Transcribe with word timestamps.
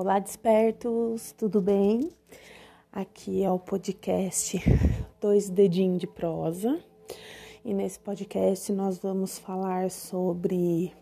Olá, 0.00 0.20
despertos, 0.20 1.32
tudo 1.32 1.60
bem? 1.60 2.12
Aqui 2.92 3.42
é 3.42 3.50
o 3.50 3.58
podcast 3.58 4.56
Dois 5.20 5.50
Dedinhos 5.50 5.98
de 5.98 6.06
Prosa 6.06 6.80
e 7.64 7.74
nesse 7.74 7.98
podcast 7.98 8.72
nós 8.72 8.96
vamos 9.00 9.40
falar 9.40 9.90
sobre 9.90 10.94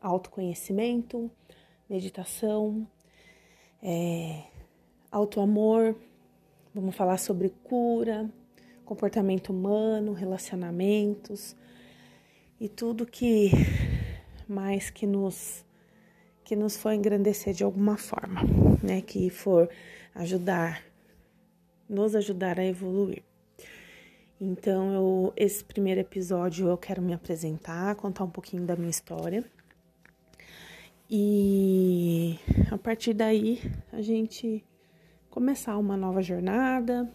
autoconhecimento, 0.00 1.30
meditação, 1.88 2.84
é, 3.80 4.42
autoamor, 5.12 5.94
vamos 6.74 6.96
falar 6.96 7.18
sobre 7.18 7.50
cura, 7.62 8.28
comportamento 8.84 9.50
humano, 9.50 10.12
relacionamentos 10.12 11.54
e 12.60 12.68
tudo 12.68 13.06
que 13.06 13.52
mais 14.48 14.90
que 14.90 15.06
nos 15.06 15.64
que 16.50 16.56
nos 16.56 16.76
for 16.76 16.92
engrandecer 16.92 17.54
de 17.54 17.62
alguma 17.62 17.96
forma, 17.96 18.40
né? 18.82 19.00
Que 19.00 19.30
for 19.30 19.70
ajudar, 20.16 20.82
nos 21.88 22.16
ajudar 22.16 22.58
a 22.58 22.64
evoluir. 22.64 23.22
Então, 24.40 24.92
eu, 24.92 25.32
esse 25.36 25.62
primeiro 25.62 26.00
episódio 26.00 26.66
eu 26.66 26.76
quero 26.76 27.00
me 27.00 27.14
apresentar, 27.14 27.94
contar 27.94 28.24
um 28.24 28.30
pouquinho 28.30 28.64
da 28.64 28.74
minha 28.74 28.90
história. 28.90 29.44
E 31.08 32.36
a 32.68 32.76
partir 32.76 33.14
daí 33.14 33.60
a 33.92 34.02
gente 34.02 34.64
começar 35.30 35.78
uma 35.78 35.96
nova 35.96 36.20
jornada. 36.20 37.08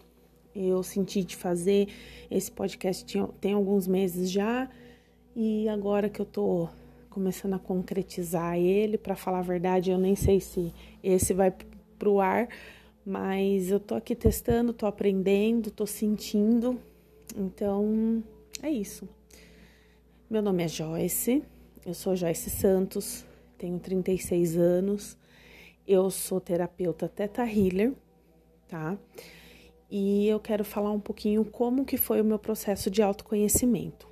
Eu 0.54 0.82
senti 0.82 1.22
de 1.22 1.36
fazer 1.36 1.88
esse 2.30 2.50
podcast 2.50 3.04
tem 3.38 3.52
alguns 3.52 3.86
meses 3.86 4.30
já, 4.30 4.66
e 5.34 5.68
agora 5.68 6.08
que 6.08 6.20
eu 6.20 6.24
tô 6.24 6.70
começando 7.16 7.54
a 7.54 7.58
concretizar 7.58 8.58
ele. 8.58 8.98
Para 8.98 9.16
falar 9.16 9.38
a 9.38 9.42
verdade, 9.42 9.90
eu 9.90 9.96
nem 9.96 10.14
sei 10.14 10.38
se 10.38 10.70
esse 11.02 11.32
vai 11.32 11.50
pro 11.98 12.20
ar, 12.20 12.46
mas 13.06 13.70
eu 13.70 13.80
tô 13.80 13.94
aqui 13.94 14.14
testando, 14.14 14.74
tô 14.74 14.84
aprendendo, 14.84 15.70
tô 15.70 15.86
sentindo. 15.86 16.78
Então, 17.34 18.22
é 18.62 18.68
isso. 18.68 19.08
Meu 20.28 20.42
nome 20.42 20.62
é 20.62 20.68
Joyce, 20.68 21.42
eu 21.86 21.94
sou 21.94 22.14
Joyce 22.14 22.50
Santos, 22.50 23.24
tenho 23.56 23.78
36 23.78 24.58
anos, 24.58 25.16
eu 25.88 26.10
sou 26.10 26.38
terapeuta 26.38 27.08
Teta 27.08 27.50
Healer, 27.50 27.94
tá? 28.68 28.98
E 29.90 30.28
eu 30.28 30.38
quero 30.38 30.66
falar 30.66 30.90
um 30.90 31.00
pouquinho 31.00 31.46
como 31.46 31.86
que 31.86 31.96
foi 31.96 32.20
o 32.20 32.24
meu 32.24 32.38
processo 32.38 32.90
de 32.90 33.00
autoconhecimento. 33.00 34.06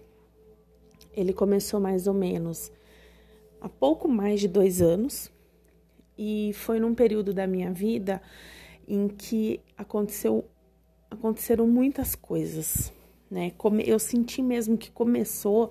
Ele 1.12 1.34
começou 1.34 1.78
mais 1.78 2.06
ou 2.06 2.14
menos 2.14 2.72
há 3.64 3.68
pouco 3.68 4.06
mais 4.06 4.40
de 4.40 4.46
dois 4.46 4.82
anos 4.82 5.32
e 6.18 6.52
foi 6.52 6.78
num 6.78 6.94
período 6.94 7.32
da 7.32 7.46
minha 7.46 7.72
vida 7.72 8.20
em 8.86 9.08
que 9.08 9.58
aconteceu 9.74 10.44
aconteceram 11.10 11.66
muitas 11.66 12.14
coisas, 12.14 12.92
né? 13.30 13.52
Eu 13.86 13.98
senti 13.98 14.42
mesmo 14.42 14.76
que 14.76 14.90
começou 14.90 15.70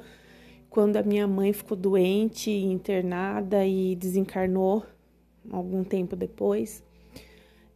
quando 0.70 0.98
a 0.98 1.04
minha 1.04 1.28
mãe 1.28 1.54
ficou 1.54 1.78
doente, 1.78 2.50
internada 2.50 3.64
e 3.64 3.96
desencarnou 3.96 4.84
algum 5.52 5.84
tempo 5.84 6.16
depois. 6.16 6.82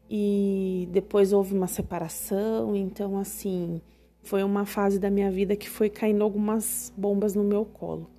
E 0.10 0.88
depois 0.92 1.34
houve 1.34 1.54
uma 1.54 1.68
separação, 1.68 2.74
então 2.76 3.20
assim, 3.20 3.82
foi 4.24 4.42
uma 4.44 4.66
fase 4.66 4.98
da 4.98 5.12
minha 5.12 5.30
vida 5.30 5.56
que 5.56 5.70
foi 5.70 5.90
caindo 5.90 6.24
algumas 6.24 6.92
bombas 6.98 7.36
no 7.36 7.44
meu 7.44 7.66
colo. 7.66 8.17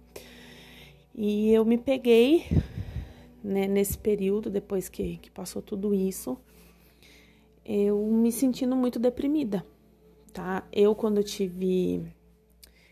E 1.21 1.53
eu 1.53 1.65
me 1.65 1.77
peguei 1.77 2.45
né, 3.43 3.67
nesse 3.67 3.99
período, 3.99 4.49
depois 4.49 4.89
que, 4.89 5.17
que 5.17 5.29
passou 5.29 5.61
tudo 5.61 5.93
isso, 5.93 6.39
eu 7.65 8.01
me 8.07 8.31
sentindo 8.31 8.77
muito 8.77 9.01
deprimida, 9.01 9.67
tá? 10.33 10.65
Eu, 10.71 10.95
quando 10.95 11.17
eu 11.17 11.25
tive. 11.25 12.07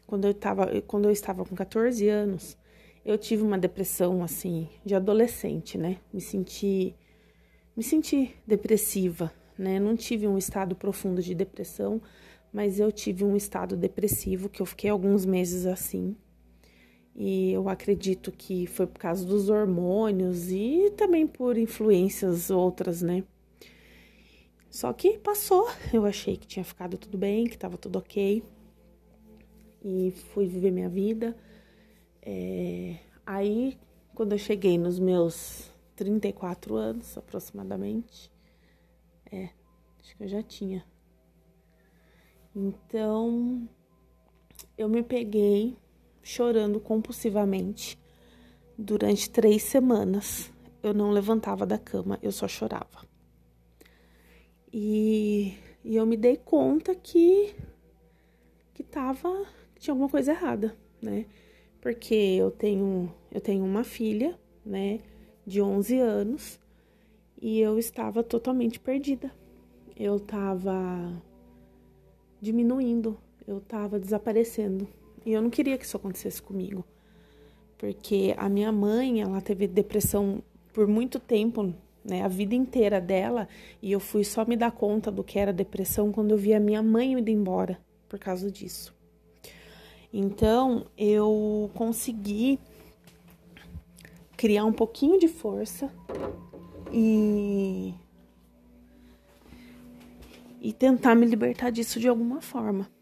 Quando 0.09 0.25
eu, 0.25 0.35
tava, 0.35 0.81
quando 0.89 1.05
eu 1.05 1.13
estava 1.13 1.45
com 1.45 1.55
14 1.55 2.09
anos, 2.09 2.59
eu 3.05 3.17
tive 3.17 3.45
uma 3.45 3.57
depressão, 3.57 4.25
assim, 4.25 4.69
de 4.85 4.97
adolescente, 4.97 5.79
né? 5.79 5.99
Me 6.13 6.21
senti. 6.21 6.97
Me 7.77 7.83
senti 7.85 8.35
depressiva, 8.45 9.33
né? 9.57 9.79
Não 9.79 9.95
tive 9.95 10.27
um 10.27 10.37
estado 10.37 10.75
profundo 10.75 11.23
de 11.23 11.33
depressão, 11.33 12.03
mas 12.53 12.81
eu 12.81 12.91
tive 12.91 13.23
um 13.23 13.37
estado 13.37 13.77
depressivo 13.77 14.49
que 14.49 14.61
eu 14.61 14.67
fiquei 14.67 14.91
alguns 14.91 15.25
meses 15.25 15.65
assim. 15.65 16.17
E 17.19 17.51
eu 17.51 17.67
acredito 17.71 18.31
que 18.31 18.67
foi 18.67 18.87
por 18.87 18.99
causa 18.99 19.25
dos 19.25 19.49
hormônios 19.49 20.51
e 20.51 20.93
também 20.99 21.27
por 21.27 21.57
influências 21.57 22.51
outras, 22.51 23.01
né? 23.01 23.25
Só 24.69 24.93
que 24.93 25.19
passou, 25.19 25.67
eu 25.95 26.05
achei 26.05 26.37
que 26.37 26.47
tinha 26.47 26.63
ficado 26.63 26.99
tudo 26.99 27.17
bem, 27.17 27.47
que 27.47 27.57
tava 27.57 27.79
tudo 27.79 27.99
ok. 27.99 28.43
E 29.83 30.11
fui 30.35 30.47
viver 30.47 30.71
minha 30.71 30.91
vida. 30.91 31.35
É... 32.21 32.97
Aí, 33.25 33.79
quando 34.15 34.33
eu 34.33 34.39
cheguei 34.39 34.77
nos 34.77 34.99
meus 34.99 35.71
34 35.95 36.75
anos 36.75 37.17
aproximadamente, 37.17 38.31
é, 39.33 39.49
acho 39.99 40.15
que 40.15 40.23
eu 40.25 40.29
já 40.29 40.43
tinha. 40.43 40.85
Então, 42.55 43.67
eu 44.77 44.89
me 44.89 45.03
peguei 45.03 45.77
chorando 46.27 46.81
compulsivamente. 46.81 47.97
Durante 48.77 49.31
três 49.31 49.63
semanas 49.63 50.53
eu 50.83 50.93
não 50.93 51.13
levantava 51.13 51.65
da 51.65 51.79
cama, 51.79 52.19
eu 52.21 52.33
só 52.33 52.49
chorava. 52.49 53.07
E, 54.73 55.55
e 55.85 55.95
eu 55.95 56.05
me 56.05 56.17
dei 56.17 56.37
conta 56.37 56.95
que 56.97 57.55
que 58.75 58.83
tava 58.83 59.47
que 59.73 59.83
tinha 59.83 59.93
alguma 59.93 60.09
coisa 60.09 60.33
errada, 60.33 60.77
né? 61.01 61.27
Porque 61.81 62.15
eu 62.15 62.51
tenho 62.51 63.15
eu 63.31 63.41
tenho 63.41 63.65
uma 63.65 63.85
filha, 63.85 64.37
né, 64.65 64.99
de 65.47 65.63
11 65.63 66.01
anos, 66.01 66.59
e 67.41 67.61
eu 67.61 67.79
estava 67.79 68.25
totalmente 68.25 68.81
perdida. 68.81 69.31
Eu 69.97 70.17
estava 70.17 71.23
diminuindo, 72.43 73.17
eu 73.47 73.59
estava 73.59 73.99
desaparecendo. 74.01 74.89
E 75.27 75.33
eu 75.33 75.43
não 75.43 75.51
queria 75.51 75.77
que 75.77 75.85
isso 75.85 75.97
acontecesse 75.97 76.41
comigo. 76.41 76.85
Porque 77.77 78.33
a 78.39 78.49
minha 78.49 78.71
mãe, 78.71 79.21
ela 79.21 79.41
teve 79.41 79.67
depressão 79.67 80.41
por 80.73 80.87
muito 80.87 81.19
tempo, 81.19 81.75
né, 82.05 82.23
a 82.23 82.29
vida 82.29 82.55
inteira 82.55 83.01
dela, 83.01 83.49
e 83.83 83.91
eu 83.91 83.99
fui 83.99 84.23
só 84.23 84.45
me 84.45 84.57
dar 84.57 84.71
conta 84.71 85.11
do 85.11 85.25
que 85.25 85.37
era 85.37 85.53
depressão 85.53 86.13
quando 86.13 86.31
eu 86.31 86.39
vi 86.39 86.55
a 86.55 86.61
minha 86.61 86.81
mãe 86.81 87.15
indo 87.15 87.29
embora 87.29 87.77
por 88.09 88.21
causa 88.21 88.51
disso. 88.51 88.95
Então, 90.13 90.87
eu 90.97 91.71
consegui 91.75 92.61
criar 94.37 94.65
um 94.65 94.73
pouquinho 94.73 95.19
de 95.19 95.27
força 95.27 95.91
e 96.93 97.93
e 100.61 100.73
tentar 100.73 101.15
me 101.15 101.27
libertar 101.27 101.71
disso 101.71 102.01
de 102.01 102.09
alguma 102.09 102.41
forma. 102.41 102.96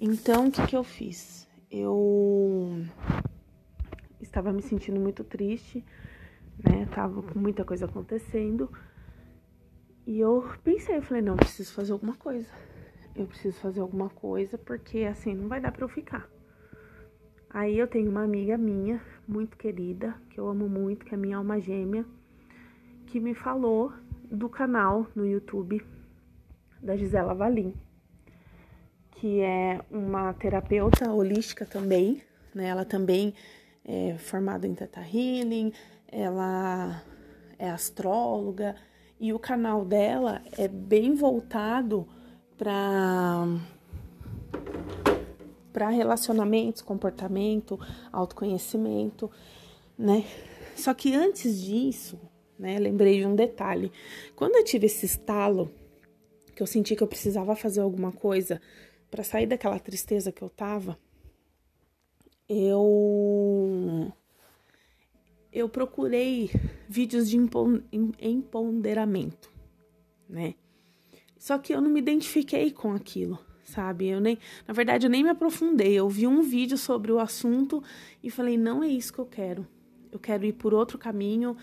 Então, 0.00 0.46
o 0.46 0.52
que, 0.52 0.64
que 0.64 0.76
eu 0.76 0.84
fiz? 0.84 1.48
Eu 1.68 2.84
estava 4.20 4.52
me 4.52 4.62
sentindo 4.62 5.00
muito 5.00 5.24
triste, 5.24 5.84
né? 6.62 6.86
Tava 6.94 7.20
com 7.20 7.36
muita 7.36 7.64
coisa 7.64 7.86
acontecendo. 7.86 8.70
E 10.06 10.20
eu 10.20 10.48
pensei, 10.62 10.98
eu 10.98 11.02
falei, 11.02 11.20
não, 11.20 11.32
eu 11.32 11.38
preciso 11.38 11.72
fazer 11.72 11.90
alguma 11.90 12.14
coisa. 12.14 12.46
Eu 13.16 13.26
preciso 13.26 13.58
fazer 13.58 13.80
alguma 13.80 14.08
coisa, 14.08 14.56
porque 14.56 15.00
assim 15.00 15.34
não 15.34 15.48
vai 15.48 15.60
dar 15.60 15.72
para 15.72 15.82
eu 15.84 15.88
ficar. 15.88 16.30
Aí 17.50 17.76
eu 17.76 17.88
tenho 17.88 18.08
uma 18.08 18.22
amiga 18.22 18.56
minha, 18.56 19.02
muito 19.26 19.56
querida, 19.56 20.14
que 20.30 20.38
eu 20.38 20.46
amo 20.46 20.68
muito, 20.68 21.04
que 21.04 21.12
é 21.12 21.18
minha 21.18 21.38
alma 21.38 21.58
gêmea, 21.58 22.06
que 23.08 23.18
me 23.18 23.34
falou 23.34 23.92
do 24.30 24.48
canal 24.48 25.08
no 25.12 25.26
YouTube 25.26 25.84
da 26.80 26.96
Gisela 26.96 27.34
Valim 27.34 27.74
que 29.20 29.40
é 29.40 29.80
uma 29.90 30.32
terapeuta 30.32 31.10
holística 31.10 31.66
também, 31.66 32.22
né? 32.54 32.68
Ela 32.68 32.84
também 32.84 33.34
é 33.84 34.16
formada 34.18 34.66
em 34.66 34.74
Theta 34.74 35.00
Healing, 35.00 35.72
ela 36.06 37.02
é 37.58 37.68
astróloga 37.68 38.76
e 39.18 39.32
o 39.32 39.38
canal 39.38 39.84
dela 39.84 40.40
é 40.56 40.68
bem 40.68 41.14
voltado 41.14 42.06
para 42.56 43.44
para 45.72 45.90
relacionamentos, 45.90 46.82
comportamento, 46.82 47.78
autoconhecimento, 48.12 49.30
né? 49.96 50.24
Só 50.74 50.92
que 50.94 51.14
antes 51.14 51.60
disso, 51.60 52.18
né, 52.58 52.78
lembrei 52.78 53.20
de 53.20 53.26
um 53.26 53.34
detalhe. 53.34 53.92
Quando 54.34 54.56
eu 54.56 54.64
tive 54.64 54.86
esse 54.86 55.06
estalo, 55.06 55.70
que 56.54 56.62
eu 56.62 56.66
senti 56.66 56.96
que 56.96 57.02
eu 57.02 57.06
precisava 57.06 57.54
fazer 57.54 57.80
alguma 57.80 58.10
coisa 58.10 58.60
para 59.10 59.24
sair 59.24 59.46
daquela 59.46 59.78
tristeza 59.78 60.32
que 60.32 60.42
eu 60.42 60.50
tava, 60.50 60.98
eu 62.48 64.12
eu 65.52 65.68
procurei 65.68 66.50
vídeos 66.88 67.28
de 67.28 67.36
empoderamento, 68.20 69.50
né? 70.28 70.54
Só 71.38 71.58
que 71.58 71.72
eu 71.72 71.80
não 71.80 71.90
me 71.90 72.00
identifiquei 72.00 72.70
com 72.70 72.92
aquilo, 72.92 73.38
sabe? 73.64 74.08
Eu 74.08 74.20
nem, 74.20 74.38
na 74.66 74.74
verdade, 74.74 75.06
eu 75.06 75.10
nem 75.10 75.22
me 75.22 75.30
aprofundei. 75.30 75.94
Eu 75.94 76.08
vi 76.08 76.26
um 76.26 76.42
vídeo 76.42 76.76
sobre 76.76 77.12
o 77.12 77.18
assunto 77.18 77.82
e 78.22 78.30
falei, 78.30 78.56
não 78.58 78.82
é 78.82 78.88
isso 78.88 79.12
que 79.12 79.18
eu 79.18 79.26
quero. 79.26 79.66
Eu 80.10 80.18
quero 80.18 80.44
ir 80.44 80.54
por 80.54 80.74
outro 80.74 80.98
caminho. 80.98 81.56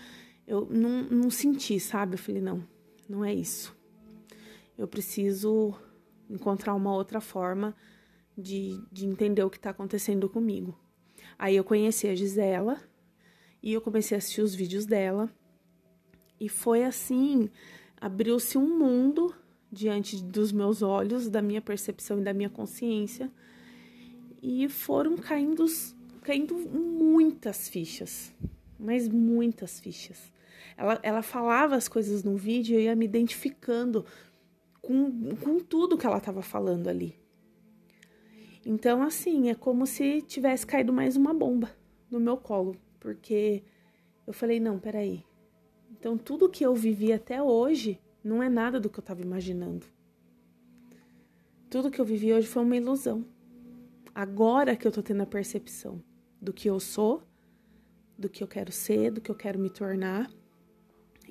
Eu 0.46 0.66
não, 0.70 1.02
não 1.04 1.30
senti, 1.30 1.78
sabe? 1.78 2.14
Eu 2.14 2.18
falei, 2.18 2.40
não, 2.40 2.66
não 3.08 3.24
é 3.24 3.34
isso. 3.34 3.76
Eu 4.78 4.88
preciso 4.88 5.74
encontrar 6.28 6.74
uma 6.74 6.94
outra 6.94 7.20
forma 7.20 7.74
de, 8.36 8.80
de 8.92 9.06
entender 9.06 9.42
o 9.42 9.50
que 9.50 9.56
está 9.56 9.70
acontecendo 9.70 10.28
comigo. 10.28 10.78
Aí 11.38 11.56
eu 11.56 11.64
conheci 11.64 12.08
a 12.08 12.14
Gisela 12.14 12.80
e 13.62 13.72
eu 13.72 13.80
comecei 13.80 14.16
a 14.16 14.18
assistir 14.18 14.42
os 14.42 14.54
vídeos 14.54 14.86
dela. 14.86 15.30
E 16.38 16.48
foi 16.48 16.84
assim, 16.84 17.50
abriu-se 18.00 18.58
um 18.58 18.78
mundo 18.78 19.34
diante 19.70 20.22
dos 20.22 20.52
meus 20.52 20.82
olhos, 20.82 21.28
da 21.28 21.42
minha 21.42 21.60
percepção 21.60 22.20
e 22.20 22.24
da 22.24 22.32
minha 22.32 22.50
consciência. 22.50 23.30
E 24.42 24.68
foram 24.68 25.16
caindo, 25.16 25.64
caindo 26.22 26.54
muitas 26.54 27.68
fichas, 27.68 28.32
mas 28.78 29.08
muitas 29.08 29.80
fichas. 29.80 30.32
Ela, 30.76 31.00
ela 31.02 31.22
falava 31.22 31.74
as 31.74 31.88
coisas 31.88 32.22
no 32.22 32.36
vídeo 32.36 32.74
e 32.74 32.76
eu 32.76 32.80
ia 32.82 32.96
me 32.96 33.06
identificando 33.06 34.04
com, 34.86 35.34
com 35.36 35.58
tudo 35.58 35.98
que 35.98 36.06
ela 36.06 36.18
estava 36.18 36.42
falando 36.42 36.86
ali. 36.86 37.18
Então, 38.64 39.02
assim, 39.02 39.50
é 39.50 39.54
como 39.54 39.84
se 39.84 40.22
tivesse 40.22 40.64
caído 40.64 40.92
mais 40.92 41.16
uma 41.16 41.34
bomba 41.34 41.70
no 42.08 42.20
meu 42.20 42.36
colo, 42.36 42.76
porque 43.00 43.64
eu 44.26 44.32
falei: 44.32 44.60
não, 44.60 44.78
peraí. 44.78 45.24
Então, 45.90 46.16
tudo 46.16 46.48
que 46.48 46.64
eu 46.64 46.74
vivi 46.74 47.12
até 47.12 47.42
hoje 47.42 48.00
não 48.22 48.40
é 48.40 48.48
nada 48.48 48.78
do 48.78 48.88
que 48.88 48.98
eu 48.98 49.02
estava 49.02 49.22
imaginando. 49.22 49.86
Tudo 51.68 51.90
que 51.90 52.00
eu 52.00 52.04
vivi 52.04 52.32
hoje 52.32 52.46
foi 52.46 52.62
uma 52.62 52.76
ilusão. 52.76 53.24
Agora 54.14 54.76
que 54.76 54.86
eu 54.86 54.92
tô 54.92 55.02
tendo 55.02 55.22
a 55.22 55.26
percepção 55.26 56.02
do 56.40 56.52
que 56.52 56.70
eu 56.70 56.78
sou, 56.78 57.22
do 58.16 58.28
que 58.28 58.42
eu 58.42 58.48
quero 58.48 58.70
ser, 58.70 59.10
do 59.10 59.20
que 59.20 59.30
eu 59.30 59.34
quero 59.34 59.58
me 59.58 59.68
tornar. 59.68 60.30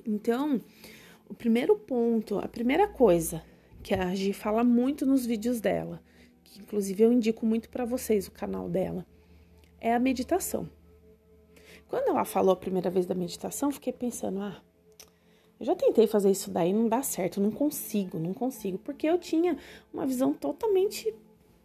Então, 0.04 0.60
o 1.28 1.34
primeiro 1.34 1.76
ponto, 1.76 2.38
a 2.38 2.48
primeira 2.48 2.86
coisa 2.88 3.42
que 3.82 3.94
a 3.94 4.14
Gi 4.14 4.32
fala 4.32 4.64
muito 4.64 5.06
nos 5.06 5.24
vídeos 5.26 5.60
dela, 5.60 6.02
que 6.42 6.60
inclusive 6.60 7.02
eu 7.02 7.12
indico 7.12 7.46
muito 7.46 7.68
para 7.68 7.84
vocês 7.84 8.26
o 8.26 8.32
canal 8.32 8.68
dela, 8.68 9.06
é 9.80 9.94
a 9.94 9.98
meditação. 9.98 10.68
Quando 11.88 12.08
ela 12.08 12.24
falou 12.24 12.52
a 12.52 12.56
primeira 12.56 12.90
vez 12.90 13.06
da 13.06 13.14
meditação, 13.14 13.70
fiquei 13.70 13.92
pensando, 13.92 14.40
ah, 14.40 14.60
eu 15.58 15.64
já 15.64 15.74
tentei 15.74 16.06
fazer 16.06 16.30
isso 16.30 16.50
daí, 16.50 16.72
não 16.72 16.88
dá 16.88 17.02
certo, 17.02 17.40
não 17.40 17.50
consigo, 17.50 18.18
não 18.18 18.34
consigo, 18.34 18.78
porque 18.78 19.08
eu 19.08 19.18
tinha 19.18 19.56
uma 19.92 20.06
visão 20.06 20.32
totalmente 20.32 21.14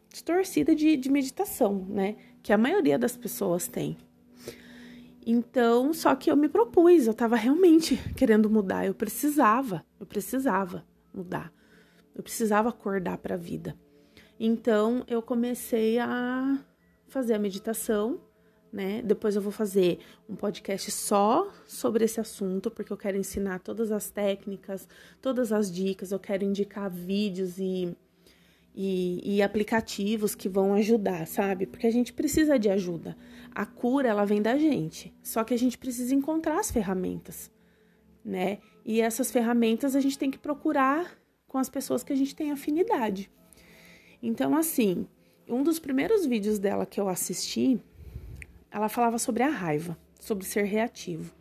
distorcida 0.10 0.76
de, 0.76 0.96
de 0.96 1.10
meditação, 1.10 1.86
né? 1.90 2.16
Que 2.44 2.54
a 2.54 2.58
maioria 2.58 3.00
das 3.00 3.18
pessoas 3.18 3.68
tem. 3.68 3.98
Então, 5.26 5.94
só 5.94 6.16
que 6.16 6.32
eu 6.32 6.36
me 6.36 6.50
propus, 6.50 7.08
eu 7.08 7.14
tava 7.14 7.36
realmente 7.36 7.98
querendo 8.16 8.50
mudar, 8.50 8.86
eu 8.86 8.94
precisava, 8.94 9.86
eu 10.00 10.06
precisava 10.06 10.86
mudar. 11.14 11.54
Eu 12.16 12.24
precisava 12.24 12.70
acordar 12.70 13.18
para 13.18 13.36
a 13.36 13.38
vida. 13.38 13.78
Então, 14.40 15.04
eu 15.08 15.22
comecei 15.22 16.00
a 16.00 16.60
fazer 17.08 17.36
a 17.36 17.40
meditação, 17.40 18.20
né? 18.72 19.02
Depois 19.02 19.36
eu 19.36 19.42
vou 19.42 19.52
fazer 19.52 20.00
um 20.28 20.36
podcast 20.36 20.90
só 20.92 21.52
sobre 21.66 22.06
esse 22.06 22.20
assunto, 22.20 22.72
porque 22.72 22.92
eu 22.92 22.98
quero 22.98 23.18
ensinar 23.18 23.60
todas 23.60 23.92
as 23.92 24.10
técnicas, 24.10 24.88
todas 25.22 25.52
as 25.52 25.72
dicas, 25.72 26.12
eu 26.12 26.20
quero 26.20 26.44
indicar 26.44 26.90
vídeos 26.90 27.60
e 27.60 27.96
e, 28.74 29.22
e, 29.24 29.42
aplicativos 29.42 30.34
que 30.34 30.48
vão 30.48 30.74
ajudar, 30.76 31.28
sabe? 31.28 31.66
Porque 31.66 31.88
a 31.88 31.92
gente 31.92 32.14
precisa 32.14 32.58
de 32.58 32.70
ajuda. 32.70 33.18
A 33.54 33.66
cura, 33.66 34.08
ela 34.08 34.26
vem 34.26 34.42
da 34.42 34.58
gente. 34.58 35.14
Só 35.22 35.44
que 35.44 35.54
a 35.54 35.58
gente 35.58 35.78
precisa 35.78 36.16
encontrar 36.16 36.60
as 36.60 36.72
ferramentas, 36.72 37.52
né? 38.24 38.60
E 38.86 39.02
essas 39.02 39.30
ferramentas 39.30 39.96
a 39.96 40.00
gente 40.00 40.18
tem 40.18 40.32
que 40.32 40.40
procurar 40.40 41.18
com 41.48 41.58
as 41.58 41.70
pessoas 41.70 42.04
que 42.04 42.14
a 42.14 42.16
gente 42.16 42.34
tem 42.34 42.52
afinidade. 42.52 43.30
Então, 44.24 44.56
assim, 44.56 45.06
um 45.48 45.64
dos 45.64 45.80
primeiros 45.80 46.26
vídeos 46.26 46.58
dela 46.58 46.86
que 46.86 47.00
eu 47.00 47.10
assisti, 47.10 47.78
ela 48.72 48.88
falava 48.88 49.18
sobre 49.18 49.44
a 49.44 49.50
raiva, 49.50 49.98
sobre 50.20 50.46
ser 50.46 50.64
reativo. 50.64 51.34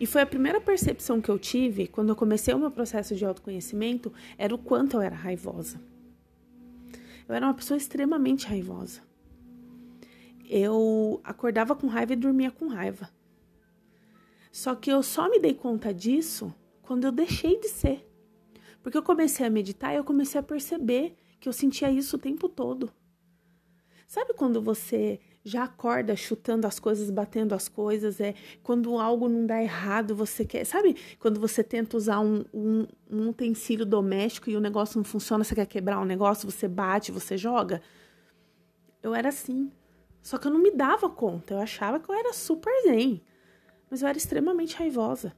E 0.00 0.06
foi 0.06 0.22
a 0.22 0.26
primeira 0.26 0.58
percepção 0.58 1.20
que 1.20 1.28
eu 1.28 1.38
tive 1.38 1.86
quando 1.86 2.08
eu 2.08 2.16
comecei 2.16 2.54
o 2.54 2.58
meu 2.58 2.70
processo 2.70 3.14
de 3.14 3.22
autoconhecimento, 3.22 4.10
era 4.38 4.54
o 4.54 4.58
quanto 4.58 4.96
eu 4.96 5.02
era 5.02 5.14
raivosa. 5.14 5.78
Eu 7.28 7.34
era 7.34 7.46
uma 7.46 7.52
pessoa 7.52 7.76
extremamente 7.76 8.46
raivosa. 8.46 9.02
Eu 10.48 11.20
acordava 11.22 11.76
com 11.76 11.86
raiva 11.86 12.14
e 12.14 12.16
dormia 12.16 12.50
com 12.50 12.66
raiva. 12.66 13.10
Só 14.50 14.74
que 14.74 14.90
eu 14.90 15.02
só 15.02 15.28
me 15.28 15.38
dei 15.38 15.52
conta 15.52 15.92
disso 15.92 16.52
quando 16.80 17.04
eu 17.04 17.12
deixei 17.12 17.60
de 17.60 17.68
ser. 17.68 18.10
Porque 18.82 18.96
eu 18.96 19.02
comecei 19.02 19.46
a 19.46 19.50
meditar 19.50 19.92
e 19.92 19.96
eu 19.96 20.02
comecei 20.02 20.40
a 20.40 20.42
perceber 20.42 21.14
que 21.38 21.46
eu 21.46 21.52
sentia 21.52 21.90
isso 21.90 22.16
o 22.16 22.18
tempo 22.18 22.48
todo. 22.48 22.90
Sabe 24.08 24.32
quando 24.32 24.62
você 24.62 25.20
já 25.44 25.64
acorda 25.64 26.14
chutando 26.14 26.66
as 26.66 26.78
coisas, 26.78 27.10
batendo 27.10 27.54
as 27.54 27.68
coisas. 27.68 28.20
É 28.20 28.34
quando 28.62 28.98
algo 28.98 29.28
não 29.28 29.46
dá 29.46 29.62
errado, 29.62 30.14
você 30.14 30.44
quer. 30.44 30.64
Sabe 30.64 30.96
quando 31.18 31.40
você 31.40 31.62
tenta 31.62 31.96
usar 31.96 32.20
um, 32.20 32.44
um, 32.52 32.86
um 33.10 33.28
utensílio 33.30 33.86
doméstico 33.86 34.50
e 34.50 34.56
o 34.56 34.60
negócio 34.60 34.98
não 34.98 35.04
funciona, 35.04 35.44
você 35.44 35.54
quer 35.54 35.66
quebrar 35.66 35.98
o 35.98 36.02
um 36.02 36.06
negócio, 36.06 36.50
você 36.50 36.68
bate, 36.68 37.12
você 37.12 37.36
joga? 37.36 37.80
Eu 39.02 39.14
era 39.14 39.28
assim. 39.28 39.70
Só 40.22 40.36
que 40.36 40.46
eu 40.46 40.52
não 40.52 40.60
me 40.60 40.70
dava 40.70 41.08
conta. 41.08 41.54
Eu 41.54 41.60
achava 41.60 41.98
que 41.98 42.10
eu 42.10 42.14
era 42.14 42.32
super 42.32 42.72
zen. 42.82 43.22
Mas 43.90 44.02
eu 44.02 44.08
era 44.08 44.18
extremamente 44.18 44.76
raivosa. 44.76 45.34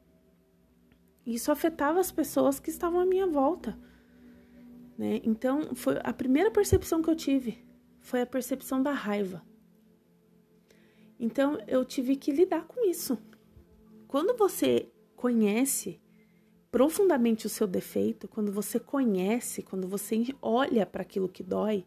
E 1.25 1.35
isso 1.35 1.53
afetava 1.53 2.01
as 2.01 2.11
pessoas 2.11 2.59
que 2.59 2.71
estavam 2.71 3.01
à 3.01 3.07
minha 3.07 3.27
volta. 3.27 3.79
Né? 4.99 5.21
Então, 5.23 5.75
foi 5.75 5.99
a 6.03 6.13
primeira 6.13 6.51
percepção 6.51 7.01
que 7.01 7.09
eu 7.09 7.15
tive 7.15 7.65
foi 8.03 8.21
a 8.21 8.27
percepção 8.27 8.83
da 8.83 8.93
raiva. 8.93 9.43
Então 11.23 11.57
eu 11.69 11.85
tive 11.85 12.17
que 12.17 12.33
lidar 12.33 12.67
com 12.67 12.85
isso. 12.85 13.17
Quando 14.09 14.37
você 14.37 14.89
conhece 15.15 16.01
profundamente 16.69 17.47
o 17.47 17.49
seu 17.49 17.65
defeito, 17.65 18.27
quando 18.27 18.51
você 18.51 18.81
conhece, 18.81 19.63
quando 19.63 19.87
você 19.87 20.21
olha 20.43 20.85
para 20.85 21.03
aquilo 21.03 21.29
que 21.29 21.45
dói, 21.45 21.87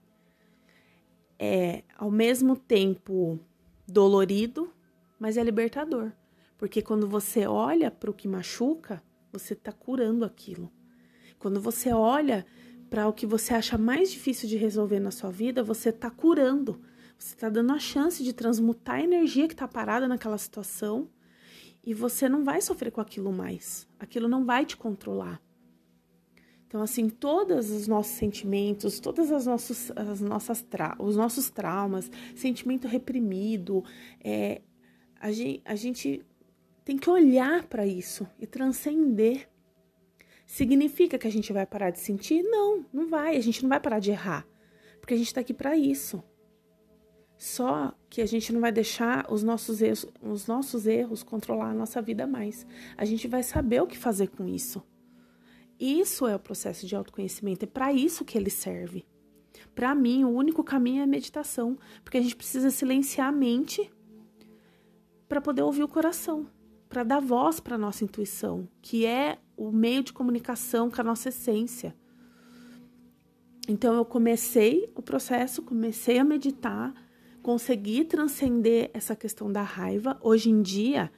é 1.38 1.84
ao 1.98 2.10
mesmo 2.10 2.56
tempo 2.56 3.38
dolorido, 3.86 4.74
mas 5.20 5.36
é 5.36 5.44
libertador. 5.44 6.14
Porque 6.58 6.82
quando 6.82 7.06
você 7.06 7.46
olha 7.46 7.92
para 7.92 8.10
o 8.10 8.14
que 8.14 8.30
machuca, 8.30 9.04
você 9.34 9.52
está 9.52 9.74
curando 9.74 10.24
aquilo. 10.24 10.72
Quando 11.38 11.60
você 11.60 11.92
olha 11.92 12.46
para 12.90 13.06
o 13.06 13.12
que 13.12 13.26
você 13.26 13.54
acha 13.54 13.78
mais 13.78 14.10
difícil 14.10 14.48
de 14.48 14.56
resolver 14.56 15.02
na 15.02 15.12
sua 15.12 15.30
vida, 15.30 15.62
você 15.62 15.90
está 15.90 16.10
curando 16.10 16.82
você 17.18 17.34
está 17.36 17.50
dando 17.50 17.72
a 17.72 17.80
chance 17.80 18.24
de 18.24 18.34
transmutar 18.34 18.96
a 18.96 19.04
energia 19.04 19.48
que 19.48 19.54
está 19.54 19.68
parada 19.68 20.08
naquela 20.08 20.38
situação 20.38 21.10
e 21.84 21.94
você 21.94 22.28
não 22.28 22.44
vai 22.44 22.62
sofrer 22.62 22.92
com 22.92 23.00
aquilo 23.00 23.32
mais. 23.32 23.88
Aquilo 24.00 24.28
não 24.28 24.46
vai 24.46 24.66
te 24.66 24.76
controlar. 24.76 25.42
Então, 26.68 26.82
assim, 26.82 27.10
todos 27.10 27.70
os 27.70 27.88
nossos 27.88 28.14
sentimentos, 28.16 29.00
todas 29.00 29.32
as, 29.32 29.46
nossos, 29.46 29.92
as 29.96 30.20
nossas 30.20 30.66
os 31.00 31.16
nossos 31.16 31.50
traumas, 31.50 32.12
sentimento 32.36 32.88
reprimido, 32.88 33.84
é, 34.22 34.62
a, 35.20 35.32
gente, 35.32 35.62
a 35.64 35.76
gente 35.76 36.26
tem 36.84 36.98
que 36.98 37.10
olhar 37.10 37.66
para 37.68 37.86
isso 37.86 38.28
e 38.40 38.48
transcender. 38.48 39.48
Significa 40.46 41.18
que 41.18 41.28
a 41.28 41.32
gente 41.32 41.54
vai 41.54 41.66
parar 41.66 41.92
de 41.92 42.00
sentir? 42.00 42.44
Não, 42.44 42.84
não 42.92 43.08
vai. 43.08 43.38
A 43.38 43.42
gente 43.42 43.62
não 43.62 43.70
vai 43.70 43.80
parar 43.80 44.00
de 44.00 44.12
errar, 44.12 44.46
porque 45.00 45.14
a 45.14 45.18
gente 45.18 45.28
está 45.28 45.42
aqui 45.42 45.54
para 45.54 45.78
isso. 45.78 46.24
Só 47.38 47.94
que 48.10 48.22
a 48.22 48.26
gente 48.26 48.54
não 48.54 48.62
vai 48.62 48.72
deixar 48.72 49.32
os 49.32 49.44
nossos 49.44 49.82
erros, 49.82 50.08
os 50.22 50.48
nossos 50.48 50.88
erros 50.88 51.22
controlar 51.22 51.72
a 51.72 51.74
nossa 51.74 52.02
vida 52.02 52.26
mais. 52.26 52.66
A 52.96 53.04
gente 53.04 53.28
vai 53.28 53.44
saber 53.44 53.82
o 53.82 53.88
que 53.88 53.98
fazer 53.98 54.28
com 54.28 54.48
isso. 54.48 54.82
Isso 55.80 56.26
é 56.26 56.36
o 56.36 56.40
processo 56.40 56.88
de 56.88 56.96
autoconhecimento, 56.96 57.66
é 57.66 57.68
para 57.68 57.92
isso 57.92 58.24
que 58.24 58.38
ele 58.38 58.50
serve. 58.50 59.06
Para 59.74 59.94
mim, 59.94 60.24
o 60.24 60.30
único 60.30 60.64
caminho 60.64 61.02
é 61.02 61.04
a 61.04 61.08
meditação, 61.08 61.78
porque 62.04 62.18
a 62.18 62.22
gente 62.22 62.36
precisa 62.36 62.70
silenciar 62.70 63.28
a 63.28 63.32
mente 63.32 63.92
para 65.28 65.42
poder 65.42 65.64
ouvir 65.64 65.84
o 65.84 65.88
coração, 65.88 66.48
para 66.88 67.04
dar 67.04 67.20
voz 67.20 67.60
para 67.60 67.78
nossa 67.78 68.06
intuição, 68.06 68.70
que 68.82 69.06
é 69.06 69.38
o 69.58 69.72
meio 69.72 70.02
de 70.02 70.14
comunicação 70.14 70.90
com 70.90 71.02
a 71.02 71.04
nossa 71.04 71.28
essência. 71.28 71.94
Então 73.68 73.96
eu 73.96 74.06
comecei 74.06 74.90
o 74.96 75.02
processo, 75.02 75.62
comecei 75.62 76.20
a 76.20 76.24
meditar, 76.24 76.94
conseguir 77.46 78.06
transcender 78.06 78.90
essa 78.92 79.16
questão 79.16 79.52
da 79.52 79.62
raiva. 79.62 80.18
Hoje 80.20 80.50
em 80.50 80.64
dia, 80.64 81.12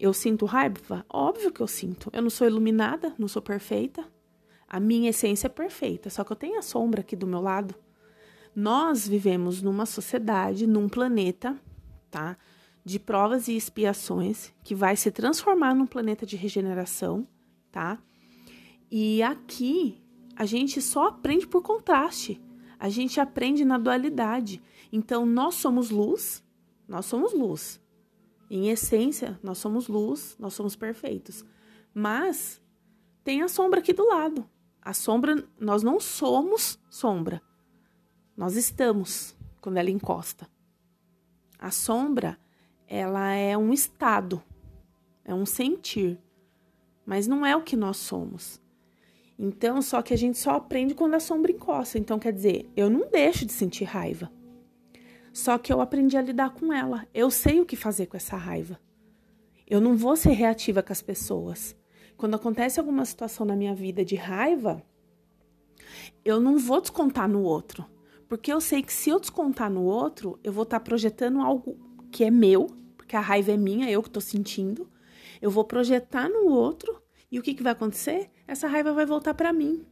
eu 0.00 0.14
sinto 0.14 0.46
raiva? 0.46 1.04
Óbvio 1.12 1.52
que 1.52 1.60
eu 1.60 1.66
sinto. 1.66 2.08
Eu 2.10 2.22
não 2.22 2.30
sou 2.30 2.46
iluminada, 2.46 3.12
não 3.18 3.28
sou 3.28 3.42
perfeita. 3.42 4.02
A 4.66 4.80
minha 4.80 5.10
essência 5.10 5.46
é 5.46 5.50
perfeita, 5.50 6.08
só 6.08 6.24
que 6.24 6.32
eu 6.32 6.36
tenho 6.36 6.58
a 6.58 6.62
sombra 6.62 7.02
aqui 7.02 7.14
do 7.14 7.26
meu 7.26 7.38
lado. 7.38 7.74
Nós 8.56 9.06
vivemos 9.06 9.60
numa 9.60 9.84
sociedade, 9.84 10.66
num 10.66 10.88
planeta, 10.88 11.54
tá? 12.10 12.38
De 12.82 12.98
provas 12.98 13.46
e 13.46 13.54
expiações, 13.54 14.54
que 14.64 14.74
vai 14.74 14.96
se 14.96 15.10
transformar 15.10 15.74
num 15.74 15.86
planeta 15.86 16.24
de 16.24 16.34
regeneração, 16.34 17.28
tá? 17.70 17.98
E 18.90 19.22
aqui 19.22 20.02
a 20.34 20.46
gente 20.46 20.80
só 20.80 21.08
aprende 21.08 21.46
por 21.46 21.60
contraste. 21.60 22.40
A 22.78 22.88
gente 22.88 23.20
aprende 23.20 23.66
na 23.66 23.76
dualidade. 23.76 24.62
Então, 24.96 25.26
nós 25.26 25.56
somos 25.56 25.90
luz, 25.90 26.40
nós 26.86 27.04
somos 27.06 27.32
luz. 27.32 27.80
Em 28.48 28.68
essência, 28.68 29.36
nós 29.42 29.58
somos 29.58 29.88
luz, 29.88 30.36
nós 30.38 30.54
somos 30.54 30.76
perfeitos. 30.76 31.44
Mas 31.92 32.62
tem 33.24 33.42
a 33.42 33.48
sombra 33.48 33.80
aqui 33.80 33.92
do 33.92 34.06
lado. 34.06 34.48
A 34.80 34.94
sombra, 34.94 35.44
nós 35.58 35.82
não 35.82 35.98
somos 35.98 36.78
sombra. 36.88 37.42
Nós 38.36 38.54
estamos 38.54 39.36
quando 39.60 39.78
ela 39.78 39.90
encosta. 39.90 40.48
A 41.58 41.72
sombra, 41.72 42.38
ela 42.86 43.32
é 43.32 43.58
um 43.58 43.72
estado, 43.72 44.40
é 45.24 45.34
um 45.34 45.44
sentir, 45.44 46.22
mas 47.04 47.26
não 47.26 47.44
é 47.44 47.56
o 47.56 47.64
que 47.64 47.74
nós 47.74 47.96
somos. 47.96 48.62
Então, 49.36 49.82
só 49.82 50.02
que 50.02 50.14
a 50.14 50.18
gente 50.18 50.38
só 50.38 50.52
aprende 50.52 50.94
quando 50.94 51.14
a 51.14 51.20
sombra 51.20 51.50
encosta. 51.50 51.98
Então, 51.98 52.16
quer 52.16 52.32
dizer, 52.32 52.70
eu 52.76 52.88
não 52.88 53.10
deixo 53.10 53.44
de 53.44 53.52
sentir 53.52 53.82
raiva. 53.82 54.30
Só 55.34 55.58
que 55.58 55.72
eu 55.72 55.80
aprendi 55.80 56.16
a 56.16 56.22
lidar 56.22 56.50
com 56.50 56.72
ela. 56.72 57.08
Eu 57.12 57.28
sei 57.28 57.60
o 57.60 57.66
que 57.66 57.74
fazer 57.74 58.06
com 58.06 58.16
essa 58.16 58.36
raiva. 58.36 58.78
Eu 59.66 59.80
não 59.80 59.96
vou 59.96 60.14
ser 60.14 60.30
reativa 60.30 60.80
com 60.80 60.92
as 60.92 61.02
pessoas. 61.02 61.76
Quando 62.16 62.36
acontece 62.36 62.78
alguma 62.78 63.04
situação 63.04 63.44
na 63.44 63.56
minha 63.56 63.74
vida 63.74 64.04
de 64.04 64.14
raiva, 64.14 64.80
eu 66.24 66.40
não 66.40 66.56
vou 66.56 66.80
descontar 66.80 67.28
no 67.28 67.42
outro. 67.42 67.84
Porque 68.28 68.52
eu 68.52 68.60
sei 68.60 68.80
que 68.80 68.92
se 68.92 69.10
eu 69.10 69.18
descontar 69.18 69.68
no 69.68 69.82
outro, 69.82 70.38
eu 70.44 70.52
vou 70.52 70.62
estar 70.62 70.78
tá 70.78 70.84
projetando 70.84 71.40
algo 71.40 71.76
que 72.12 72.22
é 72.22 72.30
meu, 72.30 72.68
porque 72.96 73.16
a 73.16 73.20
raiva 73.20 73.50
é 73.50 73.56
minha, 73.56 73.90
eu 73.90 74.02
que 74.02 74.08
estou 74.08 74.22
sentindo. 74.22 74.88
Eu 75.42 75.50
vou 75.50 75.64
projetar 75.64 76.28
no 76.28 76.46
outro 76.46 77.02
e 77.28 77.40
o 77.40 77.42
que, 77.42 77.54
que 77.54 77.62
vai 77.62 77.72
acontecer? 77.72 78.30
Essa 78.46 78.68
raiva 78.68 78.92
vai 78.92 79.04
voltar 79.04 79.34
para 79.34 79.52
mim. 79.52 79.84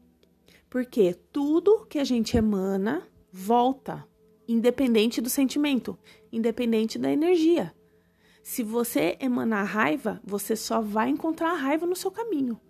Porque 0.70 1.14
tudo 1.32 1.84
que 1.86 1.98
a 1.98 2.04
gente 2.04 2.36
emana 2.36 3.02
volta 3.32 4.06
independente 4.46 5.20
do 5.20 5.30
sentimento, 5.30 5.98
independente 6.32 6.98
da 6.98 7.10
energia. 7.10 7.74
Se 8.42 8.62
você 8.62 9.16
emanar 9.20 9.66
raiva, 9.66 10.20
você 10.24 10.56
só 10.56 10.80
vai 10.80 11.08
encontrar 11.08 11.52
a 11.52 11.56
raiva 11.56 11.86
no 11.86 11.94
seu 11.94 12.10
caminho. 12.10 12.60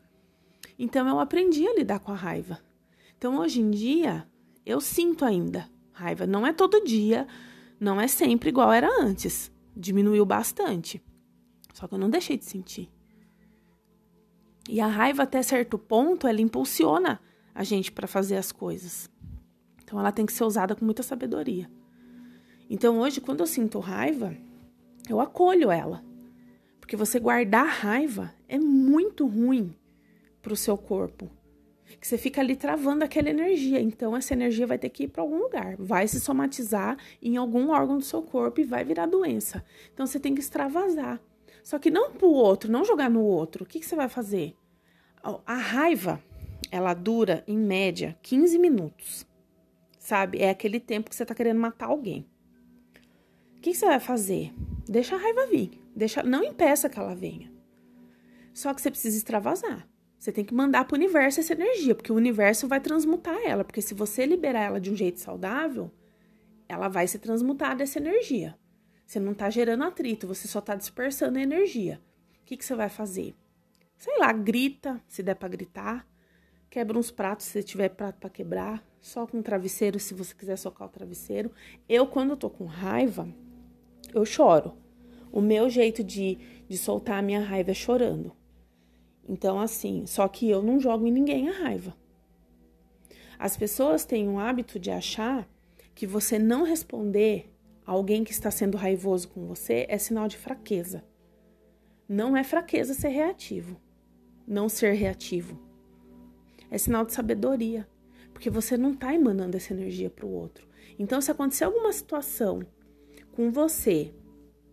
Então 0.79 1.09
eu 1.09 1.19
aprendi 1.19 1.67
a 1.67 1.75
lidar 1.75 2.01
com 2.01 2.13
a 2.13 2.17
raiva. 2.17 2.59
Então 3.17 3.39
hoje 3.39 3.61
em 3.61 3.71
dia 3.71 4.29
eu 4.67 4.81
sinto 4.81 5.25
ainda 5.25 5.69
raiva. 5.93 6.27
Não 6.27 6.47
é 6.47 6.53
todo 6.53 6.85
dia, 6.85 7.27
não 7.81 8.01
é 8.01 8.07
sempre 8.07 8.51
igual 8.51 8.73
era 8.73 8.89
antes. 9.01 9.51
Diminuiu 9.75 10.27
bastante. 10.27 11.03
Só 11.73 11.89
que 11.89 11.95
eu 11.95 11.99
não 11.99 12.11
deixei 12.11 12.37
de 12.37 12.45
sentir. 12.45 12.91
E 14.69 14.81
a 14.81 14.87
raiva, 14.87 15.25
até 15.25 15.43
certo 15.43 15.77
ponto, 15.77 16.27
ela 16.27 16.41
impulsiona 16.41 17.21
a 17.55 17.65
gente 17.65 17.91
para 17.91 18.07
fazer 18.07 18.37
as 18.37 18.53
coisas. 18.53 19.11
Então 19.93 20.01
ela 20.01 20.11
tem 20.11 20.25
que 20.25 20.33
ser 20.33 20.45
usada 20.45 20.75
com 20.75 20.87
muita 20.87 21.03
sabedoria. 21.03 21.71
Então 22.71 22.99
hoje, 23.01 23.21
quando 23.21 23.41
eu 23.41 23.47
sinto 23.47 23.79
raiva, 23.79 24.35
eu 25.07 25.21
acolho 25.21 25.71
ela. 25.71 26.03
Porque 26.81 26.97
você 26.97 27.21
guardar 27.21 27.67
raiva 27.67 28.33
é 28.49 28.59
muito 28.59 29.27
ruim 29.27 29.77
para 30.41 30.55
o 30.55 30.57
seu 30.57 30.79
corpo. 30.79 31.31
Que 32.01 32.09
você 32.09 32.17
fica 32.17 32.41
ali 32.41 32.57
travando 32.57 33.05
aquela 33.05 33.29
energia. 33.29 33.83
Então, 33.83 34.17
essa 34.17 34.33
energia 34.33 34.67
vai 34.67 34.79
ter 34.79 34.89
que 34.89 35.03
ir 35.03 35.09
para 35.09 35.23
algum 35.23 35.37
lugar. 35.37 35.77
Vai 35.77 36.09
se 36.09 36.19
somatizar 36.21 36.97
em 37.21 37.37
algum 37.37 37.69
órgão 37.69 37.99
do 37.99 38.05
seu 38.05 38.23
corpo 38.23 38.63
e 38.63 38.65
vai 38.65 38.83
virar 38.83 39.05
doença. 39.05 39.63
Então, 39.93 40.07
você 40.07 40.19
tem 40.19 40.35
que 40.35 40.41
extravasar. 40.41 41.21
Só 41.63 41.79
que 41.79 41.91
não 41.91 42.13
para 42.13 42.27
o 42.27 42.33
outro, 42.33 42.73
não 42.73 42.83
jogar 42.83 43.11
no 43.11 43.23
outro. 43.23 43.65
O 43.65 43.67
que, 43.67 43.79
que 43.79 43.85
você 43.85 43.95
vai 43.95 44.09
fazer? 44.09 44.57
A 45.45 45.55
raiva, 45.55 46.19
ela 46.71 46.95
dura, 46.95 47.45
em 47.47 47.59
média, 47.59 48.17
15 48.23 48.59
minutos 48.59 49.31
sabe? 50.03 50.39
É 50.39 50.51
aquele 50.51 50.81
tempo 50.81 51.09
que 51.09 51.15
você 51.15 51.25
tá 51.25 51.33
querendo 51.33 51.61
matar 51.61 51.87
alguém. 51.87 52.29
O 53.57 53.61
que, 53.61 53.73
você 53.73 53.87
vai 53.87 54.01
fazer? 54.01 54.53
Deixa 54.89 55.15
a 55.15 55.19
raiva 55.19 55.47
vir. 55.47 55.81
Deixa, 55.95 56.25
não 56.25 56.43
impeça 56.43 56.89
que 56.89 56.99
ela 56.99 57.15
venha. 57.15 57.53
Só 58.53 58.75
que 58.75 58.83
você 58.83 58.91
precisa 58.91 59.17
extravasar. 59.17 59.89
Você 60.19 60.33
tem 60.33 60.45
que 60.45 60.53
mandar 60.53 60.85
para 60.85 60.97
o 60.97 60.99
universo 60.99 61.39
essa 61.39 61.53
energia, 61.53 61.95
porque 61.95 62.11
o 62.11 62.17
universo 62.17 62.67
vai 62.67 62.81
transmutar 62.81 63.39
ela. 63.45 63.63
Porque 63.63 63.81
se 63.81 63.95
você 63.95 64.27
liberar 64.27 64.63
ela 64.63 64.81
de 64.81 64.91
um 64.91 64.97
jeito 64.97 65.21
saudável, 65.21 65.89
ela 66.69 66.89
vai 66.89 67.07
se 67.07 67.21
transmutar 67.21 67.77
dessa 67.77 68.01
energia. 68.01 68.59
Você 69.07 69.21
não 69.21 69.33
está 69.33 69.51
gerando 69.51 69.85
atrito, 69.85 70.27
você 70.27 70.49
só 70.49 70.59
está 70.59 70.75
dispersando 70.75 71.39
a 71.39 71.43
energia. 71.43 72.03
O 72.41 72.45
que, 72.45 72.57
que 72.57 72.65
você 72.65 72.75
vai 72.75 72.89
fazer? 72.89 73.37
Sei 73.97 74.19
lá, 74.19 74.33
grita, 74.33 75.01
se 75.07 75.23
der 75.23 75.37
para 75.37 75.49
gritar. 75.49 76.09
Quebra 76.69 76.99
uns 76.99 77.13
pratos 77.13 77.47
se 77.47 77.63
tiver 77.63 77.91
prato 77.91 78.19
para 78.19 78.31
quebrar. 78.31 78.92
Só 79.03 79.27
com 79.27 79.43
travesseiro, 79.43 79.99
se 79.99 80.15
você 80.15 80.33
quiser 80.33 80.57
socar 80.57 80.87
o 80.87 80.91
travesseiro. 80.91 81.51
Eu, 81.89 82.07
quando 82.07 82.31
eu 82.31 82.37
tô 82.37 82.49
com 82.49 82.65
raiva, 82.65 83.29
eu 84.15 84.25
choro. 84.25 84.75
O 85.31 85.41
meu 85.41 85.69
jeito 85.69 86.03
de, 86.05 86.39
de 86.69 86.79
soltar 86.79 87.19
a 87.19 87.23
minha 87.23 87.41
raiva 87.41 87.73
é 87.73 87.75
chorando. 87.75 88.33
Então, 89.29 89.61
assim, 89.61 90.07
só 90.07 90.27
que 90.29 90.49
eu 90.49 90.63
não 90.63 90.79
jogo 90.79 91.07
em 91.07 91.11
ninguém 91.11 91.49
a 91.49 91.53
raiva. 91.53 91.97
As 93.39 93.57
pessoas 93.57 94.05
têm 94.05 94.29
o 94.29 94.39
hábito 94.39 94.79
de 94.79 94.91
achar 94.91 95.49
que 95.95 96.07
você 96.07 96.39
não 96.39 96.63
responder 96.63 97.53
a 97.85 97.91
alguém 97.91 98.23
que 98.23 98.31
está 98.31 98.53
sendo 98.53 98.79
raivoso 98.79 99.29
com 99.29 99.47
você 99.47 99.85
é 99.89 99.99
sinal 99.99 100.29
de 100.29 100.39
fraqueza. 100.39 101.05
Não 102.09 102.37
é 102.37 102.45
fraqueza 102.45 102.95
ser 102.95 103.09
reativo. 103.09 103.81
Não 104.47 104.69
ser 104.69 104.93
reativo 104.93 105.73
é 106.73 106.79
sinal 106.79 107.05
de 107.05 107.13
sabedoria, 107.13 107.87
porque 108.43 108.51
você 108.51 108.77
não 108.77 108.91
está 108.91 109.15
emanando 109.15 109.57
essa 109.57 109.73
energia 109.73 110.11
para 110.11 110.27
o 110.27 110.33
outro. 110.33 110.67
Então, 110.99 111.21
se 111.21 111.31
acontecer 111.31 111.63
alguma 111.63 111.93
situação 111.93 112.67
com 113.31 113.53
você, 113.53 114.13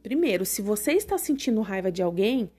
primeiro, 0.01 0.43
se 0.43 0.59
você 0.59 0.93
está 0.93 1.19
sentindo 1.19 1.61
raiva 1.61 1.91
de 1.91 2.01
alguém, 2.01 2.51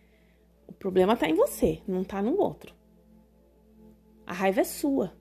o 0.69 0.73
problema 0.73 1.15
está 1.15 1.29
em 1.29 1.35
você, 1.35 1.83
não 1.85 2.03
está 2.03 2.23
no 2.23 2.39
outro. 2.39 2.73
A 4.25 4.33
raiva 4.33 4.61
é 4.61 4.65
sua. 4.65 5.13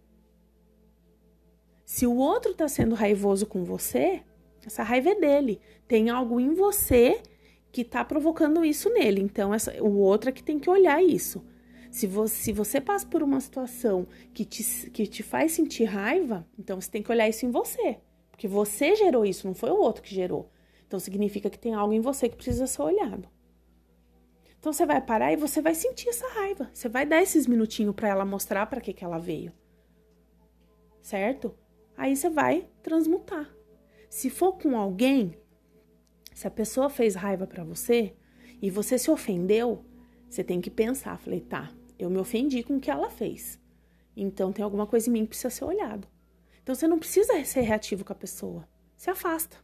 Se 1.84 2.06
o 2.06 2.18
outro 2.18 2.52
está 2.52 2.68
sendo 2.68 2.94
raivoso 2.94 3.48
com 3.48 3.64
você, 3.64 4.22
essa 4.64 4.84
raiva 4.84 5.10
é 5.10 5.16
dele. 5.16 5.60
Tem 5.88 6.12
algo 6.12 6.40
em 6.40 6.54
você 6.54 7.20
que 7.72 7.82
está 7.82 8.06
provocando 8.06 8.64
isso 8.64 8.94
nele. 8.94 9.22
Então, 9.22 9.52
essa, 9.52 9.74
o 9.82 9.98
outro 9.98 10.30
é 10.30 10.34
que 10.34 10.44
tem 10.44 10.60
que 10.60 10.70
olhar 10.70 11.04
isso. 11.04 11.44
Se 11.90 12.06
você, 12.06 12.36
se 12.36 12.52
você 12.52 12.80
passa 12.80 13.06
por 13.08 13.24
uma 13.24 13.42
situação 13.42 14.08
que 14.34 14.46
te, 14.46 14.90
que 14.92 15.08
te 15.08 15.24
faz 15.24 15.54
sentir 15.54 15.86
raiva, 15.86 16.48
então 16.58 16.80
você 16.80 16.90
tem 16.90 17.02
que 17.02 17.12
olhar 17.12 17.28
isso 17.28 17.46
em 17.46 17.52
você. 17.52 18.00
Porque 18.30 18.48
você 18.48 18.96
gerou 18.96 19.26
isso, 19.26 19.48
não 19.48 19.54
foi 19.54 19.72
o 19.72 19.80
outro 19.80 20.04
que 20.04 20.14
gerou. 20.14 20.50
Então 20.88 21.00
significa 21.00 21.50
que 21.50 21.60
tem 21.60 21.74
algo 21.74 21.94
em 21.94 22.00
você 22.00 22.30
que 22.30 22.36
precisa 22.36 22.68
ser 22.68 22.82
olhado. 22.82 23.28
Então 24.60 24.74
você 24.74 24.86
vai 24.86 25.02
parar 25.02 25.32
e 25.32 25.38
você 25.38 25.62
vai 25.62 25.74
sentir 25.74 26.10
essa 26.10 26.28
raiva. 26.30 26.70
Você 26.74 26.90
vai 26.90 27.06
dar 27.06 27.22
esses 27.22 27.48
minutinhos 27.48 27.96
para 27.96 28.10
ela 28.10 28.26
mostrar 28.26 28.66
para 28.66 28.82
que, 28.82 28.94
que 28.94 29.04
ela 29.04 29.18
veio. 29.18 29.54
Certo? 31.02 31.56
Aí 31.98 32.16
você 32.16 32.30
vai 32.30 32.68
transmutar. 32.84 33.50
Se 34.10 34.30
for 34.30 34.54
com 34.54 34.78
alguém, 34.78 35.36
se 36.34 36.48
a 36.48 36.52
pessoa 36.52 36.90
fez 36.90 37.16
raiva 37.16 37.46
para 37.46 37.64
você 37.64 38.16
e 38.62 38.70
você 38.70 38.98
se 38.98 39.10
ofendeu, 39.12 39.86
você 40.30 40.44
tem 40.44 40.62
que 40.62 40.70
pensar, 40.70 41.18
falei, 41.20 41.42
tá, 41.42 41.74
eu 42.00 42.10
me 42.10 42.18
ofendi 42.18 42.64
com 42.64 42.78
o 42.78 42.80
que 42.80 42.90
ela 42.90 43.10
fez. 43.10 43.60
Então 44.16 44.54
tem 44.54 44.64
alguma 44.64 44.88
coisa 44.88 45.10
em 45.10 45.14
mim 45.14 45.24
que 45.24 45.30
precisa 45.30 45.50
ser 45.50 45.66
olhado. 45.66 46.08
Então 46.64 46.74
você 46.74 46.88
não 46.88 46.98
precisa 46.98 47.44
ser 47.44 47.62
reativo 47.62 48.06
com 48.06 48.14
a 48.14 48.16
pessoa. 48.16 48.68
Se 48.96 49.10
afasta. 49.10 49.58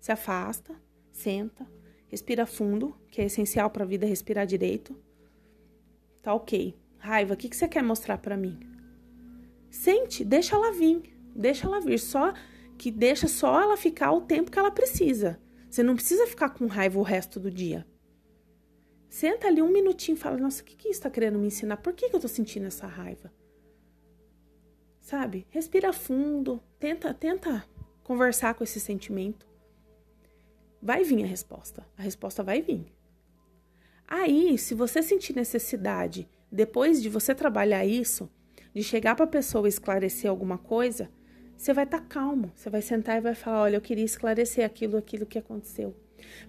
Se 0.00 0.10
afasta, 0.10 0.74
senta, 1.12 1.66
respira 2.08 2.44
fundo, 2.44 2.96
que 3.08 3.20
é 3.20 3.24
essencial 3.26 3.70
para 3.70 3.84
a 3.84 3.86
vida 3.86 4.06
respirar 4.06 4.46
direito. 4.46 4.96
Tá 6.22 6.34
ok. 6.34 6.76
Raiva, 6.98 7.34
o 7.34 7.36
que, 7.36 7.48
que 7.48 7.56
você 7.56 7.68
quer 7.68 7.82
mostrar 7.82 8.18
para 8.18 8.36
mim? 8.36 8.58
Sente, 9.70 10.24
deixa 10.24 10.56
ela 10.56 10.72
vir, 10.72 11.02
deixa 11.34 11.66
ela 11.66 11.80
vir. 11.80 11.98
Só 11.98 12.32
que 12.76 12.90
deixa 12.90 13.28
só 13.28 13.60
ela 13.60 13.76
ficar 13.76 14.12
o 14.12 14.22
tempo 14.22 14.50
que 14.50 14.58
ela 14.58 14.70
precisa. 14.70 15.40
Você 15.70 15.82
não 15.82 15.94
precisa 15.94 16.26
ficar 16.26 16.50
com 16.50 16.66
raiva 16.66 16.98
o 16.98 17.02
resto 17.02 17.38
do 17.38 17.50
dia. 17.50 17.86
Senta 19.10 19.48
ali 19.48 19.60
um 19.60 19.72
minutinho 19.72 20.14
e 20.14 20.18
fala: 20.18 20.36
Nossa, 20.36 20.62
o 20.62 20.64
que, 20.64 20.76
que 20.76 20.88
isso 20.88 21.00
está 21.00 21.10
querendo 21.10 21.36
me 21.36 21.48
ensinar? 21.48 21.78
Por 21.78 21.92
que, 21.92 22.08
que 22.08 22.14
eu 22.14 22.18
estou 22.18 22.28
sentindo 22.28 22.66
essa 22.66 22.86
raiva? 22.86 23.30
Sabe? 25.00 25.48
Respira 25.50 25.92
fundo, 25.92 26.62
tenta, 26.78 27.12
tenta 27.12 27.64
conversar 28.04 28.54
com 28.54 28.62
esse 28.62 28.78
sentimento. 28.78 29.48
vai 30.80 31.02
vir 31.02 31.24
a 31.24 31.26
resposta. 31.26 31.84
A 31.98 32.02
resposta 32.02 32.44
vai 32.44 32.62
vir. 32.62 32.86
Aí, 34.06 34.56
se 34.56 34.74
você 34.74 35.02
sentir 35.02 35.34
necessidade, 35.34 36.28
depois 36.50 37.02
de 37.02 37.08
você 37.08 37.34
trabalhar 37.34 37.84
isso, 37.84 38.30
de 38.72 38.84
chegar 38.84 39.16
para 39.16 39.24
a 39.24 39.28
pessoa 39.28 39.68
esclarecer 39.68 40.30
alguma 40.30 40.56
coisa, 40.56 41.10
você 41.56 41.72
vai 41.72 41.84
estar 41.84 41.98
tá 41.98 42.06
calmo. 42.06 42.52
Você 42.54 42.70
vai 42.70 42.80
sentar 42.80 43.16
e 43.18 43.20
vai 43.20 43.34
falar: 43.34 43.62
Olha, 43.62 43.76
eu 43.76 43.80
queria 43.80 44.04
esclarecer 44.04 44.64
aquilo, 44.64 44.96
aquilo 44.96 45.26
que 45.26 45.38
aconteceu. 45.38 45.96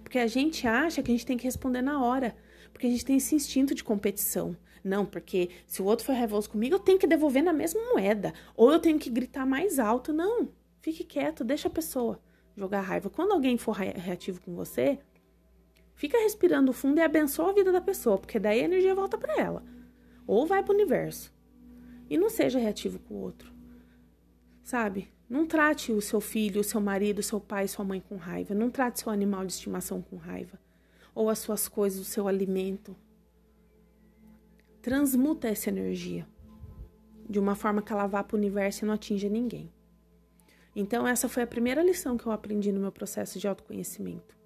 Porque 0.00 0.20
a 0.20 0.28
gente 0.28 0.68
acha 0.68 1.02
que 1.02 1.10
a 1.10 1.14
gente 1.14 1.26
tem 1.26 1.36
que 1.36 1.44
responder 1.44 1.82
na 1.82 2.00
hora. 2.04 2.36
Porque 2.72 2.86
a 2.86 2.90
gente 2.90 3.04
tem 3.04 3.16
esse 3.16 3.34
instinto 3.34 3.74
de 3.74 3.84
competição. 3.84 4.56
Não, 4.82 5.06
porque 5.06 5.50
se 5.66 5.80
o 5.80 5.84
outro 5.84 6.04
for 6.04 6.14
raivoso 6.14 6.50
comigo, 6.50 6.74
eu 6.74 6.80
tenho 6.80 6.98
que 6.98 7.06
devolver 7.06 7.42
na 7.42 7.52
mesma 7.52 7.80
moeda. 7.92 8.32
Ou 8.56 8.72
eu 8.72 8.80
tenho 8.80 8.98
que 8.98 9.10
gritar 9.10 9.46
mais 9.46 9.78
alto. 9.78 10.12
Não, 10.12 10.48
fique 10.80 11.04
quieto, 11.04 11.44
deixa 11.44 11.68
a 11.68 11.70
pessoa 11.70 12.20
jogar 12.56 12.80
raiva. 12.80 13.08
Quando 13.08 13.32
alguém 13.32 13.56
for 13.56 13.72
reativo 13.72 14.40
com 14.40 14.54
você, 14.54 14.98
fica 15.94 16.18
respirando 16.18 16.72
fundo 16.72 16.98
e 16.98 17.02
abençoa 17.02 17.50
a 17.50 17.54
vida 17.54 17.70
da 17.70 17.80
pessoa, 17.80 18.18
porque 18.18 18.38
daí 18.38 18.60
a 18.60 18.64
energia 18.64 18.94
volta 18.94 19.16
para 19.16 19.40
ela. 19.40 19.62
Ou 20.26 20.46
vai 20.46 20.62
para 20.62 20.72
o 20.72 20.74
universo. 20.74 21.32
E 22.10 22.18
não 22.18 22.28
seja 22.28 22.58
reativo 22.58 22.98
com 22.98 23.14
o 23.14 23.20
outro. 23.20 23.52
Sabe? 24.62 25.08
Não 25.28 25.46
trate 25.46 25.92
o 25.92 26.00
seu 26.00 26.20
filho, 26.20 26.60
o 26.60 26.64
seu 26.64 26.80
marido, 26.80 27.20
o 27.20 27.22
seu 27.22 27.40
pai, 27.40 27.66
sua 27.66 27.84
mãe 27.84 28.00
com 28.00 28.16
raiva. 28.16 28.54
Não 28.54 28.70
trate 28.70 29.00
seu 29.00 29.10
animal 29.10 29.46
de 29.46 29.52
estimação 29.52 30.02
com 30.02 30.16
raiva. 30.16 30.58
Ou 31.14 31.28
as 31.28 31.38
suas 31.38 31.68
coisas, 31.68 32.00
o 32.00 32.04
seu 32.04 32.26
alimento. 32.26 32.96
Transmuta 34.80 35.48
essa 35.48 35.68
energia 35.68 36.26
de 37.28 37.38
uma 37.38 37.54
forma 37.54 37.82
que 37.82 37.92
ela 37.92 38.06
vá 38.06 38.22
para 38.22 38.36
o 38.36 38.38
universo 38.38 38.84
e 38.84 38.86
não 38.86 38.94
atinja 38.94 39.28
ninguém. 39.28 39.72
Então, 40.74 41.06
essa 41.06 41.28
foi 41.28 41.42
a 41.42 41.46
primeira 41.46 41.82
lição 41.82 42.16
que 42.16 42.26
eu 42.26 42.32
aprendi 42.32 42.72
no 42.72 42.80
meu 42.80 42.92
processo 42.92 43.38
de 43.38 43.46
autoconhecimento. 43.46 44.36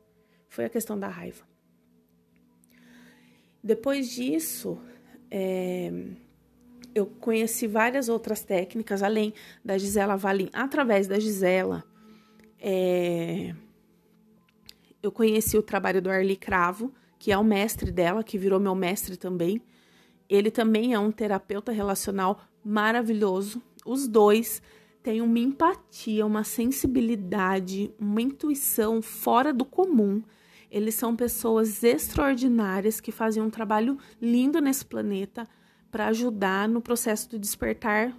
Foi 0.49 0.65
a 0.65 0.69
questão 0.69 0.99
da 0.99 1.09
raiva. 1.09 1.45
Depois 3.63 4.11
disso, 4.11 4.79
é, 5.31 5.91
eu 6.95 7.07
conheci 7.07 7.67
várias 7.67 8.09
outras 8.09 8.43
técnicas, 8.43 9.03
além 9.03 9.35
da 9.65 9.77
Gisela 9.77 10.17
Valim. 10.17 10.49
Através 10.53 11.07
da 11.07 11.19
Gisela, 11.19 11.85
é, 12.59 13.55
eu 15.03 15.13
conheci 15.13 15.57
o 15.57 15.63
trabalho 15.63 16.01
do 16.03 16.11
Arli 16.11 16.37
Cravo, 16.37 16.93
que 17.19 17.33
é 17.33 17.39
o 17.39 17.45
mestre 17.45 17.91
dela, 17.91 18.25
que 18.25 18.39
virou 18.39 18.61
meu 18.61 18.75
mestre 18.75 19.17
também. 19.17 19.61
Ele 20.29 20.51
também 20.51 20.93
é 20.93 20.99
um 20.99 21.11
terapeuta 21.11 21.73
relacional 21.73 22.41
maravilhoso. 22.65 23.63
Os 23.85 24.09
dois 24.09 24.61
têm 25.03 25.21
uma 25.21 25.39
empatia, 25.39 26.27
uma 26.27 26.43
sensibilidade, 26.43 27.95
uma 27.99 28.21
intuição 28.21 29.01
fora 29.01 29.53
do 29.53 29.65
comum. 29.65 30.23
Eles 30.71 30.97
são 30.97 31.15
pessoas 31.15 31.85
extraordinárias 31.85 33.01
que 33.01 33.13
fazem 33.13 33.43
um 33.43 33.51
trabalho 33.51 33.97
lindo 34.21 34.61
nesse 34.61 34.85
planeta 34.85 35.47
para 35.91 36.09
ajudar 36.09 36.69
no 36.69 36.81
processo 36.81 37.31
do 37.31 37.39
despertar 37.39 38.13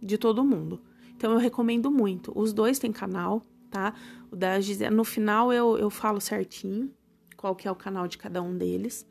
de 0.00 0.16
todo 0.16 0.42
mundo. 0.42 0.80
Então 1.14 1.32
eu 1.32 1.38
recomendo 1.38 1.90
muito. 1.90 2.32
Os 2.34 2.52
dois 2.52 2.78
têm 2.78 2.90
canal, 2.90 3.46
tá? 3.72 3.94
O 4.30 4.36
da 4.36 4.60
Gisele, 4.60 4.94
no 4.94 5.04
final 5.04 5.52
eu, 5.52 5.78
eu 5.78 5.88
falo 5.90 6.20
certinho 6.20 6.92
qual 7.36 7.56
que 7.56 7.66
é 7.66 7.70
o 7.70 7.74
canal 7.74 8.06
de 8.06 8.18
cada 8.18 8.40
um 8.40 8.56
deles. 8.56 9.06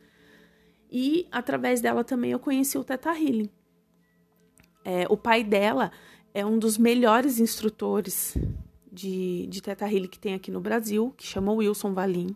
E 0.89 1.27
através 1.31 1.81
dela 1.81 2.03
também 2.03 2.31
eu 2.31 2.39
conheci 2.39 2.77
o 2.77 2.83
Teta 2.83 3.09
Healing. 3.09 3.49
É, 4.85 5.05
o 5.09 5.17
pai 5.17 5.43
dela 5.43 5.91
é 6.33 6.45
um 6.45 6.57
dos 6.57 6.77
melhores 6.77 7.39
instrutores 7.39 8.37
de, 8.91 9.47
de 9.47 9.61
Teta 9.61 9.85
Healing 9.85 10.07
que 10.07 10.19
tem 10.19 10.33
aqui 10.33 10.51
no 10.51 10.61
Brasil, 10.61 11.13
que 11.17 11.25
chama 11.25 11.51
Wilson 11.51 11.93
Valim. 11.93 12.35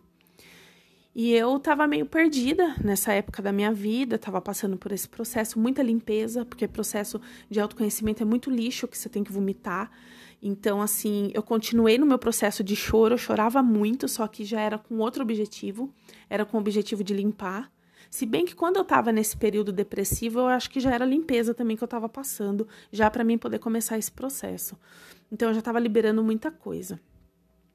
E 1.14 1.32
eu 1.32 1.58
tava 1.58 1.86
meio 1.86 2.04
perdida 2.04 2.74
nessa 2.84 3.10
época 3.14 3.40
da 3.40 3.50
minha 3.50 3.72
vida, 3.72 4.18
tava 4.18 4.38
passando 4.38 4.76
por 4.76 4.92
esse 4.92 5.08
processo, 5.08 5.58
muita 5.58 5.82
limpeza, 5.82 6.44
porque 6.44 6.68
processo 6.68 7.18
de 7.48 7.58
autoconhecimento 7.58 8.22
é 8.22 8.26
muito 8.26 8.50
lixo 8.50 8.86
que 8.86 8.98
você 8.98 9.08
tem 9.08 9.24
que 9.24 9.32
vomitar. 9.32 9.90
Então, 10.42 10.80
assim, 10.80 11.30
eu 11.34 11.42
continuei 11.42 11.98
no 11.98 12.06
meu 12.06 12.18
processo 12.18 12.62
de 12.62 12.76
choro, 12.76 13.14
eu 13.14 13.18
chorava 13.18 13.62
muito, 13.62 14.06
só 14.06 14.26
que 14.26 14.44
já 14.44 14.60
era 14.60 14.78
com 14.78 14.98
outro 14.98 15.22
objetivo, 15.22 15.92
era 16.28 16.44
com 16.44 16.56
o 16.56 16.60
objetivo 16.60 17.02
de 17.02 17.14
limpar. 17.14 17.72
Se 18.10 18.24
bem 18.24 18.44
que 18.44 18.54
quando 18.54 18.76
eu 18.76 18.84
tava 18.84 19.10
nesse 19.10 19.36
período 19.36 19.72
depressivo, 19.72 20.40
eu 20.40 20.46
acho 20.46 20.70
que 20.70 20.78
já 20.78 20.94
era 20.94 21.04
limpeza 21.04 21.52
também 21.52 21.76
que 21.76 21.82
eu 21.82 21.88
tava 21.88 22.08
passando, 22.08 22.68
já 22.92 23.10
para 23.10 23.24
mim 23.24 23.36
poder 23.36 23.58
começar 23.58 23.98
esse 23.98 24.12
processo. 24.12 24.78
Então, 25.32 25.48
eu 25.48 25.54
já 25.54 25.62
tava 25.62 25.80
liberando 25.80 26.22
muita 26.22 26.50
coisa. 26.50 27.00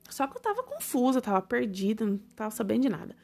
Só 0.10 0.28
que 0.28 0.38
eu 0.38 0.42
tava 0.42 0.64
confusa, 0.64 1.22
tava 1.22 1.42
perdida, 1.42 2.06
não 2.06 2.18
tava 2.36 2.52
sabendo 2.52 2.84
de 2.84 2.90
nada. 2.90 3.16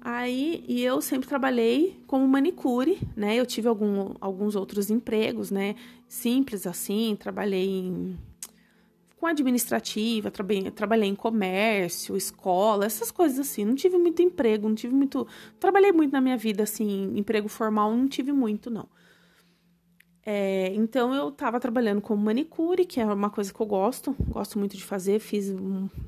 Aí, 0.00 0.62
e 0.68 0.82
eu 0.82 1.00
sempre 1.00 1.26
trabalhei 1.26 1.98
como 2.06 2.28
manicure, 2.28 3.00
né? 3.16 3.36
Eu 3.36 3.46
tive 3.46 3.68
algum, 3.68 4.14
alguns 4.20 4.54
outros 4.54 4.90
empregos, 4.90 5.50
né? 5.50 5.76
Simples 6.06 6.66
assim, 6.66 7.16
trabalhei 7.18 7.66
em, 7.70 8.18
com 9.24 9.28
administrativa, 9.28 10.30
trabalhei, 10.30 10.70
trabalhei 10.70 11.08
em 11.08 11.14
comércio, 11.14 12.14
escola, 12.14 12.84
essas 12.84 13.10
coisas 13.10 13.38
assim. 13.38 13.64
Não 13.64 13.74
tive 13.74 13.96
muito 13.96 14.20
emprego, 14.20 14.68
não 14.68 14.74
tive 14.74 14.94
muito. 14.94 15.26
Trabalhei 15.58 15.92
muito 15.92 16.12
na 16.12 16.20
minha 16.20 16.36
vida, 16.36 16.62
assim, 16.62 17.10
emprego 17.16 17.48
formal 17.48 17.90
não 17.96 18.06
tive 18.06 18.32
muito, 18.32 18.70
não. 18.70 18.86
É, 20.26 20.72
então 20.74 21.14
eu 21.14 21.30
estava 21.30 21.58
trabalhando 21.58 22.02
como 22.02 22.22
manicure, 22.22 22.84
que 22.84 23.00
é 23.00 23.06
uma 23.06 23.30
coisa 23.30 23.52
que 23.52 23.60
eu 23.60 23.66
gosto, 23.66 24.14
gosto 24.28 24.58
muito 24.58 24.76
de 24.76 24.84
fazer. 24.84 25.18
Fiz, 25.18 25.54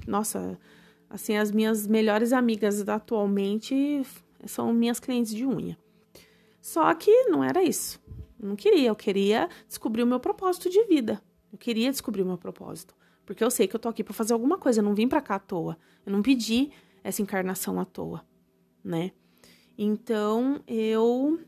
nossa, 0.07 0.59
Assim, 1.09 1.37
as 1.37 1.51
minhas 1.51 1.87
melhores 1.87 2.33
amigas 2.33 2.87
atualmente 2.89 4.03
são 4.45 4.73
minhas 4.73 4.99
clientes 4.99 5.33
de 5.33 5.47
unha. 5.47 5.79
Só 6.61 6.93
que 6.95 7.27
não 7.29 7.45
era 7.45 7.63
isso. 7.63 8.01
Eu 8.41 8.49
não 8.49 8.57
queria, 8.57 8.89
eu 8.89 8.97
queria 8.97 9.49
descobrir 9.69 10.03
o 10.03 10.07
meu 10.07 10.19
propósito 10.19 10.69
de 10.69 10.83
vida. 10.85 11.23
Eu 11.53 11.59
queria 11.59 11.91
descobrir 11.91 12.23
o 12.23 12.27
meu 12.27 12.37
propósito, 12.37 12.95
porque 13.27 13.43
eu 13.43 13.51
sei 13.51 13.67
que 13.67 13.75
eu 13.75 13.81
tô 13.81 13.89
aqui 13.89 14.05
para 14.05 14.15
fazer 14.15 14.33
alguma 14.33 14.57
coisa, 14.57 14.81
eu 14.81 14.85
não 14.85 14.95
vim 14.95 15.09
para 15.09 15.21
cá 15.21 15.35
à 15.35 15.39
toa. 15.39 15.77
Eu 16.07 16.13
não 16.13 16.23
pedi 16.23 16.71
essa 17.03 17.21
encarnação 17.21 17.79
à 17.81 17.85
toa, 17.85 18.25
né? 18.83 19.11
Então, 19.77 20.63
eu 20.67 21.39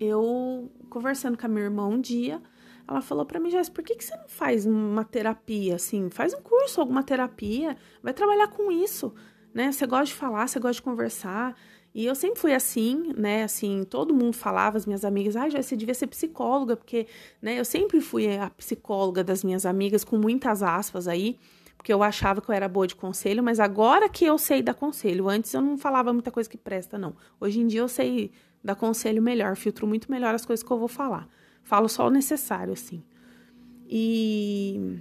eu 0.00 0.70
conversando 0.88 1.36
com 1.36 1.44
a 1.44 1.48
minha 1.48 1.64
irmã 1.64 1.86
um 1.88 2.00
dia, 2.00 2.40
ela 2.86 3.02
falou 3.02 3.26
para 3.26 3.40
mim, 3.40 3.50
Jéssica, 3.50 3.74
por 3.74 3.84
que, 3.84 3.96
que 3.96 4.04
você 4.04 4.16
não 4.16 4.28
faz 4.28 4.64
uma 4.64 5.04
terapia, 5.04 5.74
assim? 5.74 6.08
Faz 6.08 6.32
um 6.32 6.40
curso, 6.40 6.80
alguma 6.80 7.02
terapia, 7.02 7.76
vai 8.02 8.14
trabalhar 8.14 8.46
com 8.48 8.70
isso, 8.70 9.12
né? 9.52 9.72
Você 9.72 9.86
gosta 9.86 10.06
de 10.06 10.14
falar, 10.14 10.46
você 10.46 10.60
gosta 10.60 10.74
de 10.74 10.82
conversar. 10.82 11.54
E 11.94 12.06
eu 12.06 12.14
sempre 12.14 12.38
fui 12.38 12.54
assim, 12.54 13.12
né? 13.16 13.42
Assim, 13.42 13.84
todo 13.84 14.14
mundo 14.14 14.34
falava, 14.34 14.76
as 14.76 14.86
minhas 14.86 15.04
amigas, 15.04 15.36
ah, 15.36 15.48
já 15.48 15.60
você 15.60 15.74
devia 15.74 15.94
ser 15.94 16.06
psicóloga, 16.06 16.76
porque, 16.76 17.06
né? 17.40 17.58
Eu 17.58 17.64
sempre 17.64 18.00
fui 18.00 18.36
a 18.36 18.50
psicóloga 18.50 19.24
das 19.24 19.42
minhas 19.42 19.66
amigas, 19.66 20.04
com 20.04 20.16
muitas 20.18 20.62
aspas 20.62 21.08
aí, 21.08 21.38
porque 21.76 21.92
eu 21.92 22.02
achava 22.02 22.40
que 22.40 22.50
eu 22.50 22.54
era 22.54 22.68
boa 22.68 22.86
de 22.86 22.94
conselho, 22.94 23.42
mas 23.42 23.58
agora 23.58 24.08
que 24.08 24.24
eu 24.24 24.36
sei 24.36 24.62
dar 24.62 24.74
conselho, 24.74 25.28
antes 25.28 25.52
eu 25.54 25.60
não 25.60 25.78
falava 25.78 26.12
muita 26.12 26.30
coisa 26.30 26.48
que 26.48 26.58
presta, 26.58 26.98
não. 26.98 27.16
Hoje 27.40 27.60
em 27.60 27.66
dia 27.66 27.80
eu 27.80 27.88
sei 27.88 28.30
dar 28.62 28.74
conselho 28.74 29.22
melhor, 29.22 29.56
filtro 29.56 29.86
muito 29.86 30.10
melhor 30.10 30.34
as 30.34 30.44
coisas 30.44 30.62
que 30.62 30.70
eu 30.70 30.78
vou 30.78 30.88
falar. 30.88 31.28
Falo 31.62 31.88
só 31.88 32.06
o 32.06 32.10
necessário, 32.10 32.72
assim. 32.72 33.02
E, 33.88 35.00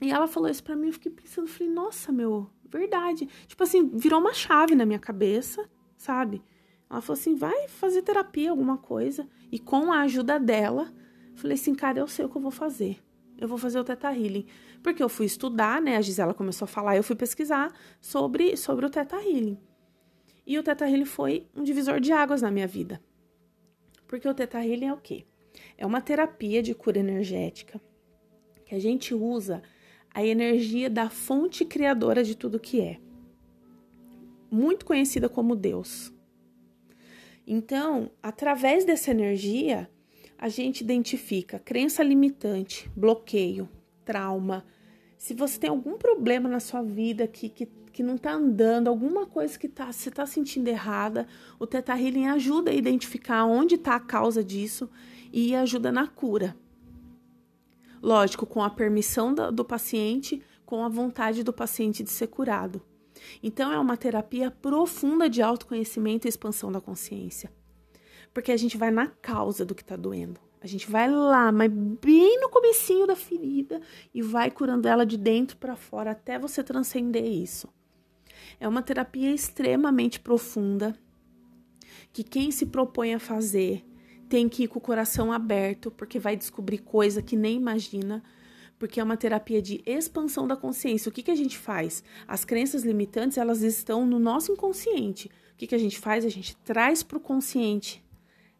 e 0.00 0.10
ela 0.10 0.26
falou 0.26 0.48
isso 0.48 0.62
pra 0.62 0.76
mim, 0.76 0.86
eu 0.86 0.92
fiquei 0.92 1.12
pensando, 1.12 1.46
falei, 1.46 1.72
nossa, 1.72 2.10
meu, 2.10 2.48
verdade. 2.70 3.28
Tipo 3.46 3.62
assim, 3.62 3.88
virou 3.88 4.20
uma 4.20 4.32
chave 4.32 4.74
na 4.74 4.86
minha 4.86 4.98
cabeça, 4.98 5.68
sabe? 6.04 6.42
Ela 6.90 7.00
falou 7.00 7.18
assim, 7.18 7.34
vai 7.34 7.66
fazer 7.68 8.02
terapia, 8.02 8.50
alguma 8.50 8.76
coisa. 8.76 9.26
E 9.50 9.58
com 9.58 9.90
a 9.90 10.00
ajuda 10.00 10.38
dela, 10.38 10.92
falei 11.34 11.54
assim, 11.54 11.74
cara, 11.74 11.98
eu 11.98 12.06
sei 12.06 12.24
o 12.24 12.28
que 12.28 12.36
eu 12.36 12.42
vou 12.42 12.50
fazer. 12.50 12.98
Eu 13.38 13.48
vou 13.48 13.58
fazer 13.58 13.80
o 13.80 13.84
Teta 13.84 14.12
Healing. 14.12 14.46
Porque 14.82 15.02
eu 15.02 15.08
fui 15.08 15.26
estudar, 15.26 15.80
né? 15.80 15.96
A 15.96 16.00
Gisela 16.00 16.34
começou 16.34 16.66
a 16.66 16.68
falar, 16.68 16.96
eu 16.96 17.02
fui 17.02 17.16
pesquisar 17.16 17.72
sobre, 18.00 18.56
sobre 18.56 18.86
o 18.86 18.90
Teta 18.90 19.16
Healing. 19.16 19.58
E 20.46 20.58
o 20.58 20.62
Teta 20.62 20.88
Healing 20.88 21.06
foi 21.06 21.48
um 21.56 21.62
divisor 21.62 21.98
de 22.00 22.12
águas 22.12 22.42
na 22.42 22.50
minha 22.50 22.66
vida. 22.66 23.02
Porque 24.06 24.28
o 24.28 24.34
Teta 24.34 24.64
Healing 24.64 24.86
é 24.86 24.92
o 24.92 24.98
quê? 24.98 25.24
É 25.78 25.86
uma 25.86 26.00
terapia 26.00 26.62
de 26.62 26.74
cura 26.74 26.98
energética 26.98 27.80
que 28.66 28.74
a 28.74 28.78
gente 28.78 29.14
usa 29.14 29.62
a 30.12 30.24
energia 30.24 30.88
da 30.88 31.10
fonte 31.10 31.64
criadora 31.64 32.22
de 32.22 32.36
tudo 32.36 32.60
que 32.60 32.80
é, 32.80 33.00
muito 34.54 34.86
conhecida 34.86 35.28
como 35.28 35.56
Deus. 35.56 36.12
Então, 37.46 38.10
através 38.22 38.84
dessa 38.84 39.10
energia, 39.10 39.90
a 40.38 40.48
gente 40.48 40.80
identifica 40.80 41.58
crença 41.58 42.02
limitante, 42.02 42.90
bloqueio, 42.96 43.68
trauma. 44.04 44.64
Se 45.18 45.34
você 45.34 45.58
tem 45.58 45.70
algum 45.70 45.98
problema 45.98 46.48
na 46.48 46.60
sua 46.60 46.82
vida 46.82 47.26
que, 47.26 47.48
que, 47.48 47.66
que 47.66 48.02
não 48.02 48.14
está 48.14 48.32
andando, 48.32 48.88
alguma 48.88 49.26
coisa 49.26 49.58
que 49.58 49.68
tá, 49.68 49.92
você 49.92 50.08
está 50.08 50.24
sentindo 50.24 50.68
errada, 50.68 51.26
o 51.58 51.66
Teta 51.66 51.98
Healing 51.98 52.26
ajuda 52.26 52.70
a 52.70 52.74
identificar 52.74 53.44
onde 53.44 53.74
está 53.74 53.96
a 53.96 54.00
causa 54.00 54.42
disso 54.42 54.88
e 55.32 55.54
ajuda 55.54 55.90
na 55.90 56.06
cura. 56.06 56.56
Lógico, 58.00 58.46
com 58.46 58.62
a 58.62 58.70
permissão 58.70 59.34
do, 59.34 59.50
do 59.50 59.64
paciente, 59.64 60.42
com 60.64 60.84
a 60.84 60.88
vontade 60.88 61.42
do 61.42 61.52
paciente 61.52 62.02
de 62.02 62.10
ser 62.10 62.28
curado. 62.28 62.82
Então, 63.42 63.72
é 63.72 63.78
uma 63.78 63.96
terapia 63.96 64.50
profunda 64.50 65.28
de 65.28 65.42
autoconhecimento 65.42 66.26
e 66.26 66.28
expansão 66.28 66.70
da 66.70 66.80
consciência. 66.80 67.52
Porque 68.32 68.52
a 68.52 68.56
gente 68.56 68.76
vai 68.76 68.90
na 68.90 69.06
causa 69.06 69.64
do 69.64 69.74
que 69.74 69.82
está 69.82 69.96
doendo. 69.96 70.40
A 70.60 70.66
gente 70.66 70.90
vai 70.90 71.10
lá, 71.10 71.52
mas 71.52 71.70
bem 71.70 72.40
no 72.40 72.48
comecinho 72.48 73.06
da 73.06 73.14
ferida 73.14 73.82
e 74.14 74.22
vai 74.22 74.50
curando 74.50 74.88
ela 74.88 75.04
de 75.04 75.18
dentro 75.18 75.58
para 75.58 75.76
fora 75.76 76.12
até 76.12 76.38
você 76.38 76.64
transcender 76.64 77.26
isso. 77.26 77.68
É 78.58 78.66
uma 78.66 78.80
terapia 78.82 79.30
extremamente 79.30 80.18
profunda 80.18 80.98
que 82.14 82.22
quem 82.22 82.50
se 82.50 82.64
propõe 82.64 83.12
a 83.12 83.18
fazer 83.18 83.84
tem 84.26 84.48
que 84.48 84.64
ir 84.64 84.68
com 84.68 84.78
o 84.78 84.82
coração 84.82 85.32
aberto, 85.32 85.90
porque 85.90 86.18
vai 86.18 86.34
descobrir 86.34 86.78
coisa 86.78 87.20
que 87.20 87.36
nem 87.36 87.56
imagina, 87.56 88.22
porque 88.78 89.00
é 89.00 89.04
uma 89.04 89.16
terapia 89.16 89.62
de 89.62 89.82
expansão 89.86 90.46
da 90.46 90.56
consciência. 90.56 91.08
O 91.08 91.12
que, 91.12 91.22
que 91.22 91.30
a 91.30 91.36
gente 91.36 91.56
faz? 91.56 92.02
As 92.26 92.44
crenças 92.44 92.82
limitantes, 92.82 93.38
elas 93.38 93.62
estão 93.62 94.06
no 94.06 94.18
nosso 94.18 94.52
inconsciente. 94.52 95.30
O 95.52 95.56
que, 95.56 95.66
que 95.66 95.74
a 95.74 95.78
gente 95.78 95.98
faz? 95.98 96.24
A 96.24 96.28
gente 96.28 96.56
traz 96.56 97.02
para 97.02 97.18
o 97.18 97.20
consciente 97.20 98.04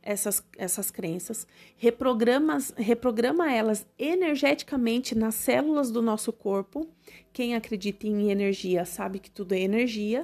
essas, 0.05 0.44
essas 0.59 0.90
crenças, 0.90 1.46
reprograma, 1.77 2.59
reprograma 2.77 3.50
elas 3.50 3.87
energeticamente 3.98 5.14
nas 5.14 5.35
células 5.35 5.90
do 5.90 6.03
nosso 6.03 6.33
corpo. 6.33 6.87
Quem 7.33 7.55
acredita 7.55 8.07
em 8.07 8.31
energia 8.31 8.85
sabe 8.85 9.18
que 9.18 9.31
tudo 9.31 9.55
é 9.55 9.61
energia, 9.61 10.22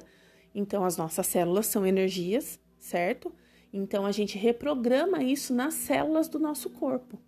então 0.54 0.84
as 0.84 0.96
nossas 0.96 1.26
células 1.26 1.66
são 1.66 1.86
energias, 1.86 2.60
certo? 2.78 3.32
Então 3.72 4.04
a 4.04 4.12
gente 4.12 4.36
reprograma 4.36 5.22
isso 5.22 5.54
nas 5.54 5.74
células 5.74 6.28
do 6.28 6.38
nosso 6.38 6.68
corpo. 6.70 7.18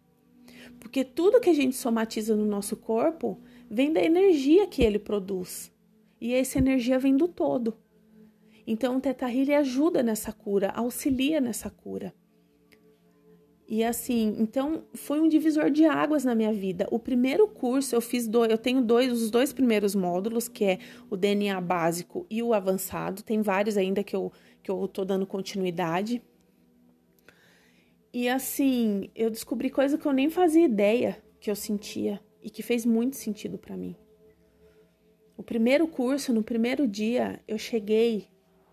Porque 0.83 1.05
tudo 1.05 1.41
que 1.41 1.49
a 1.49 1.55
gente 1.55 1.77
somatiza 1.77 2.35
no 2.35 2.45
nosso 2.45 2.77
corpo 2.77 3.41
vem 3.71 3.93
da 3.93 4.03
energia 4.03 4.67
que 4.67 4.83
ele 4.83 4.99
produz. 4.99 5.73
E 6.21 6.35
essa 6.35 6.59
energia 6.59 6.99
vem 6.99 7.17
do 7.17 7.29
todo. 7.29 7.77
Então 8.67 8.97
o 8.97 9.01
Teta 9.01 9.31
Healing 9.31 9.55
ajuda 9.55 10.03
nessa 10.03 10.33
cura, 10.33 10.71
auxilia 10.71 11.41
nessa 11.41 11.71
cura. 11.71 12.13
E 13.67 13.83
assim, 13.83 14.37
então 14.39 14.85
foi 14.93 15.21
um 15.21 15.29
divisor 15.29 15.71
de 15.71 15.87
águas 15.87 16.25
na 16.25 16.35
minha 16.35 16.53
vida. 16.53 16.87
O 16.91 16.99
primeiro 16.99 17.49
curso 17.49 17.95
eu 17.95 18.01
fiz 18.01 18.29
dois, 18.29 18.51
eu 18.51 18.59
tenho 18.59 18.83
dois, 18.83 19.11
os 19.11 19.31
dois 19.31 19.53
primeiros 19.53 19.95
módulos, 19.95 20.47
que 20.47 20.65
é 20.65 20.79
o 21.09 21.17
DNA 21.17 21.59
básico 21.61 22.27
e 22.29 22.43
o 22.43 22.53
avançado. 22.53 23.23
Tem 23.23 23.41
vários 23.41 23.77
ainda 23.77 24.03
que 24.03 24.15
eu 24.15 24.31
que 24.63 24.71
eu 24.71 24.87
tô 24.87 25.05
dando 25.05 25.27
continuidade. 25.27 26.23
E 28.15 28.29
assim, 28.29 29.09
eu 29.15 29.31
descobri 29.31 29.71
coisa 29.71 29.97
que 29.97 30.05
eu 30.05 30.13
nem 30.13 30.29
fazia 30.29 30.67
ideia 30.67 31.17
que 31.41 31.51
eu 31.51 31.57
sentia 31.57 32.21
e 32.43 32.51
que 32.51 32.63
fez 32.63 32.85
muito 32.85 33.17
sentido 33.17 33.57
para 33.57 33.75
mim. 33.75 33.97
O 35.35 35.43
primeiro 35.43 35.89
curso, 35.89 36.31
no 36.31 36.43
primeiro 36.43 36.87
dia, 36.87 37.41
eu 37.49 37.57
cheguei 37.57 38.29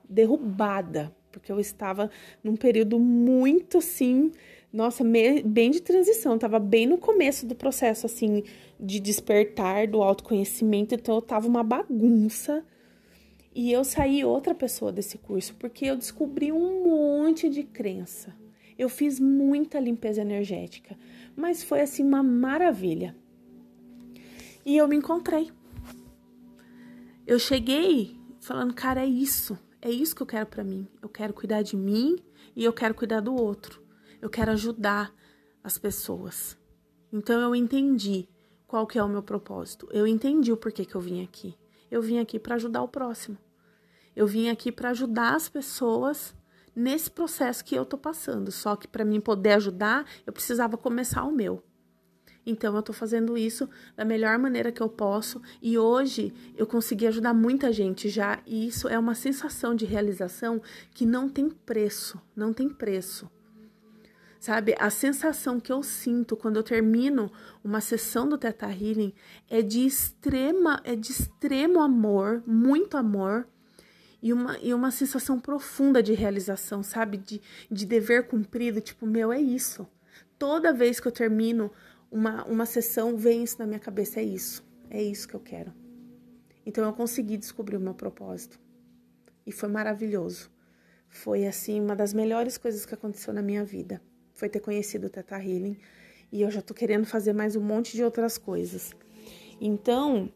derrubada, 0.09 1.15
porque 1.31 1.49
eu 1.49 1.57
estava 1.57 2.11
num 2.43 2.57
período 2.57 2.99
muito 2.99 3.77
assim, 3.77 4.29
nossa, 4.73 5.05
bem 5.45 5.71
de 5.71 5.81
transição, 5.81 6.35
estava 6.35 6.59
bem 6.59 6.85
no 6.85 6.97
começo 6.97 7.45
do 7.45 7.55
processo 7.55 8.05
assim 8.05 8.43
de 8.77 8.99
despertar 8.99 9.87
do 9.87 10.01
autoconhecimento, 10.01 10.93
então 10.93 11.15
eu 11.15 11.21
tava 11.21 11.47
uma 11.47 11.63
bagunça. 11.63 12.65
E 13.55 13.71
eu 13.71 13.85
saí 13.85 14.23
outra 14.25 14.53
pessoa 14.53 14.91
desse 14.91 15.17
curso, 15.17 15.55
porque 15.55 15.85
eu 15.85 15.95
descobri 15.95 16.51
um 16.51 16.83
monte 16.83 17.49
de 17.49 17.63
crença 17.63 18.35
eu 18.79 18.87
fiz 18.87 19.19
muita 19.19 19.77
limpeza 19.77 20.21
energética, 20.21 20.97
mas 21.35 21.61
foi 21.61 21.81
assim 21.81 22.01
uma 22.01 22.23
maravilha. 22.23 23.13
E 24.65 24.77
eu 24.77 24.87
me 24.87 24.95
encontrei. 24.95 25.51
Eu 27.27 27.37
cheguei 27.37 28.17
falando, 28.39 28.73
cara, 28.73 29.03
é 29.03 29.05
isso. 29.05 29.59
É 29.81 29.91
isso 29.91 30.15
que 30.15 30.21
eu 30.21 30.27
quero 30.27 30.45
para 30.45 30.63
mim. 30.63 30.87
Eu 31.01 31.09
quero 31.09 31.33
cuidar 31.33 31.61
de 31.61 31.75
mim 31.75 32.19
e 32.55 32.63
eu 32.63 32.71
quero 32.71 32.95
cuidar 32.95 33.19
do 33.19 33.35
outro. 33.35 33.83
Eu 34.21 34.29
quero 34.29 34.51
ajudar 34.51 35.13
as 35.61 35.77
pessoas. 35.77 36.57
Então 37.11 37.41
eu 37.41 37.53
entendi 37.53 38.29
qual 38.65 38.87
que 38.87 38.97
é 38.97 39.03
o 39.03 39.09
meu 39.09 39.21
propósito. 39.21 39.89
Eu 39.91 40.07
entendi 40.07 40.53
o 40.53 40.57
porquê 40.57 40.85
que 40.85 40.95
eu 40.95 41.01
vim 41.01 41.21
aqui. 41.21 41.53
Eu 41.91 42.01
vim 42.01 42.17
aqui 42.17 42.39
para 42.39 42.55
ajudar 42.55 42.81
o 42.81 42.87
próximo. 42.87 43.37
Eu 44.15 44.25
vim 44.25 44.47
aqui 44.47 44.71
para 44.71 44.91
ajudar 44.91 45.35
as 45.35 45.49
pessoas 45.49 46.33
nesse 46.75 47.09
processo 47.09 47.63
que 47.63 47.75
eu 47.75 47.85
tô 47.85 47.97
passando. 47.97 48.51
Só 48.51 48.75
que 48.75 48.87
para 48.87 49.05
mim 49.05 49.19
poder 49.19 49.53
ajudar, 49.53 50.05
eu 50.25 50.33
precisava 50.33 50.77
começar 50.77 51.23
o 51.23 51.31
meu. 51.31 51.63
Então 52.45 52.75
eu 52.75 52.81
tô 52.81 52.93
fazendo 52.93 53.37
isso 53.37 53.69
da 53.95 54.03
melhor 54.03 54.39
maneira 54.39 54.71
que 54.71 54.81
eu 54.81 54.89
posso 54.89 55.41
e 55.61 55.77
hoje 55.77 56.33
eu 56.57 56.65
consegui 56.65 57.05
ajudar 57.07 57.33
muita 57.33 57.71
gente 57.71 58.09
já 58.09 58.39
e 58.45 58.67
isso 58.67 58.87
é 58.87 58.97
uma 58.97 59.13
sensação 59.13 59.75
de 59.75 59.85
realização 59.85 60.61
que 60.91 61.05
não 61.05 61.29
tem 61.29 61.49
preço, 61.49 62.19
não 62.35 62.51
tem 62.53 62.69
preço. 62.69 63.29
Sabe, 64.39 64.73
a 64.79 64.89
sensação 64.89 65.59
que 65.59 65.71
eu 65.71 65.83
sinto 65.83 66.37
quando 66.37 66.55
eu 66.55 66.63
termino 66.63 67.29
uma 67.61 67.81
sessão 67.81 68.27
do 68.27 68.37
Teta 68.37 68.67
Healing 68.67 69.13
é 69.49 69.61
de 69.61 69.85
extrema, 69.85 70.79
é 70.85 70.95
de 70.95 71.11
extremo 71.11 71.81
amor, 71.81 72.41
muito 72.47 72.95
amor 72.95 73.45
e 74.21 74.33
uma, 74.33 74.57
e 74.59 74.73
uma 74.73 74.91
sensação 74.91 75.39
profunda 75.39 76.03
de 76.03 76.13
realização, 76.13 76.83
sabe? 76.83 77.17
De, 77.17 77.41
de 77.71 77.85
dever 77.85 78.27
cumprido, 78.27 78.81
tipo, 78.81 79.05
meu, 79.05 79.31
é 79.31 79.39
isso. 79.39 79.87
Toda 80.37 80.73
vez 80.73 80.99
que 80.99 81.07
eu 81.07 81.11
termino 81.11 81.71
uma, 82.11 82.43
uma 82.45 82.65
sessão, 82.65 83.15
vem 83.15 83.43
isso 83.43 83.57
na 83.59 83.65
minha 83.65 83.79
cabeça, 83.79 84.19
é 84.19 84.23
isso. 84.23 84.63
É 84.89 85.01
isso 85.01 85.27
que 85.27 85.35
eu 85.35 85.39
quero. 85.39 85.73
Então 86.65 86.83
eu 86.83 86.93
consegui 86.93 87.37
descobrir 87.37 87.77
o 87.77 87.79
meu 87.79 87.93
propósito. 87.93 88.59
E 89.45 89.51
foi 89.51 89.69
maravilhoso. 89.69 90.49
Foi, 91.07 91.47
assim, 91.47 91.81
uma 91.81 91.95
das 91.95 92.13
melhores 92.13 92.57
coisas 92.57 92.85
que 92.85 92.93
aconteceu 92.93 93.33
na 93.33 93.41
minha 93.41 93.63
vida. 93.63 94.01
Foi 94.33 94.47
ter 94.47 94.59
conhecido 94.59 95.07
o 95.07 95.09
Teta 95.09 95.37
Healing. 95.37 95.77
E 96.31 96.41
eu 96.41 96.51
já 96.51 96.61
tô 96.61 96.73
querendo 96.73 97.05
fazer 97.05 97.33
mais 97.33 97.55
um 97.55 97.61
monte 97.61 97.95
de 97.95 98.03
outras 98.03 98.37
coisas. 98.37 98.95
Então, 99.59 100.31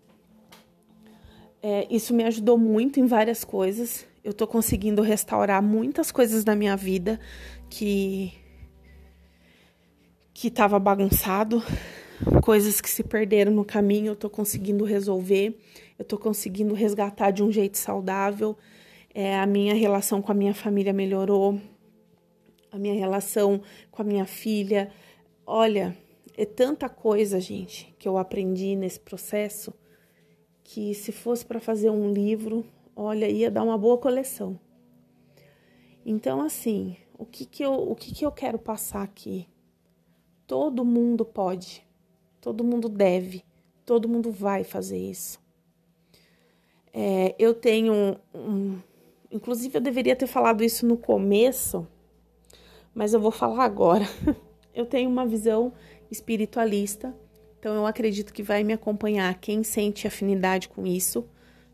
é, 1.66 1.88
isso 1.90 2.14
me 2.14 2.26
ajudou 2.26 2.58
muito 2.58 3.00
em 3.00 3.06
várias 3.06 3.46
coisas. 3.46 4.06
Eu 4.22 4.34
tô 4.34 4.46
conseguindo 4.46 5.02
restaurar 5.02 5.64
muitas 5.64 6.12
coisas 6.12 6.44
da 6.44 6.54
minha 6.56 6.76
vida 6.76 7.18
que 7.70 8.34
que 10.34 10.48
estava 10.48 10.78
bagunçado, 10.80 11.64
coisas 12.44 12.82
que 12.82 12.90
se 12.90 13.04
perderam 13.04 13.52
no 13.54 13.64
caminho, 13.64 14.08
eu 14.08 14.16
tô 14.16 14.30
conseguindo 14.30 14.84
resolver, 14.84 15.58
eu 15.98 16.04
tô 16.04 16.18
conseguindo 16.18 16.74
resgatar 16.74 17.32
de 17.32 17.44
um 17.44 17.52
jeito 17.52 17.78
saudável. 17.78 18.58
É, 19.14 19.38
a 19.38 19.46
minha 19.46 19.76
relação 19.76 20.22
com 20.22 20.32
a 20.32 20.36
minha 20.36 20.54
família 20.54 20.92
melhorou, 20.92 21.62
a 22.72 22.78
minha 22.78 22.96
relação 22.96 23.62
com 23.92 24.02
a 24.02 24.06
minha 24.06 24.26
filha. 24.26 24.92
Olha, 25.46 25.96
é 26.36 26.46
tanta 26.46 26.90
coisa, 26.90 27.40
gente, 27.40 27.94
que 28.00 28.08
eu 28.08 28.18
aprendi 28.18 28.76
nesse 28.76 29.00
processo 29.00 29.72
que 30.64 30.94
se 30.94 31.12
fosse 31.12 31.46
para 31.46 31.60
fazer 31.60 31.90
um 31.90 32.12
livro, 32.12 32.66
olha, 32.96 33.30
ia 33.30 33.52
dar 33.52 33.64
uma 33.64 33.78
boa 33.78 33.98
coleção. 33.98 34.60
Então, 36.06 36.42
assim, 36.42 36.98
o 37.18 37.26
que 37.26 37.46
que 37.46 37.64
eu, 37.64 37.74
o 37.74 37.96
que 37.96 38.14
que 38.14 38.26
eu 38.26 38.32
quero 38.32 38.58
passar 38.58 39.04
aqui? 39.04 39.48
Todo 40.48 40.84
mundo 40.84 41.26
pode, 41.26 41.86
todo 42.42 42.64
mundo 42.64 42.90
deve, 42.90 43.44
todo 43.86 44.10
mundo 44.10 44.32
vai 44.32 44.64
fazer 44.64 44.98
isso. 44.98 45.40
É, 46.94 47.34
eu 47.40 47.54
tenho 47.54 48.18
um, 48.36 48.80
inclusive 49.32 49.78
eu 49.78 49.82
deveria 49.82 50.16
ter 50.16 50.28
falado 50.28 50.64
isso 50.64 50.86
no 50.86 50.98
começo, 50.98 51.88
mas 52.94 53.14
eu 53.14 53.20
vou 53.20 53.32
falar 53.32 53.64
agora. 53.64 54.06
eu 54.76 54.86
tenho 54.86 55.10
uma 55.10 55.26
visão 55.26 55.74
espiritualista 56.12 57.16
então 57.64 57.74
eu 57.76 57.86
acredito 57.86 58.34
que 58.34 58.44
vai 58.44 58.62
me 58.62 58.74
acompanhar 58.74 59.34
quem 59.36 59.64
sente 59.64 60.06
afinidade 60.06 60.68
com 60.68 60.86
isso, 60.86 61.26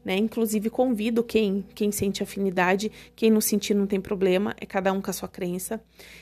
né? 0.05 0.15
Inclusive 0.15 0.69
convido 0.69 1.23
quem 1.23 1.65
quem 1.73 1.91
sente 1.91 2.21
afinidade, 2.21 2.91
quem 3.15 3.31
não 3.31 3.41
sentir 3.41 3.73
não 3.73 3.87
tem 3.87 3.99
problema, 3.99 4.55
é 4.61 4.67
cada 4.67 4.93
um 4.93 5.01
com 5.01 5.09
a 5.09 5.13
sua 5.13 5.27
crença. 5.27 5.81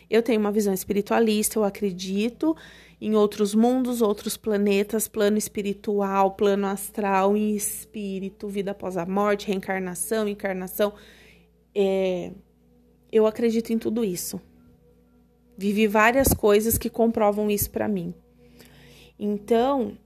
Eu 0.09 0.23
tenho 0.23 0.39
uma 0.39 0.53
visão 0.53 0.73
espiritualista, 0.73 1.59
eu 1.59 1.65
acredito 1.65 2.55
em 3.01 3.13
outros 3.13 3.53
mundos, 3.53 4.01
outros 4.01 4.37
planetas, 4.37 5.09
plano 5.09 5.37
espiritual, 5.37 6.31
plano 6.31 6.65
astral 6.65 7.35
e 7.35 7.53
espírito, 7.53 8.47
vida 8.47 8.71
após 8.71 8.95
a 8.95 9.05
morte, 9.05 9.47
reencarnação, 9.47 10.29
encarnação. 10.29 10.93
É, 11.75 12.31
eu 13.11 13.27
acredito 13.27 13.73
em 13.73 13.77
tudo 13.77 14.05
isso. 14.05 14.39
Vivi 15.57 15.87
várias 15.87 16.29
coisas 16.29 16.77
que 16.77 16.89
comprovam 16.89 17.51
isso 17.51 17.69
para 17.69 17.89
mim. 17.89 18.13
Então, 19.19 19.97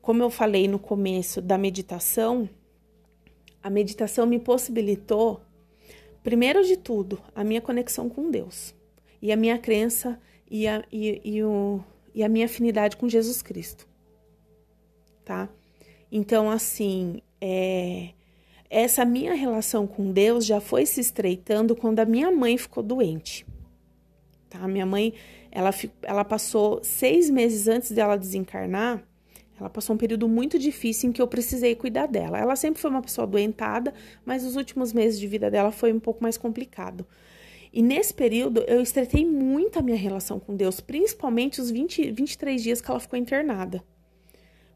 como 0.00 0.22
eu 0.22 0.30
falei 0.30 0.68
no 0.68 0.78
começo 0.78 1.40
da 1.40 1.58
meditação, 1.58 2.48
a 3.62 3.68
meditação 3.68 4.26
me 4.26 4.38
possibilitou, 4.38 5.40
primeiro 6.22 6.64
de 6.64 6.76
tudo, 6.76 7.20
a 7.34 7.42
minha 7.42 7.60
conexão 7.60 8.08
com 8.08 8.30
Deus 8.30 8.74
e 9.20 9.32
a 9.32 9.36
minha 9.36 9.58
crença 9.58 10.20
e 10.48 10.68
a, 10.68 10.84
e, 10.92 11.20
e, 11.24 11.42
o, 11.42 11.82
e 12.14 12.22
a 12.22 12.28
minha 12.28 12.46
afinidade 12.46 12.96
com 12.96 13.08
Jesus 13.08 13.42
Cristo, 13.42 13.88
tá? 15.24 15.48
Então, 16.10 16.48
assim, 16.48 17.20
é, 17.40 18.10
essa 18.70 19.04
minha 19.04 19.34
relação 19.34 19.86
com 19.86 20.12
Deus 20.12 20.44
já 20.44 20.60
foi 20.60 20.86
se 20.86 21.00
estreitando 21.00 21.74
quando 21.74 22.00
a 22.00 22.04
minha 22.04 22.30
mãe 22.30 22.56
ficou 22.56 22.82
doente. 22.82 23.46
Tá? 24.48 24.66
Minha 24.68 24.86
mãe, 24.86 25.12
ela, 25.56 25.70
ela 26.02 26.22
passou 26.22 26.80
seis 26.84 27.30
meses 27.30 27.66
antes 27.66 27.90
dela 27.90 28.18
desencarnar, 28.18 29.02
ela 29.58 29.70
passou 29.70 29.94
um 29.94 29.98
período 29.98 30.28
muito 30.28 30.58
difícil 30.58 31.08
em 31.08 31.12
que 31.14 31.22
eu 31.22 31.26
precisei 31.26 31.74
cuidar 31.74 32.08
dela. 32.08 32.38
Ela 32.38 32.54
sempre 32.56 32.78
foi 32.78 32.90
uma 32.90 33.00
pessoa 33.00 33.26
doentada, 33.26 33.94
mas 34.22 34.44
os 34.44 34.54
últimos 34.54 34.92
meses 34.92 35.18
de 35.18 35.26
vida 35.26 35.50
dela 35.50 35.72
foi 35.72 35.94
um 35.94 35.98
pouco 35.98 36.22
mais 36.22 36.36
complicado. 36.36 37.06
E 37.72 37.80
nesse 37.80 38.12
período 38.12 38.64
eu 38.68 38.82
estreitei 38.82 39.24
muito 39.24 39.78
a 39.78 39.82
minha 39.82 39.96
relação 39.96 40.38
com 40.38 40.54
Deus, 40.54 40.78
principalmente 40.78 41.58
os 41.58 41.70
20, 41.70 42.10
23 42.10 42.62
dias 42.62 42.82
que 42.82 42.90
ela 42.90 43.00
ficou 43.00 43.18
internada. 43.18 43.82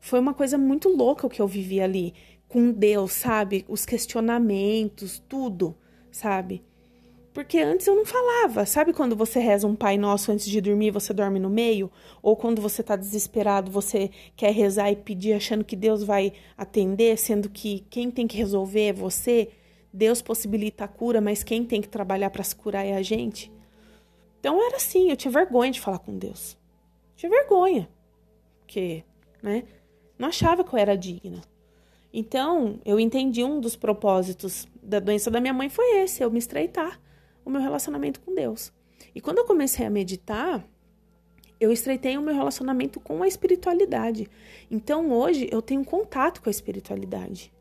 Foi 0.01 0.19
uma 0.19 0.33
coisa 0.33 0.57
muito 0.57 0.89
louca 0.89 1.27
o 1.27 1.31
que 1.31 1.43
eu 1.43 1.47
vivi 1.47 1.79
ali 1.79 2.15
com 2.49 2.73
Deus, 2.73 3.13
sabe? 3.13 3.67
Os 3.69 3.85
questionamentos, 3.85 5.23
tudo, 5.29 5.77
sabe? 6.11 6.65
Porque 7.41 7.59
antes 7.59 7.87
eu 7.87 7.97
não 7.97 8.05
falava. 8.05 8.67
Sabe 8.67 8.93
quando 8.93 9.17
você 9.17 9.41
reza 9.41 9.67
um 9.67 9.75
Pai 9.75 9.97
Nosso 9.97 10.31
antes 10.31 10.45
de 10.45 10.61
dormir, 10.61 10.91
você 10.91 11.15
dorme 11.15 11.39
no 11.39 11.49
meio? 11.49 11.91
Ou 12.21 12.37
quando 12.37 12.61
você 12.61 12.83
tá 12.83 12.97
desesperado, 12.97 13.71
você 13.71 14.11
quer 14.37 14.53
rezar 14.53 14.91
e 14.91 14.97
pedir 14.97 15.33
achando 15.33 15.65
que 15.65 15.75
Deus 15.75 16.05
vai 16.05 16.35
atender, 16.55 17.17
sendo 17.17 17.49
que 17.49 17.87
quem 17.89 18.11
tem 18.11 18.27
que 18.27 18.37
resolver 18.37 18.89
é 18.89 18.93
você? 18.93 19.53
Deus 19.91 20.21
possibilita 20.21 20.85
a 20.85 20.89
cura, 20.89 21.19
mas 21.19 21.43
quem 21.43 21.65
tem 21.65 21.81
que 21.81 21.89
trabalhar 21.89 22.29
para 22.29 22.45
se 22.45 22.55
curar 22.55 22.85
é 22.85 22.95
a 22.95 23.01
gente? 23.01 23.51
Então 24.39 24.63
era 24.63 24.77
assim, 24.77 25.09
eu 25.09 25.17
tinha 25.17 25.33
vergonha 25.33 25.71
de 25.71 25.81
falar 25.81 26.01
com 26.01 26.19
Deus. 26.19 26.59
Tinha 27.17 27.31
vergonha. 27.31 27.89
Porque, 28.59 29.03
né? 29.43 29.65
Não 30.19 30.29
achava 30.29 30.63
que 30.63 30.75
eu 30.75 30.79
era 30.79 30.95
digna. 30.95 31.41
Então, 32.13 32.79
eu 32.85 33.01
entendi 33.01 33.43
um 33.43 33.59
dos 33.59 33.77
propósitos 33.77 34.69
da 34.83 35.01
doença 35.01 35.31
da 35.31 35.41
minha 35.41 35.55
mãe 35.55 35.71
foi 35.71 36.01
esse, 36.01 36.23
eu 36.23 36.31
me 36.31 36.39
estreitar 36.39 37.01
o 37.51 37.53
meu 37.53 37.61
relacionamento 37.61 38.21
com 38.21 38.35
Deus. 38.35 38.73
E 39.15 39.21
quando 39.21 39.39
eu 39.39 39.45
comecei 39.45 39.85
a 39.85 39.91
meditar, 39.91 40.65
eu 41.61 41.71
estreitei 41.71 42.17
o 42.17 42.23
meu 42.23 42.35
relacionamento 42.35 42.99
com 42.99 43.23
a 43.23 43.29
espiritualidade. 43.29 44.29
Então, 44.71 45.13
hoje 45.13 45.49
eu 45.53 45.61
tenho 45.61 45.85
contato 45.85 46.41
com 46.41 46.49
a 46.49 46.51
espiritualidade. 46.51 47.53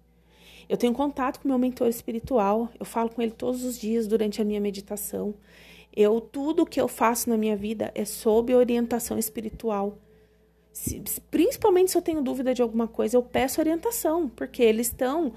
Eu 0.70 0.78
tenho 0.78 0.94
contato 0.94 1.40
com 1.40 1.48
meu 1.48 1.58
mentor 1.58 1.88
espiritual, 1.88 2.70
eu 2.80 2.86
falo 2.86 3.10
com 3.10 3.22
ele 3.22 3.32
todos 3.32 3.64
os 3.64 3.78
dias 3.78 4.08
durante 4.08 4.42
a 4.42 4.46
minha 4.46 4.62
meditação. 4.62 5.34
Eu 5.94 6.22
tudo 6.22 6.66
que 6.66 6.80
eu 6.80 6.88
faço 6.88 7.28
na 7.28 7.36
minha 7.36 7.58
vida 7.58 7.92
é 7.96 8.06
sob 8.06 8.54
orientação 8.54 9.18
espiritual. 9.18 9.98
Se, 10.72 11.02
principalmente 11.32 11.92
se 11.92 11.98
eu 11.98 12.02
tenho 12.02 12.22
dúvida 12.22 12.54
de 12.54 12.62
alguma 12.62 12.88
coisa, 12.88 13.18
eu 13.18 13.24
peço 13.24 13.60
orientação, 13.60 14.30
porque 14.30 14.62
eles 14.62 14.88
estão 14.88 15.34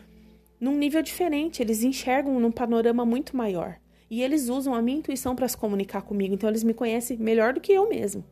num 0.60 0.76
nível 0.76 1.02
diferente, 1.02 1.62
eles 1.62 1.82
enxergam 1.82 2.38
num 2.38 2.52
panorama 2.52 3.04
muito 3.04 3.36
maior. 3.36 3.80
E 4.12 4.22
eles 4.22 4.50
usam 4.50 4.74
a 4.74 4.82
minha 4.82 4.98
intuição 4.98 5.34
para 5.34 5.48
se 5.48 5.56
comunicar 5.56 6.02
comigo, 6.02 6.34
então 6.34 6.46
eles 6.46 6.62
me 6.62 6.74
conhecem 6.74 7.16
melhor 7.16 7.54
do 7.54 7.62
que 7.62 7.72
eu 7.72 7.88
mesmo. 7.88 8.22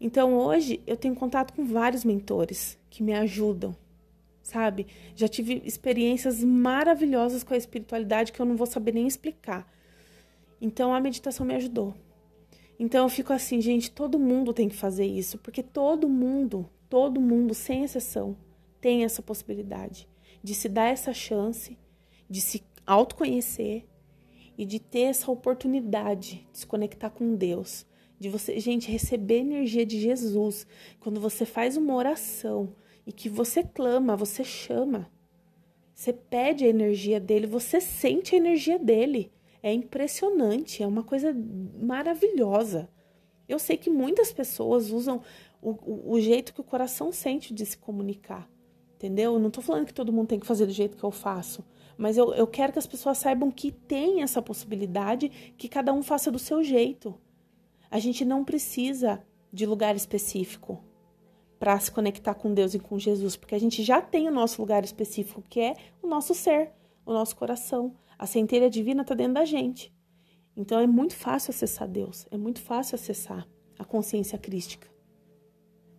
Então 0.00 0.32
hoje 0.32 0.80
eu 0.86 0.96
tenho 0.96 1.14
contato 1.14 1.52
com 1.52 1.66
vários 1.66 2.02
mentores 2.02 2.78
que 2.88 3.02
me 3.02 3.12
ajudam, 3.12 3.76
sabe? 4.42 4.86
Já 5.14 5.28
tive 5.28 5.60
experiências 5.66 6.42
maravilhosas 6.42 7.42
com 7.42 7.52
a 7.52 7.58
espiritualidade 7.58 8.32
que 8.32 8.40
eu 8.40 8.46
não 8.46 8.56
vou 8.56 8.66
saber 8.66 8.94
nem 8.94 9.06
explicar. 9.06 9.70
Então 10.62 10.94
a 10.94 11.00
meditação 11.00 11.44
me 11.44 11.54
ajudou. 11.54 11.94
Então 12.78 13.04
eu 13.04 13.10
fico 13.10 13.34
assim, 13.34 13.60
gente, 13.60 13.90
todo 13.90 14.18
mundo 14.18 14.54
tem 14.54 14.66
que 14.66 14.76
fazer 14.76 15.04
isso, 15.04 15.36
porque 15.36 15.62
todo 15.62 16.08
mundo, 16.08 16.66
todo 16.88 17.20
mundo, 17.20 17.52
sem 17.52 17.84
exceção, 17.84 18.34
tem 18.80 19.04
essa 19.04 19.20
possibilidade 19.20 20.08
de 20.42 20.54
se 20.54 20.70
dar 20.70 20.86
essa 20.86 21.12
chance, 21.12 21.76
de 22.30 22.40
se 22.40 22.64
autoconhecer 22.86 23.84
e 24.56 24.64
de 24.64 24.78
ter 24.78 25.02
essa 25.02 25.30
oportunidade 25.30 26.46
de 26.52 26.58
se 26.58 26.66
conectar 26.66 27.10
com 27.10 27.34
Deus, 27.34 27.86
de 28.18 28.28
você, 28.28 28.58
gente, 28.58 28.90
receber 28.90 29.38
energia 29.38 29.84
de 29.84 30.00
Jesus. 30.00 30.66
Quando 31.00 31.20
você 31.20 31.44
faz 31.44 31.76
uma 31.76 31.94
oração 31.94 32.74
e 33.06 33.12
que 33.12 33.28
você 33.28 33.62
clama, 33.62 34.16
você 34.16 34.42
chama, 34.42 35.10
você 35.94 36.12
pede 36.12 36.64
a 36.64 36.68
energia 36.68 37.20
dele, 37.20 37.46
você 37.46 37.80
sente 37.80 38.34
a 38.34 38.38
energia 38.38 38.78
dele. 38.78 39.32
É 39.62 39.72
impressionante, 39.72 40.82
é 40.82 40.86
uma 40.86 41.02
coisa 41.02 41.34
maravilhosa. 41.80 42.88
Eu 43.48 43.58
sei 43.58 43.76
que 43.76 43.90
muitas 43.90 44.32
pessoas 44.32 44.90
usam 44.90 45.22
o, 45.60 45.70
o, 45.70 46.12
o 46.12 46.20
jeito 46.20 46.52
que 46.52 46.60
o 46.60 46.64
coração 46.64 47.12
sente 47.12 47.54
de 47.54 47.64
se 47.64 47.78
comunicar, 47.78 48.48
entendeu? 48.94 49.34
Eu 49.34 49.40
não 49.40 49.50
tô 49.50 49.60
falando 49.60 49.86
que 49.86 49.94
todo 49.94 50.12
mundo 50.12 50.28
tem 50.28 50.40
que 50.40 50.46
fazer 50.46 50.66
do 50.66 50.72
jeito 50.72 50.96
que 50.96 51.04
eu 51.04 51.10
faço, 51.10 51.64
mas 51.96 52.16
eu, 52.16 52.34
eu 52.34 52.46
quero 52.46 52.72
que 52.72 52.78
as 52.78 52.86
pessoas 52.86 53.18
saibam 53.18 53.50
que 53.50 53.70
tem 53.70 54.22
essa 54.22 54.42
possibilidade, 54.42 55.28
que 55.56 55.68
cada 55.68 55.92
um 55.92 56.02
faça 56.02 56.30
do 56.30 56.38
seu 56.38 56.62
jeito. 56.62 57.14
A 57.90 57.98
gente 57.98 58.24
não 58.24 58.44
precisa 58.44 59.22
de 59.52 59.64
lugar 59.64 59.96
específico 59.96 60.82
para 61.58 61.78
se 61.78 61.90
conectar 61.90 62.34
com 62.34 62.52
Deus 62.52 62.74
e 62.74 62.78
com 62.78 62.98
Jesus, 62.98 63.36
porque 63.36 63.54
a 63.54 63.58
gente 63.58 63.82
já 63.82 64.02
tem 64.02 64.28
o 64.28 64.32
nosso 64.32 64.60
lugar 64.60 64.84
específico, 64.84 65.42
que 65.48 65.60
é 65.60 65.74
o 66.02 66.06
nosso 66.06 66.34
ser, 66.34 66.72
o 67.04 67.12
nosso 67.12 67.34
coração. 67.34 67.94
A 68.18 68.26
centelha 68.26 68.68
divina 68.68 69.02
está 69.02 69.14
dentro 69.14 69.34
da 69.34 69.44
gente. 69.44 69.94
Então 70.56 70.78
é 70.78 70.86
muito 70.86 71.14
fácil 71.14 71.50
acessar 71.50 71.88
Deus, 71.88 72.26
é 72.30 72.36
muito 72.36 72.60
fácil 72.60 72.94
acessar 72.94 73.46
a 73.78 73.84
consciência 73.84 74.38
crística. 74.38 74.88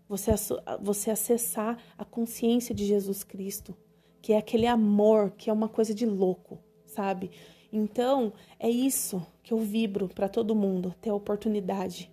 Você, 0.10 0.32
você 0.82 1.12
acessar 1.12 1.78
a 1.98 2.06
consciência 2.06 2.74
de 2.74 2.86
Jesus 2.86 3.24
Cristo, 3.24 3.76
que 4.22 4.34
é 4.34 4.38
aquele 4.38 4.68
amor 4.68 5.32
que 5.32 5.50
é 5.50 5.54
uma 5.54 5.70
coisa 5.70 5.94
de 5.94 6.06
louco, 6.06 6.60
sabe? 6.86 7.32
Então 7.72 8.34
é 8.60 8.70
isso 8.70 9.26
que 9.44 9.54
eu 9.54 9.60
vibro 9.60 10.08
para 10.08 10.30
todo 10.30 10.56
mundo, 10.56 10.94
ter 11.02 11.10
a 11.10 11.16
oportunidade 11.16 12.12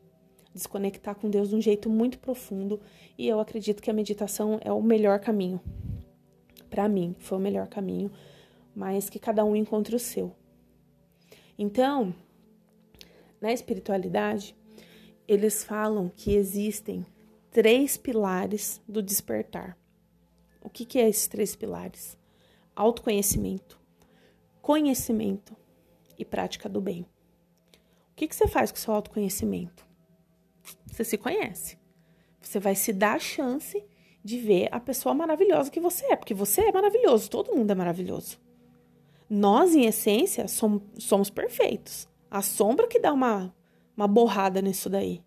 de 0.53 0.61
se 0.61 0.69
conectar 0.69 1.15
com 1.15 1.29
Deus 1.29 1.49
de 1.49 1.57
um 1.57 1.61
jeito 1.61 1.91
muito 1.91 2.19
profundo 2.19 2.81
e 3.19 3.27
eu 3.27 3.41
acredito 3.41 3.83
que 3.83 3.91
a 3.91 3.95
meditação 3.95 4.59
é 4.63 4.73
o 4.73 4.83
melhor 4.83 5.19
caminho. 5.19 5.61
Para 6.71 6.89
mim, 6.89 7.15
foi 7.19 7.39
o 7.39 7.41
melhor 7.41 7.67
caminho 7.67 8.11
mas 8.75 9.09
que 9.09 9.19
cada 9.19 9.45
um 9.45 9.55
encontre 9.55 9.95
o 9.95 9.99
seu. 9.99 10.35
Então, 11.57 12.15
na 13.41 13.53
espiritualidade, 13.53 14.57
eles 15.29 15.63
falam 15.63 16.11
que 16.15 16.35
existem 16.35 17.07
três 17.51 17.97
pilares 17.97 18.83
do 18.89 19.01
despertar. 19.01 19.79
O 20.65 20.71
que, 20.71 20.87
que 20.87 20.99
é 20.99 21.09
esses 21.09 21.29
três 21.29 21.55
pilares? 21.55 22.19
Autoconhecimento, 22.75 23.79
conhecimento 24.63 25.55
e 26.19 26.25
prática 26.25 26.69
do 26.69 26.81
bem. 26.81 27.03
O 28.11 28.17
que, 28.17 28.27
que 28.27 28.35
você 28.35 28.49
faz 28.49 28.73
com 28.73 28.79
o 28.79 28.81
seu 28.81 28.95
autoconhecimento? 28.95 29.87
Você 30.87 31.05
se 31.05 31.19
conhece. 31.19 31.79
Você 32.41 32.59
vai 32.59 32.75
se 32.75 32.93
dar 32.93 33.17
a 33.17 33.19
chance 33.19 33.85
de 34.25 34.39
ver 34.39 34.69
a 34.73 34.81
pessoa 34.81 35.15
maravilhosa 35.15 35.71
que 35.71 35.81
você 35.81 36.07
é, 36.07 36.17
porque 36.17 36.33
você 36.33 36.63
é 36.63 36.73
maravilhoso, 36.73 37.29
todo 37.29 37.55
mundo 37.55 37.71
é 37.71 37.75
maravilhoso. 37.75 38.41
Nós, 39.29 39.75
em 39.75 39.85
essência, 39.85 40.49
somos, 40.49 40.83
somos 40.99 41.29
perfeitos. 41.29 42.09
A 42.31 42.41
sombra 42.41 42.89
que 42.89 42.99
dá 42.99 43.13
uma, 43.13 43.55
uma 43.95 44.09
borrada 44.09 44.63
nisso 44.63 44.89
daí. 44.89 45.23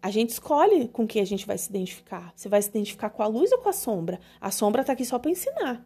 A 0.00 0.10
gente 0.10 0.30
escolhe 0.30 0.88
com 0.88 1.06
que 1.06 1.18
a 1.18 1.24
gente 1.24 1.46
vai 1.46 1.58
se 1.58 1.68
identificar. 1.68 2.32
Você 2.34 2.48
vai 2.48 2.62
se 2.62 2.68
identificar 2.68 3.10
com 3.10 3.22
a 3.22 3.26
luz 3.26 3.50
ou 3.50 3.58
com 3.58 3.68
a 3.68 3.72
sombra? 3.72 4.20
A 4.40 4.50
sombra 4.50 4.84
tá 4.84 4.92
aqui 4.92 5.04
só 5.04 5.18
para 5.18 5.30
ensinar. 5.30 5.84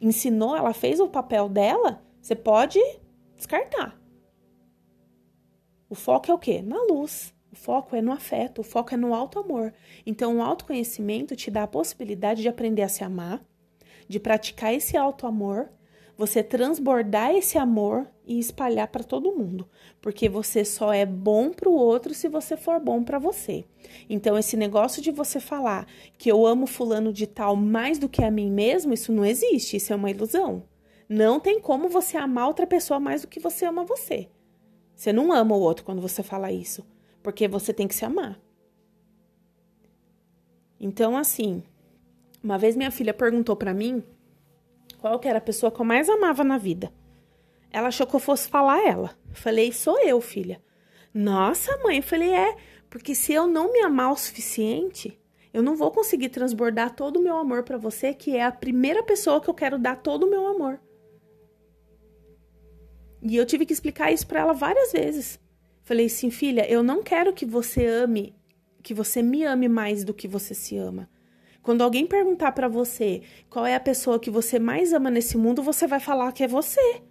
Ensinou, 0.00 0.56
ela 0.56 0.72
fez 0.72 1.00
o 1.00 1.08
papel 1.08 1.48
dela, 1.48 2.02
você 2.20 2.34
pode 2.34 2.80
descartar. 3.36 4.00
O 5.88 5.94
foco 5.94 6.30
é 6.30 6.34
o 6.34 6.38
quê? 6.38 6.62
Na 6.62 6.80
luz. 6.84 7.34
O 7.52 7.56
foco 7.56 7.96
é 7.96 8.00
no 8.00 8.12
afeto, 8.12 8.60
o 8.60 8.64
foco 8.64 8.94
é 8.94 8.96
no 8.96 9.12
alto 9.12 9.38
amor. 9.40 9.74
Então, 10.06 10.36
o 10.36 10.42
autoconhecimento 10.42 11.34
te 11.34 11.50
dá 11.50 11.64
a 11.64 11.68
possibilidade 11.68 12.42
de 12.42 12.48
aprender 12.48 12.82
a 12.82 12.88
se 12.88 13.02
amar, 13.02 13.44
de 14.08 14.20
praticar 14.20 14.72
esse 14.72 14.96
alto 14.96 15.26
amor, 15.26 15.68
você 16.20 16.42
transbordar 16.42 17.34
esse 17.34 17.56
amor 17.56 18.06
e 18.26 18.38
espalhar 18.38 18.88
para 18.88 19.02
todo 19.02 19.32
mundo, 19.32 19.66
porque 20.02 20.28
você 20.28 20.66
só 20.66 20.92
é 20.92 21.06
bom 21.06 21.48
para 21.48 21.66
o 21.66 21.72
outro 21.72 22.12
se 22.12 22.28
você 22.28 22.58
for 22.58 22.78
bom 22.78 23.02
para 23.02 23.18
você. 23.18 23.64
Então 24.06 24.36
esse 24.36 24.54
negócio 24.54 25.00
de 25.00 25.10
você 25.10 25.40
falar 25.40 25.86
que 26.18 26.30
eu 26.30 26.46
amo 26.46 26.66
fulano 26.66 27.10
de 27.10 27.26
tal 27.26 27.56
mais 27.56 27.98
do 27.98 28.06
que 28.06 28.22
a 28.22 28.30
mim 28.30 28.50
mesmo, 28.50 28.92
isso 28.92 29.10
não 29.10 29.24
existe, 29.24 29.78
isso 29.78 29.94
é 29.94 29.96
uma 29.96 30.10
ilusão. 30.10 30.62
Não 31.08 31.40
tem 31.40 31.58
como 31.58 31.88
você 31.88 32.18
amar 32.18 32.48
outra 32.48 32.66
pessoa 32.66 33.00
mais 33.00 33.22
do 33.22 33.28
que 33.28 33.40
você 33.40 33.64
ama 33.64 33.82
você. 33.82 34.28
Você 34.94 35.14
não 35.14 35.32
ama 35.32 35.56
o 35.56 35.60
outro 35.60 35.86
quando 35.86 36.02
você 36.02 36.22
fala 36.22 36.52
isso, 36.52 36.86
porque 37.22 37.48
você 37.48 37.72
tem 37.72 37.88
que 37.88 37.94
se 37.94 38.04
amar. 38.04 38.38
Então 40.78 41.16
assim, 41.16 41.62
uma 42.44 42.58
vez 42.58 42.76
minha 42.76 42.90
filha 42.90 43.14
perguntou 43.14 43.56
para 43.56 43.72
mim 43.72 44.04
qual 45.00 45.18
que 45.18 45.26
era 45.26 45.38
a 45.38 45.40
pessoa 45.40 45.72
que 45.72 45.80
eu 45.80 45.84
mais 45.84 46.08
amava 46.08 46.44
na 46.44 46.58
vida. 46.58 46.92
Ela 47.70 47.88
achou 47.88 48.06
que 48.06 48.14
eu 48.14 48.20
fosse 48.20 48.48
falar 48.48 48.86
ela. 48.86 49.16
Falei, 49.32 49.72
sou 49.72 49.98
eu, 50.00 50.20
filha. 50.20 50.62
Nossa, 51.14 51.76
mãe. 51.78 51.96
Eu 51.96 52.02
falei, 52.02 52.32
é, 52.34 52.56
porque 52.88 53.14
se 53.14 53.32
eu 53.32 53.46
não 53.46 53.72
me 53.72 53.80
amar 53.80 54.12
o 54.12 54.16
suficiente, 54.16 55.18
Eu 55.52 55.62
não 55.62 55.74
vou 55.74 55.90
conseguir 55.90 56.28
transbordar 56.28 56.94
todo 56.94 57.18
o 57.18 57.22
meu 57.22 57.36
amor 57.36 57.64
para 57.64 57.76
você, 57.76 58.14
que 58.14 58.36
é 58.36 58.44
a 58.44 58.52
primeira 58.52 59.02
pessoa 59.02 59.40
que 59.40 59.50
eu 59.50 59.54
quero 59.54 59.78
dar 59.78 59.96
todo 59.96 60.24
o 60.24 60.30
meu 60.30 60.46
amor. 60.46 60.80
E 63.22 63.36
eu 63.36 63.44
tive 63.44 63.66
que 63.66 63.72
explicar 63.72 64.12
isso 64.12 64.26
para 64.26 64.40
ela 64.40 64.52
várias 64.52 64.92
vezes. 64.92 65.40
Falei 65.82 66.06
assim, 66.06 66.30
filha, 66.30 66.70
eu 66.70 66.82
não 66.82 67.02
quero 67.02 67.32
que 67.32 67.44
você 67.44 67.84
ame, 67.84 68.34
que 68.82 68.94
você 68.94 69.22
me 69.22 69.44
ame 69.44 69.68
mais 69.68 70.04
do 70.04 70.14
que 70.14 70.28
você 70.28 70.54
se 70.54 70.76
ama. 70.76 71.10
Quando 71.62 71.82
alguém 71.82 72.06
perguntar 72.06 72.52
para 72.52 72.68
você 72.68 73.22
qual 73.48 73.66
é 73.66 73.74
a 73.74 73.80
pessoa 73.80 74.18
que 74.18 74.30
você 74.30 74.58
mais 74.58 74.92
ama 74.92 75.10
nesse 75.10 75.36
mundo, 75.36 75.62
você 75.62 75.86
vai 75.86 76.00
falar 76.00 76.32
que 76.32 76.42
é 76.42 76.48
você. 76.48 77.02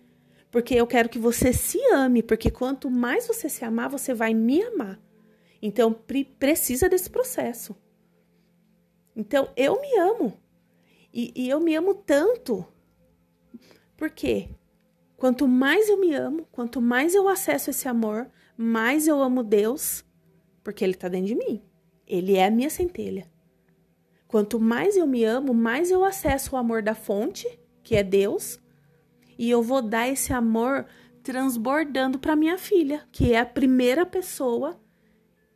Porque 0.52 0.74
eu 0.74 0.88
quero 0.88 1.10
que 1.10 1.20
você 1.20 1.54
se 1.54 1.80
ame, 1.94 2.24
porque 2.24 2.50
quanto 2.50 2.90
mais 2.90 3.28
você 3.28 3.48
se 3.48 3.64
amar, 3.64 3.90
você 3.90 4.14
vai 4.14 4.34
me 4.34 4.64
amar. 4.64 5.00
Então, 5.62 5.94
precisa 6.40 6.90
desse 6.90 7.10
processo. 7.10 7.76
Então, 9.16 9.50
eu 9.56 9.80
me 9.80 9.98
amo. 10.00 10.34
E, 11.14 11.32
e 11.36 11.50
eu 11.50 11.60
me 11.60 11.76
amo 11.76 11.94
tanto. 11.94 12.66
Por 13.96 14.10
quê? 14.10 14.50
Quanto 15.18 15.48
mais 15.48 15.90
eu 15.90 16.00
me 16.00 16.14
amo, 16.14 16.48
quanto 16.52 16.82
mais 16.82 17.14
eu 17.14 17.28
acesso 17.28 17.70
esse 17.70 17.88
amor, 17.88 18.28
mais 18.58 19.08
eu 19.08 19.22
amo 19.22 19.44
Deus, 19.44 20.06
porque 20.64 20.84
Ele 20.84 20.94
está 20.94 21.10
dentro 21.10 21.28
de 21.28 21.36
mim. 21.36 21.62
Ele 22.08 22.36
é 22.36 22.46
a 22.46 22.52
minha 22.52 22.70
centelha. 22.70 23.30
Quanto 24.30 24.60
mais 24.60 24.96
eu 24.96 25.06
me 25.06 25.26
amo, 25.26 25.54
mais 25.54 25.92
eu 25.92 26.06
acesso 26.06 26.56
o 26.56 26.58
amor 26.58 26.82
da 26.82 26.94
fonte, 26.94 27.60
que 27.84 27.96
é 27.96 28.04
Deus, 28.04 28.60
e 29.38 29.50
eu 29.50 29.62
vou 29.62 29.82
dar 29.82 30.08
esse 30.08 30.32
amor 30.32 30.86
transbordando 31.24 32.20
para 32.20 32.36
minha 32.36 32.58
filha, 32.58 33.06
que 33.12 33.34
é 33.34 33.40
a 33.40 33.46
primeira 33.46 34.06
pessoa 34.06 34.80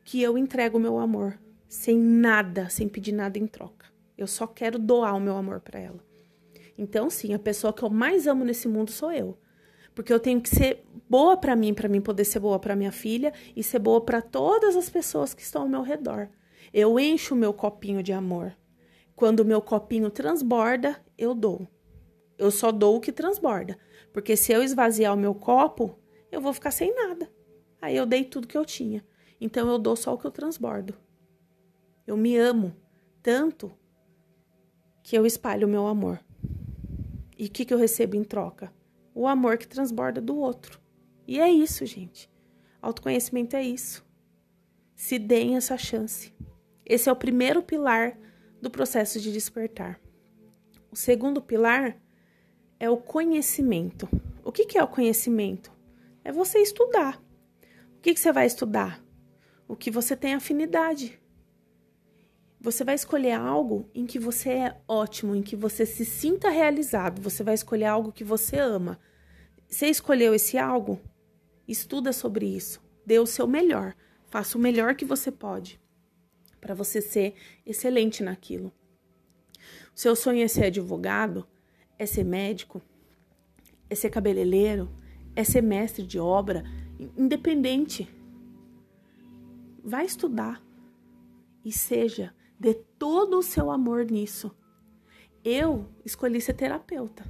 que 0.04 0.22
eu 0.22 0.38
entrego 0.38 0.78
o 0.78 0.82
meu 0.82 0.98
amor, 0.98 1.40
sem 1.70 1.98
nada, 1.98 2.68
sem 2.68 2.90
pedir 2.90 3.12
nada 3.12 3.38
em 3.38 3.48
troca. 3.48 3.86
Eu 4.18 4.26
só 4.26 4.48
quero 4.48 4.80
doar 4.80 5.16
o 5.16 5.22
meu 5.22 5.38
amor 5.38 5.62
para 5.62 5.80
ela. 5.80 6.04
Então, 6.76 7.10
sim, 7.10 7.34
a 7.34 7.40
pessoa 7.40 7.72
que 7.72 7.84
eu 7.84 7.90
mais 7.92 8.26
amo 8.26 8.44
nesse 8.44 8.68
mundo 8.68 8.90
sou 8.90 9.12
eu 9.12 9.38
porque 9.94 10.12
eu 10.12 10.20
tenho 10.20 10.42
que 10.42 10.50
ser 10.50 10.84
boa 11.10 11.38
para 11.38 11.56
mim, 11.56 11.74
para 11.74 11.88
mim 11.88 12.02
poder 12.02 12.26
ser 12.26 12.40
boa 12.40 12.60
para 12.60 12.76
minha 12.76 12.92
filha 12.92 13.34
e 13.56 13.64
ser 13.64 13.80
boa 13.80 14.02
para 14.02 14.22
todas 14.22 14.76
as 14.76 14.90
pessoas 14.90 15.34
que 15.34 15.42
estão 15.42 15.64
ao 15.64 15.70
meu 15.70 15.82
redor. 15.82 16.30
Eu 16.74 17.00
encho 17.00 17.36
o 17.36 17.38
meu 17.38 17.54
copinho 17.54 18.02
de 18.02 18.12
amor. 18.12 18.56
Quando 19.24 19.40
o 19.40 19.46
meu 19.46 19.62
copinho 19.62 20.12
transborda, 20.12 21.02
eu 21.18 21.34
dou. 21.34 21.66
Eu 22.38 22.52
só 22.52 22.74
dou 22.74 22.98
o 22.98 23.00
que 23.00 23.10
transborda, 23.10 23.80
porque 24.12 24.36
se 24.36 24.52
eu 24.52 24.62
esvaziar 24.62 25.14
o 25.14 25.18
meu 25.18 25.34
copo, 25.34 25.98
eu 26.30 26.42
vou 26.42 26.52
ficar 26.52 26.72
sem 26.72 26.94
nada. 26.94 27.32
Aí 27.82 27.96
eu 27.96 28.06
dei 28.06 28.26
tudo 28.26 28.50
que 28.50 28.58
eu 28.58 28.66
tinha. 28.66 29.02
Então 29.40 29.70
eu 29.70 29.80
dou 29.80 29.96
só 29.96 30.14
o 30.14 30.18
que 30.18 30.28
eu 30.28 30.32
transbordo. 30.32 30.94
Eu 32.06 32.18
me 32.18 32.36
amo 32.36 32.76
tanto 33.22 33.72
que 35.02 35.18
eu 35.18 35.26
espalho 35.26 35.70
o 35.70 35.72
meu 35.72 35.88
amor. 35.88 36.20
E 37.38 37.46
o 37.46 37.50
que, 37.50 37.64
que 37.64 37.74
eu 37.74 37.78
recebo 37.78 38.18
em 38.18 38.26
troca? 38.26 38.74
o 39.16 39.26
amor 39.26 39.58
que 39.58 39.70
transborda 39.70 40.20
do 40.20 40.36
outro. 40.36 40.82
E 41.26 41.40
é 41.40 41.50
isso, 41.50 41.86
gente. 41.86 42.30
Autoconhecimento 42.82 43.56
é 43.56 43.64
isso. 43.64 44.06
Se 44.98 45.18
deem 45.18 45.56
essa 45.56 45.78
chance. 45.78 46.34
Esse 46.86 47.08
é 47.08 47.12
o 47.14 47.16
primeiro 47.16 47.64
pilar 47.64 48.18
do 48.64 48.72
processo 48.72 49.20
de 49.20 49.30
despertar. 49.30 50.00
O 50.90 50.96
segundo 50.96 51.42
pilar 51.42 51.98
é 52.80 52.90
o 52.90 52.96
conhecimento. 52.96 54.08
O 54.42 54.54
que, 54.54 54.78
é 54.78 54.84
o 54.84 54.88
conhecimento? 54.88 55.70
É 56.24 56.32
você 56.32 56.60
estudar. 56.60 57.22
O 57.98 58.02
que 58.02 58.16
você 58.16 58.32
vai 58.32 58.46
estudar? 58.46 59.04
O 59.68 59.76
que 59.76 59.92
você 59.92 60.16
tem 60.16 60.34
afinidade. 60.34 61.20
Você 62.62 62.86
vai 62.86 62.96
escolher 62.96 63.34
algo 63.34 63.90
em 63.94 64.06
que 64.06 64.18
você 64.18 64.50
é 64.52 64.82
ótimo, 64.88 65.36
em 65.36 65.42
que 65.42 65.58
você 65.58 65.86
se 65.86 66.06
sinta 66.06 66.50
realizado. 66.50 67.22
Você 67.22 67.44
vai 67.44 67.56
escolher 67.56 67.88
algo 67.88 68.14
que 68.14 68.24
você 68.24 68.58
ama. 68.58 68.98
Você 69.68 69.88
escolheu 69.88 70.34
esse 70.34 70.58
algo? 70.58 71.02
Estuda 71.68 72.14
sobre 72.14 72.46
isso. 72.46 72.82
Dê 73.06 73.20
o 73.20 73.26
seu 73.26 73.46
melhor. 73.46 73.94
Faça 74.28 74.58
o 74.58 74.62
melhor 74.62 74.96
que 74.96 75.04
você 75.04 75.30
pode 75.30 75.83
para 76.64 76.74
você 76.74 77.02
ser 77.02 77.36
excelente 77.66 78.24
naquilo. 78.24 78.72
O 79.94 80.00
seu 80.00 80.16
sonho 80.16 80.42
é 80.42 80.48
ser 80.48 80.66
advogado? 80.66 81.46
É 82.00 82.06
ser 82.06 82.24
médico? 82.24 82.82
É 83.90 83.96
ser 83.96 84.10
cabeleireiro? 84.10 84.90
É 85.36 85.44
ser 85.44 85.62
mestre 85.62 86.08
de 86.08 86.18
obra? 86.18 86.64
Independente. 87.18 88.10
Vai 89.84 90.06
estudar 90.06 90.64
e 91.66 91.72
seja 91.72 92.34
Dê 92.64 92.76
todo 92.98 93.40
o 93.40 93.44
seu 93.44 93.70
amor 93.70 94.06
nisso. 94.06 94.50
Eu 95.44 95.86
escolhi 96.06 96.40
ser 96.40 96.54
terapeuta. 96.54 97.26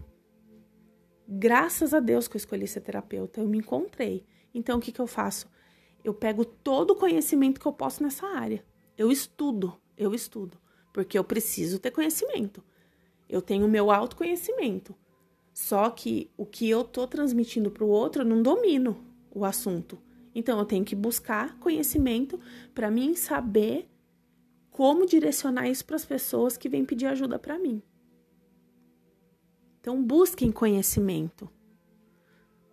Graças 1.27 1.91
a 1.91 1.99
Deus 1.99 2.27
que 2.27 2.35
eu 2.35 2.37
escolhi 2.37 2.67
ser 2.67 2.81
terapeuta, 2.81 3.41
eu 3.41 3.47
me 3.47 3.57
encontrei. 3.57 4.27
Então, 4.53 4.77
o 4.77 4.79
que, 4.79 4.91
que 4.91 5.01
eu 5.01 5.07
faço? 5.07 5.49
Eu 6.03 6.13
pego 6.13 6.45
todo 6.45 6.91
o 6.91 6.95
conhecimento 6.95 7.59
que 7.59 7.65
eu 7.65 7.73
posso 7.73 8.03
nessa 8.03 8.27
área. 8.27 8.63
Eu 8.97 9.12
estudo, 9.12 9.79
eu 9.97 10.13
estudo, 10.13 10.58
porque 10.91 11.17
eu 11.17 11.23
preciso 11.23 11.79
ter 11.79 11.91
conhecimento. 11.91 12.63
Eu 13.27 13.41
tenho 13.41 13.65
o 13.65 13.69
meu 13.69 13.91
autoconhecimento. 13.91 14.95
Só 15.53 15.89
que 15.89 16.29
o 16.36 16.45
que 16.45 16.69
eu 16.69 16.84
tô 16.84 17.08
transmitindo 17.08 17.69
para 17.69 17.84
o 17.84 17.89
outro, 17.89 18.21
eu 18.21 18.25
não 18.25 18.41
domino 18.41 19.03
o 19.32 19.45
assunto. 19.45 19.99
Então, 20.36 20.58
eu 20.58 20.65
tenho 20.65 20.84
que 20.84 20.95
buscar 20.95 21.58
conhecimento 21.60 22.39
para 22.73 22.89
mim 22.89 23.15
saber 23.15 23.88
como 24.71 25.06
direcionar 25.06 25.69
isso 25.69 25.86
para 25.86 25.95
as 25.95 26.06
pessoas 26.06 26.58
que 26.58 26.67
vêm 26.67 26.84
pedir 26.84 27.06
ajuda 27.06 27.38
para 27.38 27.60
mim. 27.60 27.82
Então, 29.79 30.01
busquem 30.03 30.51
conhecimento 30.51 31.49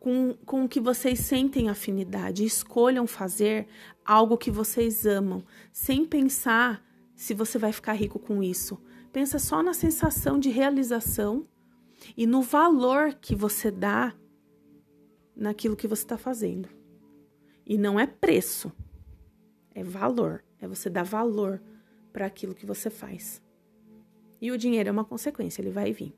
com, 0.01 0.35
com 0.47 0.65
o 0.65 0.69
que 0.69 0.81
vocês 0.81 1.21
sentem 1.21 1.69
afinidade. 1.69 2.45
Escolham 2.45 3.07
fazer 3.07 3.69
algo 4.05 4.39
que 4.39 4.51
vocês 4.51 5.07
amam, 5.07 5.45
sem 5.71 6.05
pensar 6.07 6.85
se 7.15 7.35
você 7.35 7.59
vai 7.59 7.71
ficar 7.71 7.93
rico 7.93 8.19
com 8.19 8.43
isso. 8.43 8.83
Pensa 9.13 9.39
só 9.39 9.63
na 9.63 9.75
sensação 9.75 10.39
de 10.39 10.49
realização 10.49 11.47
e 12.17 12.27
no 12.27 12.41
valor 12.41 13.15
que 13.15 13.35
você 13.35 13.71
dá 13.71 14.15
naquilo 15.37 15.77
que 15.77 15.87
você 15.87 16.03
está 16.03 16.17
fazendo. 16.17 16.69
E 17.67 17.77
não 17.77 18.01
é 18.01 18.07
preço, 18.07 18.73
é 19.75 19.85
valor. 19.85 20.43
É 20.59 20.67
você 20.67 20.91
dar 20.91 21.05
valor 21.05 21.63
para 22.13 22.27
aquilo 22.27 22.55
que 22.55 22.67
você 22.67 22.91
faz. 22.91 23.43
E 24.41 24.51
o 24.51 24.59
dinheiro 24.59 24.89
é 24.89 24.93
uma 24.93 25.05
consequência, 25.05 25.63
ele 25.63 25.71
vai 25.71 25.93
vir. 25.93 26.15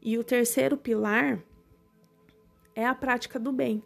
E 0.00 0.16
o 0.18 0.24
terceiro 0.24 0.76
pilar 0.76 1.42
é 2.78 2.86
a 2.86 2.94
prática 2.94 3.40
do 3.40 3.50
bem. 3.50 3.82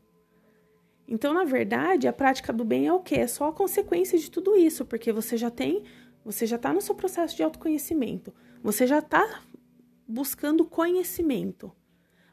Então, 1.09 1.33
na 1.33 1.45
verdade, 1.45 2.07
a 2.07 2.13
prática 2.13 2.53
do 2.53 2.63
bem 2.63 2.87
é 2.87 2.93
o 2.93 3.01
quê? 3.01 3.15
É 3.15 3.27
só 3.27 3.49
a 3.49 3.53
consequência 3.53 4.19
de 4.19 4.31
tudo 4.31 4.55
isso, 4.55 4.85
porque 4.85 5.11
você 5.11 5.35
já 5.35 5.51
tem, 5.51 5.83
você 6.23 6.45
já 6.47 6.57
está 6.57 6.75
no 6.75 6.81
seu 6.83 6.95
processo 6.95 7.35
de 7.35 7.43
autoconhecimento, 7.43 8.35
você 8.63 8.87
já 8.87 8.99
está 8.99 9.41
buscando 10.07 10.63
conhecimento. 10.67 11.73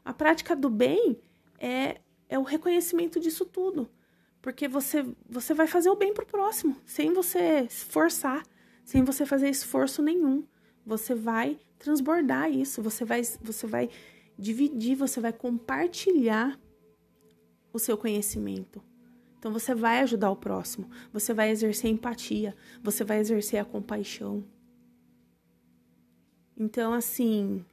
A 0.04 0.12
prática 0.12 0.54
do 0.54 0.68
bem 0.68 1.18
é, 1.58 1.98
é 2.28 2.38
o 2.38 2.42
reconhecimento 2.42 3.18
disso 3.18 3.46
tudo. 3.46 3.90
Porque 4.42 4.68
você, 4.68 5.06
você 5.26 5.54
vai 5.54 5.66
fazer 5.66 5.88
o 5.88 5.96
bem 5.96 6.12
pro 6.12 6.26
próximo, 6.26 6.76
sem 6.84 7.10
você 7.14 7.68
forçar, 7.70 8.42
sem 8.84 9.02
você 9.02 9.24
fazer 9.24 9.48
esforço 9.48 10.02
nenhum. 10.02 10.44
Você 10.84 11.14
vai 11.14 11.58
transbordar 11.78 12.50
isso, 12.50 12.82
você 12.82 13.02
vai, 13.02 13.22
você 13.40 13.66
vai 13.66 13.88
dividir, 14.40 14.96
você 14.96 15.20
vai 15.20 15.32
compartilhar 15.32 16.58
o 17.72 17.78
seu 17.78 17.96
conhecimento. 17.96 18.82
Então 19.38 19.52
você 19.52 19.74
vai 19.74 20.00
ajudar 20.00 20.30
o 20.30 20.36
próximo, 20.36 20.90
você 21.12 21.32
vai 21.32 21.50
exercer 21.50 21.90
empatia, 21.90 22.56
você 22.82 23.04
vai 23.04 23.18
exercer 23.18 23.60
a 23.60 23.64
compaixão. 23.64 24.44
Então, 26.56 26.92
assim, 26.92 27.64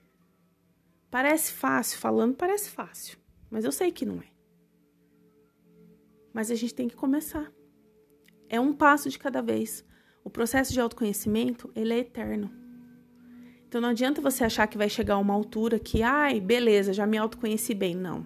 parece 1.10 1.52
fácil, 1.52 2.00
falando 2.00 2.36
parece 2.36 2.70
fácil, 2.70 3.18
mas 3.50 3.66
eu 3.66 3.72
sei 3.72 3.92
que 3.92 4.06
não 4.06 4.20
é 4.20 4.38
mas 6.38 6.52
a 6.52 6.56
gente 6.56 6.76
tem 6.76 6.88
que 6.88 6.96
começar. 6.96 7.52
É 8.48 8.60
um 8.60 8.72
passo 8.72 9.10
de 9.10 9.18
cada 9.18 9.42
vez. 9.42 9.84
O 10.24 10.30
processo 10.30 10.72
de 10.72 10.80
autoconhecimento, 10.80 11.72
ele 11.76 11.96
é 11.96 11.98
eterno. 11.98 12.52
Então 13.68 13.82
não 13.82 13.90
adianta 13.90 14.22
você 14.22 14.44
achar 14.44 14.68
que 14.68 14.78
vai 14.78 14.90
chegar 14.90 15.16
a 15.16 15.20
uma 15.20 15.34
altura 15.34 15.78
que, 15.78 16.02
ai, 16.02 16.40
beleza, 16.40 16.94
já 16.94 17.06
me 17.06 17.18
autoconheci 17.18 17.74
bem. 17.74 17.96
Não. 17.96 18.26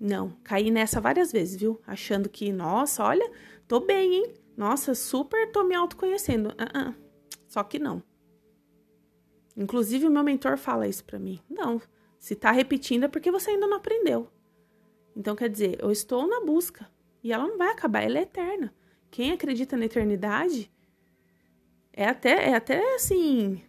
Não, 0.00 0.36
caí 0.44 0.70
nessa 0.70 1.00
várias 1.00 1.32
vezes, 1.32 1.56
viu? 1.56 1.80
Achando 1.86 2.28
que, 2.28 2.52
nossa, 2.52 3.02
olha, 3.04 3.30
tô 3.66 3.80
bem, 3.80 4.14
hein? 4.14 4.34
Nossa, 4.56 4.94
super 4.94 5.50
tô 5.52 5.64
me 5.64 5.74
autoconhecendo. 5.74 6.50
Uh 6.50 6.90
-uh. 6.90 6.94
Só 7.48 7.62
que 7.62 7.78
não. 7.78 8.02
Inclusive, 9.56 10.06
o 10.06 10.10
meu 10.10 10.22
mentor 10.22 10.58
fala 10.58 10.86
isso 10.86 11.04
pra 11.04 11.18
mim. 11.18 11.40
Não, 11.48 11.80
se 12.18 12.34
tá 12.34 12.50
repetindo 12.50 13.04
é 13.04 13.08
porque 13.08 13.30
você 13.30 13.50
ainda 13.52 13.66
não 13.66 13.76
aprendeu. 13.78 14.30
Então, 15.16 15.34
quer 15.34 15.48
dizer, 15.48 15.78
eu 15.80 15.90
estou 15.90 16.26
na 16.26 16.44
busca 16.44 16.86
e 17.22 17.32
ela 17.32 17.46
não 17.46 17.56
vai 17.56 17.70
acabar, 17.70 18.02
ela 18.02 18.18
é 18.18 18.22
eterna. 18.22 18.74
Quem 19.10 19.32
acredita 19.32 19.76
na 19.76 19.86
eternidade 19.86 20.70
É 21.92 22.06
até, 22.08 22.50
é 22.50 22.54
até 22.54 22.94
assim, 22.96 23.62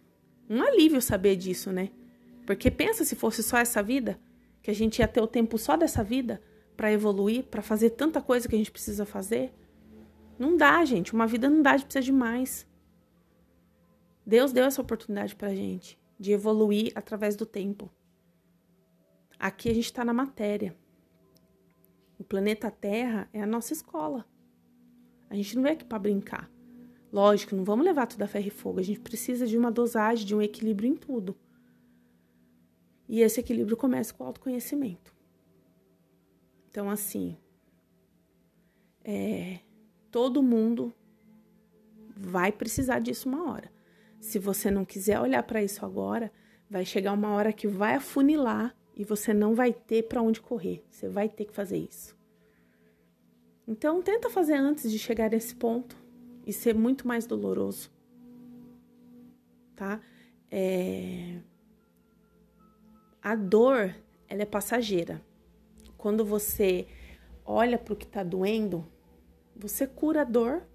um 0.48 0.62
alívio 0.62 1.00
saber 1.02 1.36
disso, 1.36 1.70
né? 1.70 1.90
Porque 2.46 2.70
pensa 2.70 3.04
se 3.04 3.14
fosse 3.14 3.42
só 3.42 3.58
essa 3.58 3.82
vida, 3.82 4.18
que 4.62 4.70
a 4.70 4.74
gente 4.74 5.00
ia 5.00 5.08
ter 5.08 5.20
o 5.20 5.26
tempo 5.26 5.58
só 5.58 5.76
dessa 5.76 6.02
vida 6.02 6.40
para 6.76 6.92
evoluir, 6.92 7.44
para 7.44 7.60
fazer 7.60 7.90
tanta 7.90 8.22
coisa 8.22 8.48
que 8.48 8.54
a 8.54 8.58
gente 8.58 8.70
precisa 8.70 9.04
fazer. 9.04 9.52
Não 10.38 10.56
dá, 10.56 10.84
gente. 10.84 11.12
Uma 11.12 11.26
vida 11.26 11.50
não 11.50 11.60
dá, 11.60 11.72
a 11.72 11.76
gente 11.76 11.86
precisa 11.86 12.04
de 12.04 12.12
mais. 12.12 12.66
Deus 14.24 14.52
deu 14.52 14.64
essa 14.64 14.80
oportunidade 14.80 15.34
pra 15.34 15.54
gente 15.54 15.98
de 16.18 16.32
evoluir 16.32 16.92
através 16.94 17.36
do 17.36 17.46
tempo. 17.46 17.90
Aqui 19.38 19.68
a 19.70 19.74
gente 19.74 19.84
está 19.84 20.04
na 20.04 20.12
matéria. 20.12 20.76
O 22.18 22.24
planeta 22.24 22.70
Terra 22.70 23.28
é 23.32 23.40
a 23.40 23.46
nossa 23.46 23.72
escola. 23.72 24.26
A 25.30 25.34
gente 25.34 25.54
não 25.54 25.62
veio 25.62 25.74
aqui 25.74 25.84
para 25.84 25.98
brincar. 25.98 26.50
Lógico, 27.12 27.56
não 27.56 27.64
vamos 27.64 27.84
levar 27.84 28.06
tudo 28.06 28.22
a 28.22 28.26
ferro 28.26 28.48
e 28.48 28.50
fogo. 28.50 28.80
A 28.80 28.82
gente 28.82 29.00
precisa 29.00 29.46
de 29.46 29.56
uma 29.56 29.70
dosagem, 29.70 30.26
de 30.26 30.34
um 30.34 30.42
equilíbrio 30.42 30.90
em 30.90 30.94
tudo. 30.94 31.34
E 33.08 33.22
esse 33.22 33.40
equilíbrio 33.40 33.76
começa 33.76 34.12
com 34.12 34.22
o 34.22 34.26
autoconhecimento. 34.26 35.14
Então, 36.68 36.90
assim, 36.90 37.36
é, 39.02 39.60
todo 40.10 40.42
mundo 40.42 40.92
vai 42.14 42.52
precisar 42.52 42.98
disso 42.98 43.28
uma 43.28 43.50
hora. 43.50 43.72
Se 44.20 44.38
você 44.38 44.70
não 44.70 44.84
quiser 44.84 45.18
olhar 45.18 45.42
para 45.44 45.62
isso 45.62 45.86
agora, 45.86 46.30
vai 46.68 46.84
chegar 46.84 47.14
uma 47.14 47.30
hora 47.30 47.52
que 47.52 47.66
vai 47.66 47.94
afunilar 47.94 48.76
e 48.94 49.04
você 49.04 49.32
não 49.32 49.54
vai 49.54 49.72
ter 49.72 50.02
para 50.02 50.20
onde 50.20 50.42
correr. 50.42 50.84
Você 50.90 51.08
vai 51.08 51.28
ter 51.28 51.46
que 51.46 51.54
fazer 51.54 51.78
isso. 51.78 52.14
Então, 53.66 54.02
tenta 54.02 54.28
fazer 54.28 54.54
antes 54.54 54.90
de 54.90 54.98
chegar 54.98 55.30
nesse 55.30 55.54
ponto 55.54 55.96
e 56.48 56.52
ser 56.52 56.74
muito 56.74 57.06
mais 57.06 57.26
doloroso, 57.26 57.92
tá? 59.76 60.00
É... 60.50 61.40
A 63.20 63.36
dor, 63.36 63.94
ela 64.26 64.40
é 64.40 64.46
passageira. 64.46 65.20
Quando 65.98 66.24
você 66.24 66.86
olha 67.44 67.76
para 67.76 67.92
o 67.92 67.96
que 67.96 68.06
está 68.06 68.22
doendo, 68.22 68.86
você 69.54 69.86
cura 69.86 70.22
a 70.22 70.24
dor, 70.24 70.66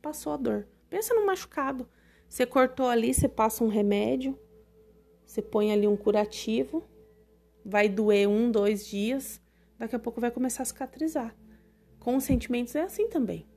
passou 0.00 0.34
a 0.34 0.36
dor. 0.36 0.68
Pensa 0.88 1.12
no 1.14 1.26
machucado. 1.26 1.88
Você 2.28 2.46
cortou 2.46 2.86
ali, 2.86 3.12
você 3.12 3.28
passa 3.28 3.64
um 3.64 3.68
remédio, 3.68 4.38
você 5.26 5.42
põe 5.42 5.72
ali 5.72 5.88
um 5.88 5.96
curativo, 5.96 6.84
vai 7.64 7.88
doer 7.88 8.28
um, 8.28 8.52
dois 8.52 8.86
dias, 8.86 9.42
daqui 9.76 9.96
a 9.96 9.98
pouco 9.98 10.20
vai 10.20 10.30
começar 10.30 10.62
a 10.62 10.66
cicatrizar. 10.66 11.34
Com 11.98 12.14
os 12.14 12.22
sentimentos 12.22 12.76
é 12.76 12.82
assim 12.82 13.08
também. 13.08 13.51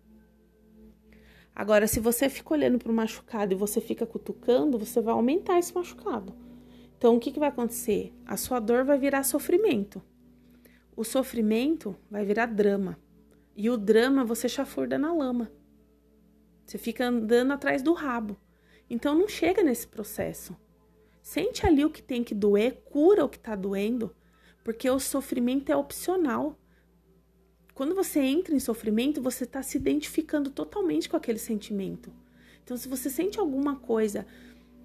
Agora, 1.55 1.87
se 1.87 2.01
você 2.01 2.27
fica 2.27 2.53
olhando 2.53 2.77
para 2.77 2.91
o 2.91 2.95
machucado 2.95 3.53
e 3.53 3.57
você 3.57 3.79
fica 3.79 4.05
cutucando, 4.05 4.77
você 4.77 4.99
vai 4.99 5.13
aumentar 5.13 5.57
esse 5.57 5.73
machucado. 5.73 6.35
Então, 6.97 7.15
o 7.15 7.19
que, 7.19 7.31
que 7.31 7.39
vai 7.39 7.47
acontecer? 7.47 8.13
A 8.25 8.35
sua 8.35 8.59
dor 8.59 8.83
vai 8.83 8.99
virar 8.99 9.23
sofrimento. 9.23 10.01
O 10.97 11.05
sofrimento 11.05 11.95
vai 12.11 12.25
virar 12.25 12.47
drama. 12.47 12.99
E 13.55 13.69
o 13.69 13.77
drama 13.77 14.25
você 14.25 14.49
chafurda 14.49 14.97
na 14.97 15.13
lama. 15.13 15.49
Você 16.65 16.77
fica 16.77 17.07
andando 17.07 17.53
atrás 17.53 17.81
do 17.81 17.93
rabo. 17.93 18.37
Então, 18.89 19.15
não 19.15 19.27
chega 19.27 19.63
nesse 19.63 19.87
processo. 19.87 20.57
Sente 21.21 21.65
ali 21.65 21.85
o 21.85 21.89
que 21.89 22.03
tem 22.03 22.23
que 22.23 22.35
doer, 22.35 22.83
cura 22.85 23.23
o 23.23 23.29
que 23.29 23.37
está 23.37 23.55
doendo, 23.55 24.13
porque 24.63 24.89
o 24.89 24.99
sofrimento 24.99 25.71
é 25.71 25.75
opcional. 25.75 26.59
Quando 27.75 27.93
você 27.93 28.21
entra 28.21 28.55
em 28.55 28.59
sofrimento, 28.59 29.21
você 29.21 29.43
está 29.43 29.61
se 29.61 29.75
identificando 29.75 30.49
totalmente 30.49 31.09
com 31.09 31.17
aquele 31.17 31.37
sentimento. 31.37 32.09
Então, 32.63 32.77
se 32.77 32.87
você 32.87 33.09
sente 33.09 33.37
alguma 33.37 33.75
coisa, 33.75 34.25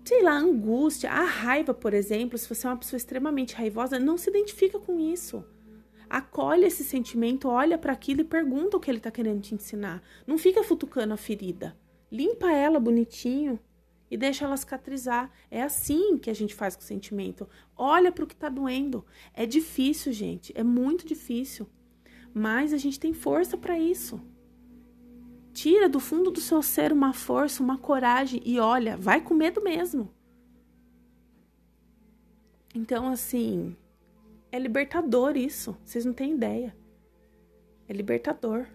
sei 0.04 0.24
lá, 0.24 0.36
angústia, 0.36 1.08
a 1.08 1.24
raiva, 1.24 1.72
por 1.72 1.94
exemplo, 1.94 2.36
se 2.36 2.48
você 2.48 2.66
é 2.66 2.70
uma 2.70 2.76
pessoa 2.76 2.98
extremamente 2.98 3.54
raivosa, 3.54 3.96
não 4.00 4.18
se 4.18 4.28
identifica 4.28 4.76
com 4.80 4.98
isso. 4.98 5.44
Acolhe 6.08 6.64
esse 6.64 6.82
sentimento, 6.82 7.48
olha 7.48 7.78
para 7.78 7.92
aquilo 7.92 8.22
e 8.22 8.24
pergunta 8.24 8.76
o 8.76 8.80
que 8.80 8.90
ele 8.90 8.98
está 8.98 9.12
querendo 9.12 9.40
te 9.40 9.54
ensinar. 9.54 10.02
Não 10.26 10.36
fica 10.36 10.64
futucando 10.64 11.14
a 11.14 11.16
ferida. 11.16 11.78
Limpa 12.10 12.50
ela 12.50 12.80
bonitinho 12.80 13.60
e 14.10 14.16
deixa 14.16 14.44
ela 14.44 14.56
cicatrizar. 14.56 15.30
É 15.48 15.62
assim 15.62 16.18
que 16.18 16.28
a 16.28 16.34
gente 16.34 16.56
faz 16.56 16.74
com 16.74 16.82
o 16.82 16.84
sentimento. 16.84 17.48
Olha 17.76 18.10
para 18.10 18.24
o 18.24 18.26
que 18.26 18.34
está 18.34 18.48
doendo. 18.48 19.06
É 19.32 19.46
difícil, 19.46 20.12
gente, 20.12 20.52
é 20.56 20.64
muito 20.64 21.06
difícil. 21.06 21.68
Mas 22.32 22.72
a 22.72 22.76
gente 22.76 22.98
tem 22.98 23.12
força 23.12 23.56
para 23.56 23.78
isso. 23.78 24.20
Tira 25.52 25.88
do 25.88 25.98
fundo 25.98 26.30
do 26.30 26.40
seu 26.40 26.62
ser 26.62 26.92
uma 26.92 27.12
força, 27.12 27.62
uma 27.62 27.76
coragem 27.76 28.40
e 28.44 28.58
olha, 28.58 28.96
vai 28.96 29.20
com 29.20 29.34
medo 29.34 29.62
mesmo. 29.62 30.12
Então, 32.74 33.08
assim, 33.08 33.76
é 34.52 34.58
libertador 34.58 35.36
isso. 35.36 35.76
Vocês 35.84 36.04
não 36.04 36.12
têm 36.12 36.34
ideia. 36.34 36.76
É 37.88 37.92
libertador. 37.92 38.66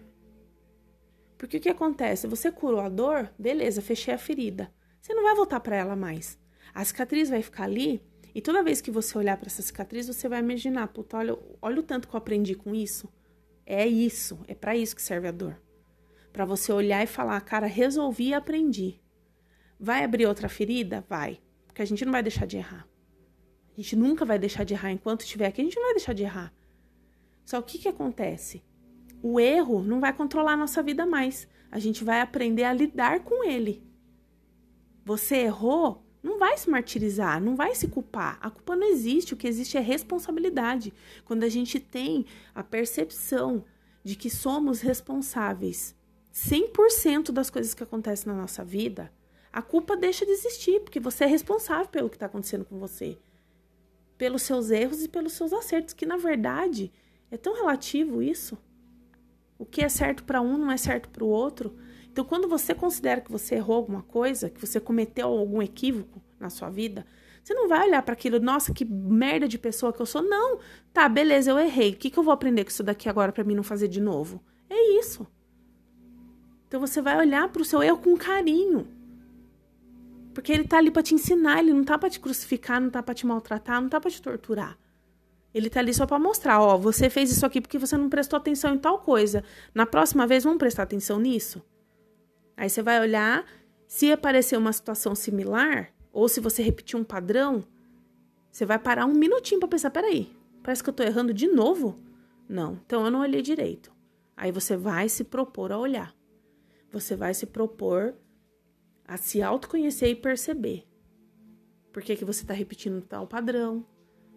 Porque 1.38 1.56
o 1.56 1.60
que 1.60 1.68
acontece? 1.68 2.26
Você 2.26 2.50
curou 2.50 2.80
a 2.80 2.88
dor, 2.88 3.30
beleza, 3.38 3.80
fechei 3.80 4.12
a 4.12 4.18
ferida. 4.18 4.72
Você 5.00 5.14
não 5.14 5.22
vai 5.22 5.34
voltar 5.34 5.60
para 5.60 5.76
ela 5.76 5.96
mais. 5.96 6.38
A 6.74 6.84
cicatriz 6.84 7.30
vai 7.30 7.40
ficar 7.42 7.64
ali 7.64 8.02
e 8.34 8.42
toda 8.42 8.62
vez 8.62 8.82
que 8.82 8.90
você 8.90 9.16
olhar 9.16 9.38
para 9.38 9.46
essa 9.46 9.62
cicatriz, 9.62 10.06
você 10.06 10.28
vai 10.28 10.40
imaginar, 10.40 10.88
puta, 10.88 11.16
olha, 11.16 11.38
olha 11.62 11.80
o 11.80 11.82
tanto 11.82 12.06
que 12.06 12.14
eu 12.14 12.18
aprendi 12.18 12.54
com 12.54 12.74
isso. 12.74 13.08
É 13.66 13.84
isso, 13.84 14.38
é 14.46 14.54
para 14.54 14.76
isso 14.76 14.94
que 14.94 15.02
serve 15.02 15.26
a 15.26 15.32
dor. 15.32 15.60
Para 16.32 16.44
você 16.44 16.72
olhar 16.72 17.02
e 17.02 17.06
falar, 17.06 17.40
cara, 17.40 17.66
resolvi 17.66 18.28
e 18.28 18.34
aprendi. 18.34 19.00
Vai 19.78 20.04
abrir 20.04 20.26
outra 20.26 20.48
ferida? 20.48 21.04
Vai. 21.08 21.40
Porque 21.66 21.82
a 21.82 21.84
gente 21.84 22.04
não 22.04 22.12
vai 22.12 22.22
deixar 22.22 22.46
de 22.46 22.56
errar. 22.56 22.88
A 23.72 23.80
gente 23.80 23.96
nunca 23.96 24.24
vai 24.24 24.38
deixar 24.38 24.62
de 24.62 24.72
errar. 24.72 24.92
Enquanto 24.92 25.22
estiver 25.22 25.48
aqui, 25.48 25.60
a 25.60 25.64
gente 25.64 25.76
não 25.76 25.84
vai 25.84 25.94
deixar 25.94 26.12
de 26.12 26.22
errar. 26.22 26.54
Só 27.44 27.58
o 27.58 27.62
que, 27.62 27.78
que 27.78 27.88
acontece? 27.88 28.64
O 29.20 29.40
erro 29.40 29.82
não 29.82 29.98
vai 29.98 30.12
controlar 30.12 30.52
a 30.52 30.56
nossa 30.56 30.82
vida 30.82 31.04
mais. 31.04 31.48
A 31.70 31.80
gente 31.80 32.04
vai 32.04 32.20
aprender 32.20 32.64
a 32.64 32.72
lidar 32.72 33.20
com 33.24 33.44
ele. 33.44 33.84
Você 35.04 35.36
errou, 35.38 36.05
não 36.26 36.40
vai 36.40 36.58
se 36.58 36.68
martirizar, 36.68 37.40
não 37.40 37.54
vai 37.54 37.72
se 37.76 37.86
culpar. 37.86 38.36
A 38.42 38.50
culpa 38.50 38.74
não 38.74 38.88
existe, 38.88 39.32
o 39.32 39.36
que 39.36 39.46
existe 39.46 39.78
é 39.78 39.80
responsabilidade. 39.80 40.92
Quando 41.24 41.44
a 41.44 41.48
gente 41.48 41.78
tem 41.78 42.26
a 42.52 42.64
percepção 42.64 43.64
de 44.02 44.16
que 44.16 44.28
somos 44.28 44.80
responsáveis 44.80 45.94
100% 46.34 47.30
das 47.30 47.48
coisas 47.48 47.74
que 47.74 47.82
acontecem 47.84 48.26
na 48.26 48.38
nossa 48.38 48.64
vida, 48.64 49.12
a 49.52 49.62
culpa 49.62 49.96
deixa 49.96 50.26
de 50.26 50.32
existir, 50.32 50.80
porque 50.80 50.98
você 50.98 51.22
é 51.22 51.28
responsável 51.28 51.86
pelo 51.86 52.10
que 52.10 52.16
está 52.16 52.26
acontecendo 52.26 52.64
com 52.64 52.76
você. 52.76 53.16
Pelos 54.18 54.42
seus 54.42 54.70
erros 54.70 55.04
e 55.04 55.08
pelos 55.08 55.32
seus 55.32 55.52
acertos, 55.52 55.94
que 55.94 56.04
na 56.04 56.16
verdade 56.16 56.92
é 57.30 57.36
tão 57.36 57.54
relativo 57.54 58.20
isso. 58.20 58.58
O 59.56 59.64
que 59.64 59.80
é 59.80 59.88
certo 59.88 60.24
para 60.24 60.40
um 60.40 60.58
não 60.58 60.72
é 60.72 60.76
certo 60.76 61.08
para 61.08 61.22
o 61.22 61.28
outro. 61.28 61.76
Então, 62.16 62.24
quando 62.24 62.48
você 62.48 62.74
considera 62.74 63.20
que 63.20 63.30
você 63.30 63.56
errou 63.56 63.76
alguma 63.76 64.00
coisa, 64.00 64.48
que 64.48 64.58
você 64.58 64.80
cometeu 64.80 65.28
algum 65.28 65.60
equívoco 65.60 66.18
na 66.40 66.48
sua 66.48 66.70
vida, 66.70 67.04
você 67.44 67.52
não 67.52 67.68
vai 67.68 67.86
olhar 67.86 68.00
para 68.00 68.14
aquilo, 68.14 68.40
nossa, 68.40 68.72
que 68.72 68.86
merda 68.86 69.46
de 69.46 69.58
pessoa 69.58 69.92
que 69.92 70.00
eu 70.00 70.06
sou. 70.06 70.22
Não, 70.22 70.58
tá, 70.94 71.10
beleza, 71.10 71.50
eu 71.50 71.58
errei. 71.58 71.90
O 71.90 71.96
que, 71.96 72.08
que 72.08 72.18
eu 72.18 72.22
vou 72.22 72.32
aprender 72.32 72.64
com 72.64 72.70
isso 72.70 72.82
daqui 72.82 73.06
agora 73.06 73.32
para 73.32 73.44
mim 73.44 73.54
não 73.54 73.62
fazer 73.62 73.86
de 73.86 74.00
novo? 74.00 74.42
É 74.70 74.98
isso. 74.98 75.26
Então 76.66 76.80
você 76.80 77.02
vai 77.02 77.18
olhar 77.18 77.50
para 77.50 77.60
o 77.60 77.66
seu 77.66 77.82
erro 77.82 77.98
com 77.98 78.16
carinho. 78.16 78.88
Porque 80.32 80.50
ele 80.50 80.64
tá 80.64 80.78
ali 80.78 80.90
para 80.90 81.02
te 81.02 81.14
ensinar, 81.14 81.58
ele 81.58 81.74
não 81.74 81.84
tá 81.84 81.98
para 81.98 82.08
te 82.08 82.18
crucificar, 82.18 82.80
não 82.80 82.88
tá 82.88 83.02
para 83.02 83.14
te 83.14 83.26
maltratar, 83.26 83.82
não 83.82 83.90
tá 83.90 84.00
para 84.00 84.10
te 84.10 84.22
torturar. 84.22 84.78
Ele 85.52 85.68
tá 85.68 85.80
ali 85.80 85.92
só 85.92 86.06
para 86.06 86.18
mostrar, 86.18 86.62
ó, 86.62 86.78
você 86.78 87.10
fez 87.10 87.30
isso 87.30 87.44
aqui 87.44 87.60
porque 87.60 87.76
você 87.76 87.94
não 87.94 88.08
prestou 88.08 88.38
atenção 88.38 88.74
em 88.74 88.78
tal 88.78 89.00
coisa. 89.00 89.44
Na 89.74 89.84
próxima 89.84 90.26
vez 90.26 90.44
vamos 90.44 90.58
prestar 90.58 90.84
atenção 90.84 91.20
nisso. 91.20 91.62
Aí 92.56 92.70
você 92.70 92.82
vai 92.82 92.98
olhar, 92.98 93.44
se 93.86 94.10
aparecer 94.10 94.56
uma 94.56 94.72
situação 94.72 95.14
similar, 95.14 95.92
ou 96.12 96.28
se 96.28 96.40
você 96.40 96.62
repetir 96.62 96.98
um 96.98 97.04
padrão, 97.04 97.64
você 98.50 98.64
vai 98.64 98.78
parar 98.78 99.04
um 99.04 99.12
minutinho 99.12 99.60
para 99.60 99.68
pensar, 99.68 99.90
peraí, 99.90 100.34
parece 100.62 100.82
que 100.82 100.88
eu 100.88 100.94
tô 100.94 101.02
errando 101.02 101.34
de 101.34 101.46
novo? 101.46 101.98
Não, 102.48 102.80
então 102.86 103.04
eu 103.04 103.10
não 103.10 103.20
olhei 103.20 103.42
direito. 103.42 103.92
Aí 104.34 104.50
você 104.50 104.76
vai 104.76 105.08
se 105.08 105.24
propor 105.24 105.70
a 105.70 105.78
olhar. 105.78 106.14
Você 106.90 107.14
vai 107.14 107.34
se 107.34 107.44
propor 107.44 108.14
a 109.04 109.16
se 109.16 109.42
autoconhecer 109.42 110.08
e 110.08 110.14
perceber. 110.14 110.86
Por 111.92 112.02
que, 112.02 112.16
que 112.16 112.24
você 112.24 112.42
está 112.42 112.54
repetindo 112.54 113.02
tal 113.02 113.26
padrão? 113.26 113.84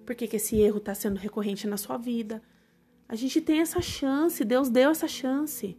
Por 0.05 0.15
que, 0.15 0.28
que 0.28 0.36
esse 0.36 0.57
erro 0.57 0.78
está 0.80 0.93
sendo 0.93 1.17
recorrente 1.17 1.67
na 1.67 1.78
sua 1.78 1.97
vida? 1.97 2.41
A 3.07 3.15
gente 3.15 3.39
tem 3.41 3.59
essa 3.59 3.82
chance, 3.82 4.43
Deus 4.43 4.70
deu 4.70 4.89
essa 4.89 5.07
chance 5.07 5.78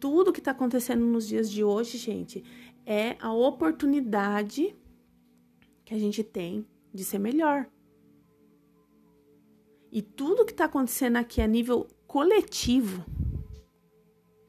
tudo 0.00 0.32
que 0.32 0.40
está 0.40 0.52
acontecendo 0.52 1.04
nos 1.04 1.26
dias 1.26 1.50
de 1.50 1.62
hoje, 1.62 1.98
gente, 1.98 2.44
é 2.84 3.16
a 3.20 3.32
oportunidade 3.32 4.74
que 5.84 5.94
a 5.94 5.98
gente 5.98 6.22
tem 6.22 6.66
de 6.92 7.04
ser 7.04 7.18
melhor. 7.18 7.66
E 9.90 10.02
tudo 10.02 10.44
que 10.44 10.52
está 10.52 10.66
acontecendo 10.66 11.16
aqui 11.16 11.40
a 11.40 11.46
nível 11.46 11.86
coletivo, 12.06 13.04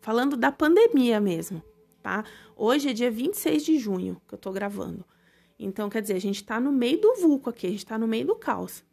falando 0.01 0.35
da 0.35 0.51
pandemia 0.51 1.19
mesmo, 1.19 1.63
tá? 2.01 2.25
Hoje 2.55 2.89
é 2.89 2.93
dia 2.93 3.11
26 3.11 3.63
de 3.63 3.77
junho 3.77 4.21
que 4.27 4.33
eu 4.33 4.39
tô 4.39 4.51
gravando. 4.51 5.05
Então, 5.57 5.89
quer 5.89 6.01
dizer, 6.01 6.13
a 6.13 6.21
gente 6.21 6.43
tá 6.43 6.59
no 6.59 6.71
meio 6.71 6.99
do 7.01 7.15
vulco 7.15 7.49
aqui, 7.49 7.67
a 7.67 7.71
gente 7.71 7.85
tá 7.85 7.97
no 7.97 8.07
meio 8.07 8.25
do 8.25 8.35
caos. 8.35 8.83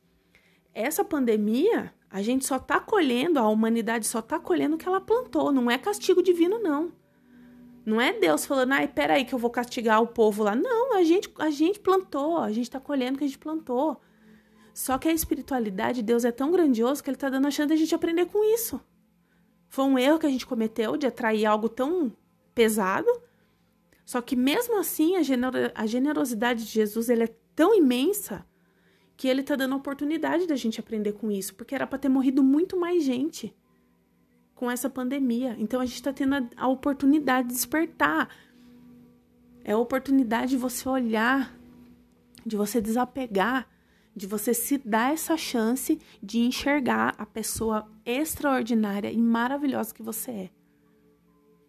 Essa 0.75 1.05
pandemia, 1.05 1.95
a 2.17 2.23
gente 2.23 2.47
só 2.47 2.59
tá 2.59 2.81
colhendo, 2.81 3.39
a 3.39 3.47
humanidade 3.47 4.07
só 4.07 4.23
tá 4.23 4.41
colhendo 4.41 4.75
o 4.75 4.79
que 4.79 4.89
ela 4.89 5.03
plantou, 5.03 5.53
não 5.53 5.71
é 5.71 5.77
castigo 5.77 6.23
divino, 6.23 6.59
não. 6.59 6.91
Não 7.85 8.01
é 8.01 8.11
Deus 8.11 8.47
falando, 8.47 8.73
ai, 8.73 8.89
peraí 8.89 9.27
que 9.27 9.35
eu 9.35 9.39
vou 9.39 9.51
castigar 9.51 10.01
o 10.01 10.07
povo 10.07 10.43
lá. 10.43 10.57
Não, 10.57 10.97
a 10.97 11.05
gente, 11.05 11.31
a 11.39 11.51
gente 11.51 11.79
plantou, 11.79 12.39
a 12.39 12.51
gente 12.51 12.71
tá 12.71 12.81
colhendo 12.81 13.17
o 13.17 13.19
que 13.19 13.25
a 13.25 13.27
gente 13.27 13.39
plantou. 13.39 14.01
Só 14.73 14.97
que 14.97 15.09
a 15.09 15.13
espiritualidade 15.13 15.97
de 15.97 16.05
Deus 16.05 16.25
é 16.25 16.33
tão 16.33 16.51
grandioso 16.51 17.05
que 17.05 17.11
ele 17.11 17.19
tá 17.19 17.29
dando 17.29 17.49
a 17.49 17.51
chance 17.51 17.69
da 17.69 17.77
gente 17.77 17.95
aprender 17.95 18.25
com 18.25 18.43
isso. 18.55 18.81
Foi 19.69 19.85
um 19.85 19.99
erro 19.99 20.19
que 20.19 20.27
a 20.27 20.31
gente 20.31 20.47
cometeu 20.47 20.97
de 20.97 21.07
atrair 21.07 21.45
algo 21.45 21.69
tão 21.69 22.11
pesado. 22.55 23.11
Só 24.07 24.23
que 24.23 24.35
mesmo 24.35 24.79
assim, 24.79 25.17
a, 25.17 25.21
a 25.75 25.85
generosidade 25.85 26.65
de 26.65 26.71
Jesus 26.71 27.11
ele 27.11 27.25
é 27.25 27.37
tão 27.55 27.75
imensa 27.75 28.43
que 29.17 29.29
ele 29.29 29.41
está 29.41 29.57
dando 29.57 29.75
a 29.75 29.77
oportunidade 29.77 30.47
da 30.47 30.57
gente 30.57 30.81
aprender 30.81 31.13
com 31.13 31.31
isso, 31.31 31.55
porque 31.55 31.75
era 31.75 31.87
para 31.87 31.99
ter 31.99 32.09
morrido 32.09 32.43
muito 32.43 32.79
mais 32.79 33.03
gente 33.03 33.55
com 34.55 34.71
essa 34.71 34.91
pandemia. 34.91 35.57
Então 35.59 35.81
a 35.81 35.87
gente 35.87 35.97
está 35.97 36.13
tendo 36.13 36.35
a, 36.35 36.47
a 36.57 36.69
oportunidade 36.69 37.49
de 37.49 37.55
despertar. 37.55 38.29
É 39.65 39.73
a 39.73 39.79
oportunidade 39.79 40.51
de 40.51 40.57
você 40.57 40.89
olhar, 40.89 41.55
de 42.45 42.57
você 42.57 42.81
desapegar 42.81 43.69
de 44.17 44.27
você 44.27 44.55
se 44.55 44.79
dar 44.79 45.13
essa 45.13 45.37
chance 45.37 46.01
de 46.23 46.39
enxergar 46.39 47.15
a 47.19 47.27
pessoa 47.27 47.87
extraordinária 48.05 49.13
e 49.13 49.19
maravilhosa 49.19 49.95
que 49.95 50.03
você 50.03 50.31
é. 50.31 50.51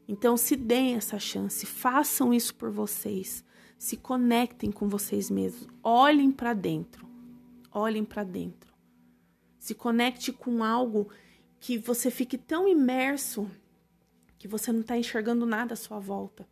Então, 0.07 0.37
se 0.37 0.55
deem 0.55 0.95
essa 0.95 1.19
chance, 1.19 1.65
façam 1.65 2.33
isso 2.33 2.55
por 2.55 2.71
vocês, 2.71 3.43
se 3.77 3.97
conectem 3.97 4.71
com 4.71 4.87
vocês 4.87 5.29
mesmos, 5.29 5.67
olhem 5.83 6.31
para 6.31 6.53
dentro, 6.53 7.05
olhem 7.77 8.03
para 8.03 8.23
dentro, 8.23 8.73
se 9.59 9.75
conecte 9.75 10.31
com 10.31 10.63
algo 10.63 11.09
que 11.59 11.77
você 11.77 12.09
fique 12.09 12.37
tão 12.37 12.67
imerso 12.67 13.49
que 14.37 14.47
você 14.47 14.71
não 14.71 14.81
está 14.81 14.97
enxergando 14.97 15.45
nada 15.45 15.73
à 15.73 15.77
sua 15.77 15.99
volta. 15.99 16.47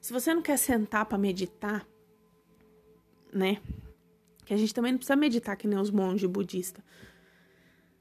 Se 0.00 0.12
você 0.12 0.34
não 0.34 0.42
quer 0.42 0.56
sentar 0.56 1.06
para 1.06 1.18
meditar, 1.18 1.86
né? 3.32 3.60
que 4.50 4.54
a 4.54 4.56
gente 4.56 4.74
também 4.74 4.90
não 4.90 4.98
precisa 4.98 5.14
meditar 5.14 5.56
que 5.56 5.68
nem 5.68 5.78
os 5.78 5.92
monges 5.92 6.28
budistas. 6.28 6.82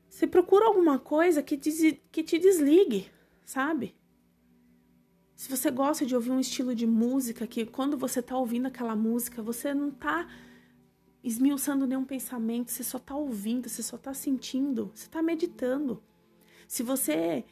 Você 0.09 0.25
procura 0.25 0.65
alguma 0.65 0.97
coisa 0.97 1.43
que 1.43 1.55
te, 1.55 2.01
que 2.11 2.23
te 2.23 2.39
desligue, 2.39 3.07
sabe? 3.45 3.95
Se 5.35 5.47
você 5.47 5.69
gosta 5.69 6.07
de 6.07 6.15
ouvir 6.15 6.31
um 6.31 6.39
estilo 6.39 6.73
de 6.73 6.87
música 6.87 7.45
que 7.45 7.67
quando 7.67 7.95
você 7.95 8.19
tá 8.19 8.35
ouvindo 8.35 8.65
aquela 8.65 8.95
música, 8.95 9.43
você 9.43 9.75
não 9.75 9.91
tá 9.91 10.27
esmiuçando 11.23 11.85
nenhum 11.85 12.05
pensamento, 12.05 12.71
você 12.71 12.83
só 12.83 12.97
tá 12.97 13.15
ouvindo, 13.15 13.67
você 13.67 13.83
só 13.83 13.97
tá 13.97 14.13
sentindo, 14.13 14.91
você 14.93 15.09
tá 15.09 15.21
meditando. 15.21 16.01
Se 16.67 16.83
você 16.83 17.43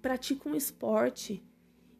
pratica 0.00 0.48
um 0.48 0.54
esporte 0.54 1.42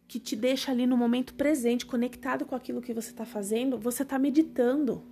que 0.06 0.18
te 0.18 0.34
deixa 0.34 0.72
ali 0.72 0.86
no 0.86 0.96
momento 0.96 1.34
presente, 1.34 1.86
conectado 1.86 2.44
com 2.44 2.54
aquilo 2.54 2.80
que 2.80 2.92
você 2.92 3.12
tá 3.12 3.24
fazendo, 3.24 3.78
você 3.78 4.04
tá 4.04 4.18
meditando. 4.18 5.04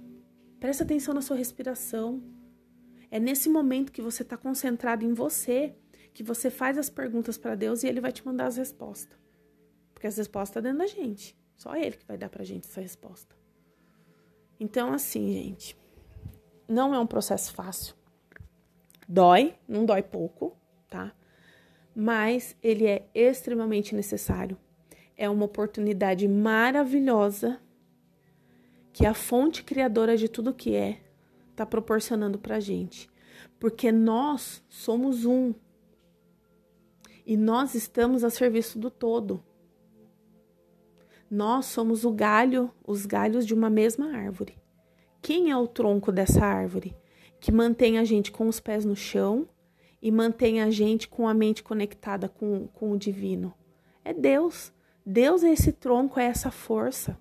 Presta 0.59 0.85
atenção 0.85 1.15
na 1.15 1.21
sua 1.21 1.37
respiração. 1.37 2.23
É 3.11 3.19
nesse 3.19 3.49
momento 3.49 3.93
que 3.93 4.03
você 4.03 4.23
está 4.23 4.37
concentrado 4.37 5.05
em 5.05 5.15
você 5.15 5.75
que 6.13 6.23
você 6.23 6.51
faz 6.51 6.77
as 6.77 6.91
perguntas 6.91 7.39
para 7.39 7.55
Deus 7.55 7.85
e 7.85 7.87
Ele 7.87 8.01
vai 8.01 8.11
te 8.11 8.27
mandar 8.27 8.47
as 8.47 8.57
respostas. 8.57 9.17
Porque 9.95 10.09
as 10.09 10.17
respostas 10.17 10.49
estão 10.49 10.63
dentro 10.63 10.79
da 10.79 10.87
gente. 10.87 11.39
Só 11.57 11.77
Ele 11.77 11.97
que 11.97 12.07
vai 12.07 12.19
dar 12.19 12.29
para 12.29 12.43
gente 12.43 12.67
essa 12.67 12.81
resposta. 12.81 13.37
Então, 14.59 14.93
assim, 14.93 15.33
gente, 15.33 15.77
não 16.69 16.95
é 16.95 17.01
um 17.01 17.07
processo 17.07 17.53
fácil. 17.53 17.95
Dói, 19.09 19.55
não 19.67 19.87
dói 19.87 20.03
pouco, 20.03 20.55
tá? 20.91 21.13
Mas 21.97 22.55
ele 22.63 22.87
é 22.87 23.09
extremamente 23.15 23.95
necessário. 23.95 24.57
É 25.17 25.29
uma 25.31 25.47
oportunidade 25.47 26.29
maravilhosa 26.29 27.59
que 28.93 29.07
a 29.07 29.15
fonte 29.15 29.65
criadora 29.65 30.17
de 30.17 30.29
tudo 30.29 30.55
que 30.55 30.75
é 30.75 31.01
está 31.51 31.65
proporcionando 31.65 32.39
para 32.39 32.61
gente. 32.61 33.09
Porque 33.59 33.91
nós 33.91 34.63
somos 34.69 35.25
um. 35.25 35.55
E 37.27 37.37
nós 37.37 37.75
estamos 37.75 38.23
a 38.23 38.31
serviço 38.31 38.79
do 38.79 38.91
todo. 38.91 39.43
Nós 41.31 41.67
somos 41.67 42.05
o 42.05 42.13
galho, 42.13 42.73
os 42.87 43.05
galhos 43.07 43.47
de 43.47 43.55
uma 43.55 43.69
mesma 43.69 44.17
árvore. 44.17 44.57
Quem 45.21 45.51
é 45.51 45.57
o 45.57 45.67
tronco 45.67 46.13
dessa 46.13 46.45
árvore? 46.45 46.97
Que 47.41 47.53
mantém 47.53 47.99
a 47.99 48.05
gente 48.05 48.31
com 48.33 48.49
os 48.49 48.61
pés 48.61 48.85
no 48.85 48.97
chão 48.97 49.49
e 50.01 50.11
mantém 50.11 50.63
a 50.63 50.71
gente 50.71 51.09
com 51.09 51.29
a 51.29 51.35
mente 51.35 51.63
conectada 51.63 52.29
com, 52.29 52.69
com 52.69 52.93
o 52.93 52.99
divino? 52.99 53.55
É 54.05 54.13
Deus. 54.13 54.73
Deus 55.05 55.43
é 55.43 55.51
esse 55.51 55.73
tronco, 55.73 56.21
é 56.21 56.25
essa 56.25 56.51
força. 56.51 57.19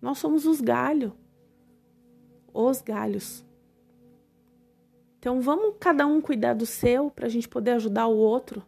Nós 0.00 0.18
somos 0.18 0.46
os 0.46 0.60
galhos. 0.60 1.12
Os 2.52 2.82
galhos. 2.82 3.44
Então 5.18 5.40
vamos 5.40 5.76
cada 5.78 6.06
um 6.06 6.20
cuidar 6.20 6.54
do 6.54 6.66
seu 6.66 7.10
para 7.10 7.26
a 7.26 7.28
gente 7.28 7.48
poder 7.48 7.72
ajudar 7.72 8.08
o 8.08 8.16
outro. 8.16 8.62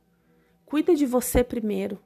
Cuida 0.64 0.94
de 0.94 1.04
você 1.04 1.42
primeiro. 1.42 1.98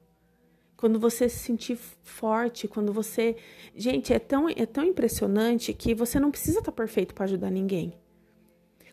Quando 0.78 1.00
você 1.00 1.28
se 1.28 1.38
sentir 1.38 1.76
forte, 2.04 2.68
quando 2.68 2.92
você. 2.92 3.34
Gente, 3.74 4.12
é 4.14 4.18
tão, 4.20 4.48
é 4.48 4.64
tão 4.64 4.84
impressionante 4.84 5.74
que 5.74 5.92
você 5.92 6.20
não 6.20 6.30
precisa 6.30 6.60
estar 6.60 6.70
tá 6.70 6.76
perfeito 6.76 7.16
para 7.16 7.24
ajudar 7.24 7.50
ninguém. 7.50 7.98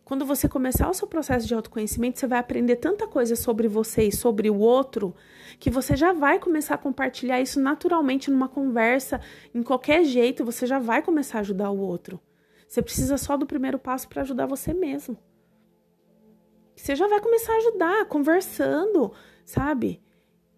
Quando 0.03 0.25
você 0.25 0.49
começar 0.49 0.89
o 0.89 0.93
seu 0.95 1.07
processo 1.07 1.47
de 1.47 1.53
autoconhecimento, 1.53 2.17
você 2.17 2.25
vai 2.25 2.39
aprender 2.39 2.77
tanta 2.77 3.07
coisa 3.07 3.35
sobre 3.35 3.67
você 3.67 4.07
e 4.07 4.11
sobre 4.11 4.49
o 4.49 4.57
outro 4.57 5.15
que 5.59 5.69
você 5.69 5.95
já 5.95 6.11
vai 6.11 6.39
começar 6.39 6.73
a 6.73 6.79
compartilhar 6.79 7.39
isso 7.39 7.61
naturalmente 7.61 8.31
numa 8.31 8.49
conversa, 8.49 9.21
em 9.53 9.61
qualquer 9.61 10.03
jeito, 10.03 10.43
você 10.43 10.65
já 10.65 10.79
vai 10.79 11.03
começar 11.03 11.37
a 11.37 11.41
ajudar 11.41 11.69
o 11.69 11.77
outro. 11.77 12.19
Você 12.67 12.81
precisa 12.81 13.15
só 13.15 13.37
do 13.37 13.45
primeiro 13.45 13.77
passo 13.77 14.09
para 14.09 14.23
ajudar 14.23 14.47
você 14.47 14.73
mesmo. 14.73 15.15
Você 16.75 16.95
já 16.95 17.07
vai 17.07 17.21
começar 17.21 17.53
a 17.53 17.57
ajudar, 17.57 18.05
conversando, 18.05 19.13
sabe? 19.45 20.03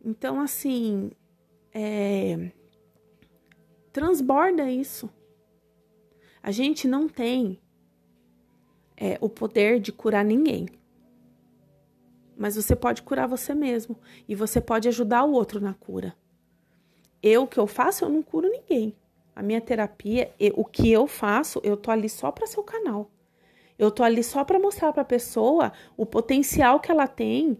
Então, 0.03 0.39
assim, 0.39 1.11
é... 1.79 2.51
transborda 3.93 4.71
isso. 4.71 5.07
A 6.41 6.49
gente 6.49 6.87
não 6.87 7.07
tem 7.07 7.61
é, 8.95 9.19
o 9.21 9.29
poder 9.29 9.79
de 9.79 9.91
curar 9.91 10.25
ninguém. 10.25 10.67
Mas 12.35 12.55
você 12.55 12.75
pode 12.75 13.03
curar 13.03 13.27
você 13.27 13.53
mesmo 13.53 13.95
e 14.27 14.33
você 14.33 14.59
pode 14.59 14.87
ajudar 14.87 15.23
o 15.23 15.33
outro 15.33 15.59
na 15.59 15.75
cura. 15.75 16.15
Eu, 17.21 17.43
o 17.43 17.47
que 17.47 17.59
eu 17.59 17.67
faço, 17.67 18.05
eu 18.05 18.09
não 18.09 18.23
curo 18.23 18.49
ninguém. 18.49 18.95
A 19.35 19.43
minha 19.43 19.61
terapia, 19.61 20.33
o 20.55 20.65
que 20.65 20.91
eu 20.91 21.05
faço, 21.05 21.61
eu 21.63 21.77
tô 21.77 21.91
ali 21.91 22.09
só 22.09 22.31
para 22.31 22.47
seu 22.47 22.63
canal. 22.63 23.11
Eu 23.77 23.91
tô 23.91 24.01
ali 24.01 24.23
só 24.23 24.43
para 24.43 24.59
mostrar 24.59 24.91
para 24.93 25.03
a 25.03 25.05
pessoa 25.05 25.71
o 25.95 26.07
potencial 26.07 26.79
que 26.79 26.91
ela 26.91 27.07
tem 27.07 27.59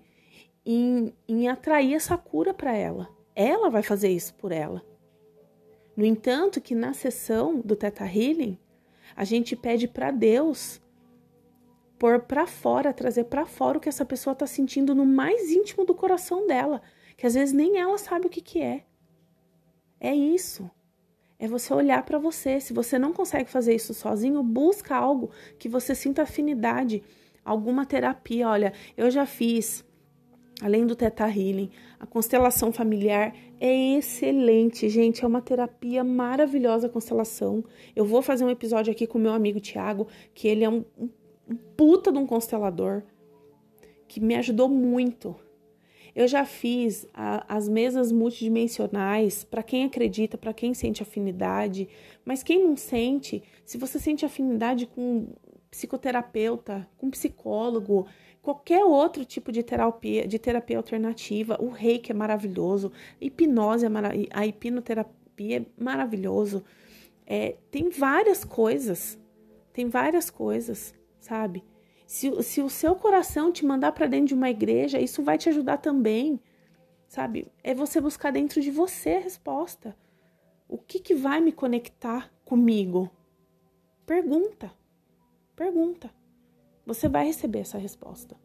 em, 0.65 1.13
em 1.27 1.47
atrair 1.47 1.93
essa 1.93 2.17
cura 2.17 2.51
para 2.51 2.75
ela. 2.75 3.16
Ela 3.39 3.69
vai 3.69 3.83
fazer 3.83 4.09
isso 4.09 4.33
por 4.33 4.51
ela. 4.51 4.83
No 5.95 6.03
entanto, 6.03 6.59
que 6.59 6.73
na 6.73 6.95
sessão 6.95 7.61
do 7.61 7.75
Teta 7.75 8.03
Healing, 8.03 8.57
a 9.15 9.23
gente 9.23 9.55
pede 9.55 9.87
para 9.87 10.09
Deus 10.09 10.81
pôr 11.99 12.19
para 12.21 12.47
fora, 12.47 12.91
trazer 12.91 13.25
para 13.25 13.45
fora 13.45 13.77
o 13.77 13.81
que 13.81 13.89
essa 13.89 14.03
pessoa 14.03 14.33
está 14.33 14.47
sentindo 14.47 14.95
no 14.95 15.05
mais 15.05 15.51
íntimo 15.51 15.85
do 15.85 15.93
coração 15.93 16.47
dela, 16.47 16.81
que 17.15 17.27
às 17.27 17.35
vezes 17.35 17.53
nem 17.53 17.77
ela 17.77 17.99
sabe 17.99 18.25
o 18.25 18.29
que, 18.29 18.41
que 18.41 18.59
é. 18.59 18.85
É 19.99 20.15
isso. 20.15 20.67
É 21.37 21.47
você 21.47 21.71
olhar 21.71 22.03
para 22.03 22.17
você. 22.17 22.59
Se 22.59 22.73
você 22.73 22.97
não 22.97 23.13
consegue 23.13 23.51
fazer 23.51 23.75
isso 23.75 23.93
sozinho, 23.93 24.41
busca 24.41 24.95
algo 24.95 25.29
que 25.59 25.69
você 25.69 25.93
sinta 25.93 26.23
afinidade, 26.23 27.03
alguma 27.45 27.85
terapia. 27.85 28.49
Olha, 28.49 28.73
eu 28.95 29.11
já 29.11 29.27
fiz, 29.27 29.85
além 30.61 30.85
do 30.85 30.95
Teta 30.95 31.27
Healing, 31.27 31.69
a 31.99 32.05
constelação 32.05 32.71
familiar 32.71 33.35
é 33.59 33.97
excelente, 33.97 34.89
gente. 34.89 35.23
É 35.23 35.27
uma 35.27 35.41
terapia 35.41 36.03
maravilhosa 36.03 36.87
a 36.87 36.89
constelação. 36.89 37.63
Eu 37.95 38.05
vou 38.05 38.21
fazer 38.21 38.43
um 38.43 38.49
episódio 38.49 38.91
aqui 38.91 39.05
com 39.05 39.17
meu 39.19 39.33
amigo 39.33 39.59
Tiago, 39.59 40.07
que 40.33 40.47
ele 40.47 40.63
é 40.63 40.69
um, 40.69 40.83
um 40.97 41.09
um 41.49 41.55
puta 41.55 42.11
de 42.11 42.17
um 42.17 42.27
constelador 42.27 43.03
que 44.07 44.19
me 44.19 44.35
ajudou 44.35 44.67
muito. 44.67 45.35
Eu 46.13 46.27
já 46.27 46.45
fiz 46.45 47.07
a, 47.13 47.55
as 47.55 47.69
mesas 47.69 48.11
multidimensionais 48.11 49.43
para 49.43 49.63
quem 49.63 49.85
acredita, 49.85 50.37
para 50.37 50.53
quem 50.53 50.73
sente 50.73 51.03
afinidade, 51.03 51.87
mas 52.25 52.43
quem 52.43 52.63
não 52.63 52.75
sente, 52.75 53.43
se 53.63 53.77
você 53.77 53.99
sente 53.99 54.25
afinidade 54.25 54.87
com, 54.87 55.27
psicoterapeuta, 55.69 56.87
com 56.97 57.09
psicólogo, 57.09 58.07
qualquer 58.47 58.85
outro 58.85 59.25
tipo 59.25 59.51
de 59.51 59.61
terapia, 59.61 60.25
de 60.25 60.39
terapia 60.39 60.77
alternativa. 60.77 61.57
O 61.59 61.67
reiki 61.67 62.13
é 62.13 62.15
maravilhoso, 62.15 62.93
a 63.21 63.25
hipnose 63.25 63.85
é 63.85 63.89
a 64.31 64.47
hipnoterapia 64.47 65.57
é 65.57 65.65
maravilhoso. 65.77 66.63
É, 67.25 67.57
tem 67.69 67.89
várias 67.89 68.45
coisas, 68.45 69.19
tem 69.73 69.89
várias 69.89 70.29
coisas, 70.29 70.95
sabe? 71.19 71.61
Se, 72.05 72.41
se 72.41 72.61
o 72.61 72.69
seu 72.69 72.95
coração 72.95 73.51
te 73.51 73.65
mandar 73.65 73.91
para 73.91 74.07
dentro 74.07 74.27
de 74.27 74.33
uma 74.33 74.49
igreja, 74.49 74.97
isso 74.97 75.21
vai 75.21 75.37
te 75.37 75.49
ajudar 75.49 75.79
também, 75.79 76.39
sabe? 77.05 77.51
É 77.61 77.73
você 77.73 77.99
buscar 77.99 78.31
dentro 78.31 78.61
de 78.61 78.71
você 78.71 79.15
a 79.15 79.19
resposta. 79.19 79.93
O 80.69 80.77
que, 80.77 80.99
que 80.99 81.13
vai 81.13 81.41
me 81.41 81.51
conectar 81.51 82.31
comigo? 82.45 83.11
Pergunta. 84.05 84.71
Pergunta. 85.53 86.09
Você 86.87 87.09
vai 87.09 87.25
receber 87.25 87.59
essa 87.59 87.77
resposta. 87.77 88.37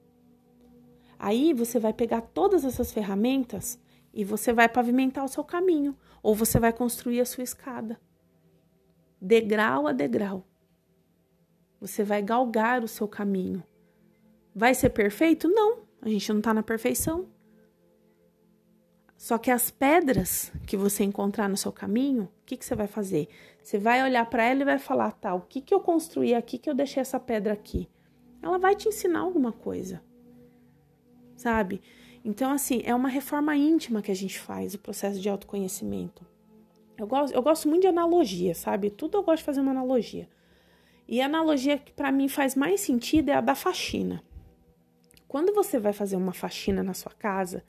Aí 1.17 1.55
você 1.55 1.79
vai 1.79 1.93
pegar 1.93 2.23
todas 2.23 2.65
essas 2.65 2.91
ferramentas 2.91 3.79
e 4.13 4.25
você 4.25 4.53
vai 4.53 4.69
pavimentar 4.69 5.25
o 5.25 5.29
seu 5.29 5.45
caminho, 5.45 5.97
ou 6.21 6.35
você 6.35 6.59
vai 6.59 6.73
construir 6.73 7.21
a 7.21 7.25
sua 7.25 7.45
escada, 7.45 8.01
degrau 9.21 9.87
a 9.87 9.93
degrau. 9.93 10.45
Você 11.81 12.03
vai 12.03 12.21
galgar 12.21 12.83
o 12.83 12.89
seu 12.89 13.07
caminho. 13.07 13.63
Vai 14.53 14.75
ser 14.75 14.91
perfeito? 14.91 15.49
Não, 15.49 15.85
a 16.01 16.09
gente 16.09 16.29
não 16.31 16.39
está 16.39 16.53
na 16.53 16.65
perfeição. 16.65 17.29
Só 19.17 19.39
que 19.39 19.53
as 19.53 19.71
pedras 19.71 20.53
que 20.67 20.77
você 20.77 21.05
encontrar 21.05 21.49
no 21.49 21.57
seu 21.57 21.71
caminho, 21.71 22.25
o 22.25 22.45
que, 22.45 22.57
que 22.57 22.65
você 22.65 22.75
vai 22.75 22.89
fazer? 22.89 23.29
Você 23.63 23.79
vai 23.79 24.03
olhar 24.03 24.29
para 24.29 24.45
ela 24.45 24.63
e 24.63 24.65
vai 24.65 24.81
falar, 24.81 25.13
tá, 25.13 25.33
o 25.33 25.43
que, 25.43 25.61
que 25.61 25.73
eu 25.73 25.79
construí 25.79 26.35
aqui 26.35 26.59
que 26.59 26.69
eu 26.69 26.75
deixei 26.75 27.01
essa 27.01 27.21
pedra 27.21 27.53
aqui? 27.53 27.89
Ela 28.43 28.59
vai 28.59 28.75
te 28.75 28.89
ensinar 28.89 29.21
alguma 29.21 29.53
coisa, 29.53 30.03
sabe? 31.37 31.81
Então, 32.25 32.51
assim, 32.51 32.83
é 32.85 32.95
uma 32.95 33.09
reforma 33.09 33.57
íntima 33.57 34.03
que 34.03 34.11
a 34.11 34.15
gente 34.15 34.39
faz, 34.39 34.75
o 34.75 34.79
processo 34.79 35.21
de 35.21 35.29
autoconhecimento. 35.29 36.27
Eu 36.97 37.07
gosto, 37.07 37.35
eu 37.35 37.43
gosto 37.43 37.69
muito 37.69 37.83
de 37.83 37.89
analogia, 37.89 38.55
sabe? 38.55 38.91
Tudo 38.91 39.19
eu 39.19 39.23
gosto 39.23 39.39
de 39.39 39.45
fazer 39.45 39.61
uma 39.61 39.71
analogia. 39.71 40.29
E 41.09 41.21
a 41.21 41.27
analogia 41.27 41.79
que 41.79 41.93
para 41.93 42.13
mim 42.13 42.29
faz 42.29 42.55
mais 42.55 42.81
sentido 42.81 43.31
é 43.31 43.35
a 43.35 43.41
da 43.41 43.55
faxina. 43.55 44.23
Quando 45.27 45.53
você 45.55 45.79
vai 45.79 45.93
fazer 45.93 46.17
uma 46.17 46.33
faxina 46.33 46.83
na 46.83 46.95
sua 46.95 47.13
casa, 47.13 47.65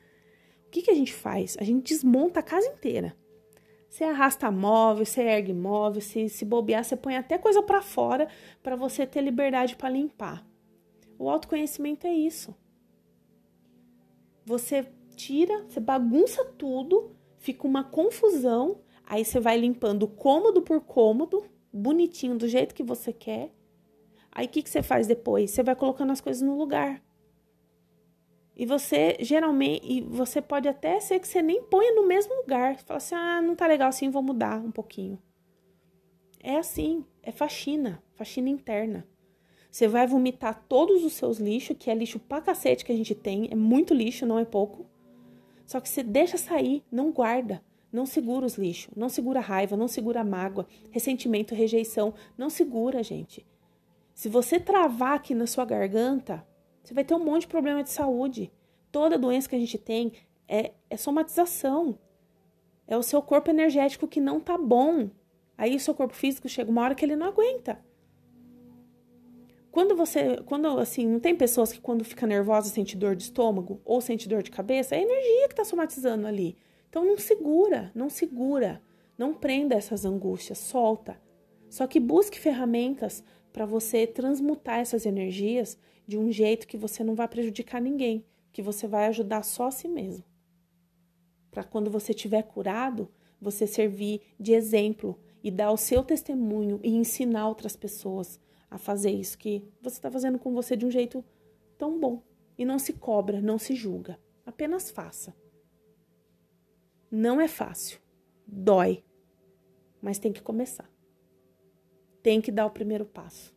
o 0.67 0.69
que, 0.69 0.82
que 0.82 0.91
a 0.91 0.95
gente 0.95 1.13
faz? 1.13 1.55
A 1.59 1.63
gente 1.63 1.93
desmonta 1.93 2.41
a 2.41 2.43
casa 2.43 2.67
inteira. 2.67 3.15
Você 3.89 4.03
arrasta 4.03 4.49
móvel, 4.51 5.05
você 5.05 5.21
ergue 5.21 5.53
móvel, 5.53 6.01
se, 6.01 6.28
se 6.28 6.43
bobear, 6.43 6.84
você 6.84 6.95
põe 6.95 7.15
até 7.15 7.38
coisa 7.38 7.61
para 7.61 7.82
fora 7.82 8.28
para 8.61 8.76
você 8.76 9.05
ter 9.05 9.21
liberdade 9.21 9.76
para 9.76 9.89
limpar. 9.89 10.43
O 11.18 11.30
autoconhecimento 11.30 12.07
é 12.07 12.14
isso. 12.14 12.55
Você 14.45 14.88
tira, 15.16 15.64
você 15.64 15.80
bagunça 15.80 16.43
tudo, 16.45 17.16
fica 17.38 17.66
uma 17.66 17.84
confusão, 17.84 18.82
aí 19.05 19.24
você 19.24 19.39
vai 19.39 19.57
limpando 19.57 20.07
cômodo 20.07 20.61
por 20.61 20.82
cômodo, 20.82 21.45
bonitinho, 21.72 22.38
do 22.38 22.47
jeito 22.47 22.76
que 22.76 22.84
você 22.84 23.14
quer. 23.14 23.53
Aí 24.32 24.47
o 24.47 24.49
que, 24.49 24.64
que 24.64 24.70
você 24.70 24.82
faz 24.82 25.07
depois? 25.07 25.51
Você 25.51 25.64
vai 25.64 25.76
colocando 25.76 26.11
as 26.11 26.20
coisas 26.20 26.41
no 26.41 26.57
lugar. 26.57 27.01
E 28.55 28.66
você 28.66 29.18
geralmente, 29.20 29.82
e 29.84 30.01
você 30.01 30.41
pode 30.41 30.68
até 30.68 30.99
ser 30.99 31.20
que 31.20 31.28
você 31.28 31.41
nem 31.41 31.64
ponha 31.64 31.93
no 31.95 32.05
mesmo 32.05 32.36
lugar. 32.36 32.78
Você 32.78 32.84
fala 32.84 32.97
assim: 32.97 33.16
"Ah, 33.16 33.41
não 33.41 33.55
tá 33.55 33.66
legal 33.66 33.89
assim, 33.89 34.09
vou 34.09 34.22
mudar 34.22 34.59
um 34.59 34.72
pouquinho". 34.72 35.20
É 36.39 36.57
assim, 36.57 37.05
é 37.22 37.32
faxina, 37.32 38.03
faxina 38.16 38.49
interna. 38.49 39.07
Você 39.74 39.88
vai 39.88 40.05
vomitar 40.05 40.63
todos 40.69 41.03
os 41.03 41.13
seus 41.13 41.39
lixos, 41.39 41.76
que 41.80 41.89
é 41.89 41.95
lixo 41.95 42.19
pra 42.19 42.39
cacete 42.39 42.86
que 42.86 42.91
a 42.91 42.95
gente 42.95 43.15
tem, 43.15 43.47
é 43.49 43.55
muito 43.55 43.91
lixo, 43.91 44.24
não 44.24 44.38
é 44.38 44.45
pouco. 44.45 44.86
Só 45.65 45.82
que 45.82 45.89
você 45.89 46.03
deixa 46.03 46.38
sair, 46.38 46.84
não 46.91 47.11
guarda, 47.11 47.59
não 47.91 48.05
segura 48.05 48.45
os 48.45 48.53
lixos, 48.55 48.93
não 48.95 49.09
segura 49.09 49.39
raiva, 49.39 49.76
não 49.76 49.88
segura 49.88 50.24
mágoa, 50.24 50.67
ressentimento, 50.91 51.55
rejeição, 51.55 52.13
não 52.38 52.51
segura, 52.51 53.01
gente. 53.01 53.43
Se 54.13 54.30
você 54.30 54.59
travar 54.59 55.15
aqui 55.15 55.34
na 55.34 55.47
sua 55.47 55.65
garganta, 55.65 56.45
você 56.84 56.93
vai 56.93 57.03
ter 57.03 57.15
um 57.15 57.26
monte 57.26 57.41
de 57.41 57.47
problema 57.47 57.82
de 57.82 57.89
saúde. 57.89 58.51
Toda 58.91 59.17
doença 59.17 59.49
que 59.49 59.55
a 59.55 59.59
gente 59.59 59.80
tem 59.80 60.11
é, 60.47 60.74
é 60.88 60.95
somatização. 60.95 61.97
É 62.88 62.95
o 62.95 63.01
seu 63.01 63.24
corpo 63.24 63.49
energético 63.49 64.07
que 64.07 64.21
não 64.21 64.39
tá 64.39 64.55
bom. 64.55 65.09
Aí 65.57 65.76
o 65.76 65.80
seu 65.80 65.95
corpo 65.95 66.13
físico 66.13 66.47
chega 66.47 66.69
uma 66.69 66.84
hora 66.84 66.93
que 66.93 67.03
ele 67.03 67.15
não 67.15 67.26
aguenta. 67.26 67.84
Quando 69.74 69.95
você, 69.95 70.38
quando 70.45 70.67
assim, 70.78 71.07
não 71.07 71.19
tem 71.19 71.36
pessoas 71.36 71.74
que 71.74 71.82
quando 71.82 72.05
fica 72.05 72.28
nervosa 72.28 72.69
sente 72.69 72.95
dor 72.95 73.15
de 73.15 73.24
estômago 73.24 73.82
ou 73.84 73.99
sente 74.01 74.30
dor 74.30 74.43
de 74.43 74.51
cabeça, 74.51 74.93
é 74.93 74.99
a 74.99 75.01
energia 75.01 75.47
que 75.47 75.53
está 75.53 75.65
somatizando 75.65 76.28
ali. 76.28 76.55
Então 76.88 77.03
não 77.03 77.17
segura, 77.17 77.91
não 77.95 78.07
segura, 78.07 78.84
não 79.17 79.34
prenda 79.34 79.74
essas 79.74 80.05
angústias, 80.05 80.59
solta. 80.59 81.19
Só 81.71 81.88
que 81.88 81.99
busque 81.99 82.39
ferramentas 82.39 83.24
para 83.51 83.65
você 83.65 84.05
transmutar 84.05 84.78
essas 84.78 85.07
energias 85.07 85.76
de 86.05 86.19
um 86.19 86.32
jeito 86.32 86.67
que 86.67 86.78
você 86.78 87.03
não 87.03 87.15
vai 87.15 87.28
prejudicar 87.28 87.82
ninguém, 87.82 88.24
que 88.51 88.61
você 88.61 88.88
vai 88.88 89.07
ajudar 89.07 89.41
só 89.41 89.65
a 89.65 89.71
si 89.71 89.88
mesmo. 89.88 90.24
Para 91.49 91.63
quando 91.63 91.89
você 91.89 92.11
estiver 92.11 92.43
curado, 92.43 93.09
você 93.41 93.65
servir 93.65 94.21
de 94.39 94.53
exemplo 94.53 95.19
e 95.43 95.49
dar 95.49 95.71
o 95.71 95.78
seu 95.78 96.03
testemunho 96.03 96.80
e 96.84 96.95
ensinar 96.95 97.47
outras 97.47 97.76
pessoas 97.76 98.39
a 98.74 98.78
fazer 98.80 99.11
isso 99.11 99.38
que 99.38 99.63
você 99.80 99.97
está 99.97 100.09
fazendo 100.09 100.39
com 100.39 100.51
você 100.51 100.76
de 100.76 100.84
um 100.84 100.89
jeito 100.89 101.24
tão 101.78 101.99
bom. 101.99 102.24
E 102.57 102.65
não 102.65 102.80
se 102.80 102.93
cobra, 102.93 103.39
não 103.39 103.59
se 103.59 103.76
julga. 103.76 104.19
Apenas 104.43 104.89
faça. 104.89 105.36
Não 107.11 107.39
é 107.39 107.47
fácil. 107.47 107.99
Dói. 108.47 109.03
Mas 110.01 110.17
tem 110.17 110.34
que 110.34 110.41
começar. 110.41 110.89
Tem 112.24 112.41
que 112.41 112.51
dar 112.51 112.65
o 112.65 112.71
primeiro 112.71 113.05
passo. 113.05 113.55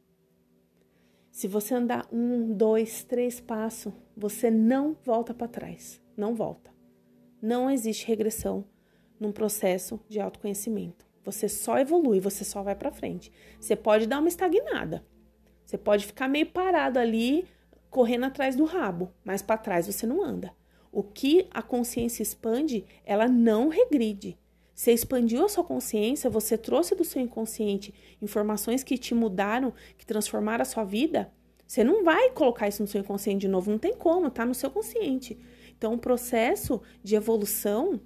Se 1.31 1.49
você 1.49 1.75
andar 1.75 2.07
um, 2.13 2.53
dois, 2.53 3.03
três 3.03 3.41
passos, 3.41 3.95
você 4.15 4.51
não 4.51 4.95
volta 5.03 5.33
para 5.33 5.49
trás. 5.49 6.03
Não 6.15 6.35
volta. 6.35 6.71
Não 7.41 7.71
existe 7.71 8.07
regressão 8.07 8.67
num 9.19 9.33
processo 9.33 9.99
de 10.11 10.21
autoconhecimento. 10.21 11.06
Você 11.27 11.49
só 11.49 11.77
evolui, 11.77 12.21
você 12.21 12.45
só 12.45 12.63
vai 12.63 12.77
para 12.77 12.93
frente. 12.93 13.33
Você 13.59 13.75
pode 13.75 14.07
dar 14.07 14.21
uma 14.21 14.29
estagnada. 14.29 15.05
Você 15.65 15.77
pode 15.77 16.07
ficar 16.07 16.29
meio 16.29 16.47
parado 16.47 17.01
ali, 17.01 17.45
correndo 17.91 18.27
atrás 18.27 18.55
do 18.55 18.65
rabo, 18.65 19.13
mas 19.25 19.43
para 19.43 19.59
trás 19.59 19.89
você 19.89 20.07
não 20.07 20.23
anda. 20.23 20.55
O 20.93 21.03
que 21.03 21.49
a 21.51 21.61
consciência 21.63 22.23
expande, 22.23 22.87
ela 23.05 23.27
não 23.27 23.69
regride. 23.69 24.39
Você 24.73 24.93
expandiu 24.93 25.45
a 25.45 25.49
sua 25.49 25.65
consciência, 25.65 26.31
você 26.31 26.57
trouxe 26.57 26.95
do 26.95 27.03
seu 27.03 27.21
inconsciente 27.21 27.93
informações 28.23 28.85
que 28.85 28.97
te 28.97 29.13
mudaram, 29.13 29.73
que 29.99 30.07
transformaram 30.07 30.63
a 30.63 30.67
sua 30.67 30.85
vida. 30.85 31.33
Você 31.67 31.83
não 31.83 32.05
vai 32.05 32.31
colocar 32.31 32.69
isso 32.69 32.83
no 32.83 32.89
seu 32.89 33.01
inconsciente 33.01 33.41
de 33.41 33.49
novo, 33.49 33.69
não 33.69 33.79
tem 33.79 33.95
como, 33.95 34.31
tá 34.31 34.47
no 34.47 34.55
seu 34.55 34.71
consciente. 34.71 35.37
Então, 35.77 35.95
o 35.95 35.99
processo 35.99 36.81
de 37.03 37.17
evolução 37.17 38.01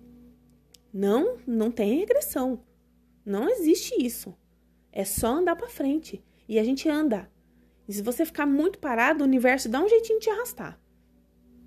não 0.92 1.36
não 1.46 1.70
tem 1.70 1.98
regressão. 1.98 2.62
Não 3.30 3.48
existe 3.48 3.94
isso. 4.04 4.36
É 4.90 5.04
só 5.04 5.28
andar 5.28 5.54
para 5.54 5.68
frente. 5.68 6.20
E 6.48 6.58
a 6.58 6.64
gente 6.64 6.88
anda. 6.88 7.30
E 7.86 7.92
se 7.92 8.02
você 8.02 8.26
ficar 8.26 8.44
muito 8.44 8.80
parado, 8.80 9.22
o 9.22 9.26
universo 9.26 9.68
dá 9.68 9.80
um 9.80 9.88
jeitinho 9.88 10.18
de 10.18 10.24
te 10.24 10.30
arrastar. 10.30 10.80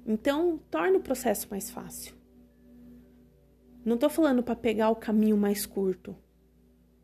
Então, 0.05 0.59
torne 0.69 0.97
o 0.97 1.01
processo 1.01 1.47
mais 1.49 1.71
fácil. 1.71 2.15
Não 3.85 3.95
estou 3.95 4.09
falando 4.09 4.43
para 4.43 4.57
pegar 4.57 4.89
o 4.89 4.95
caminho 4.97 5.37
mais 5.37 5.65
curto. 5.65 6.13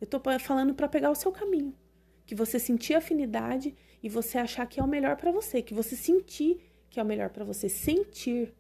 Eu 0.02 0.04
estou 0.04 0.22
falando 0.42 0.74
para 0.74 0.90
pegar 0.90 1.10
o 1.10 1.16
seu 1.16 1.32
caminho. 1.32 1.74
Que 2.26 2.36
você 2.36 2.60
sentir 2.60 2.96
afinidade 2.96 3.74
e 4.04 4.10
você 4.10 4.38
achar 4.38 4.68
que 4.68 4.82
é 4.82 4.84
o 4.84 4.88
melhor 4.88 5.16
para 5.16 5.32
você. 5.32 5.62
Que 5.62 5.74
você 5.74 5.96
sentir 5.96 6.60
que 6.90 7.00
é 7.00 7.04
o 7.04 7.06
melhor 7.06 7.30
para 7.30 7.46
você. 7.46 7.70
Sentir. 7.70 8.54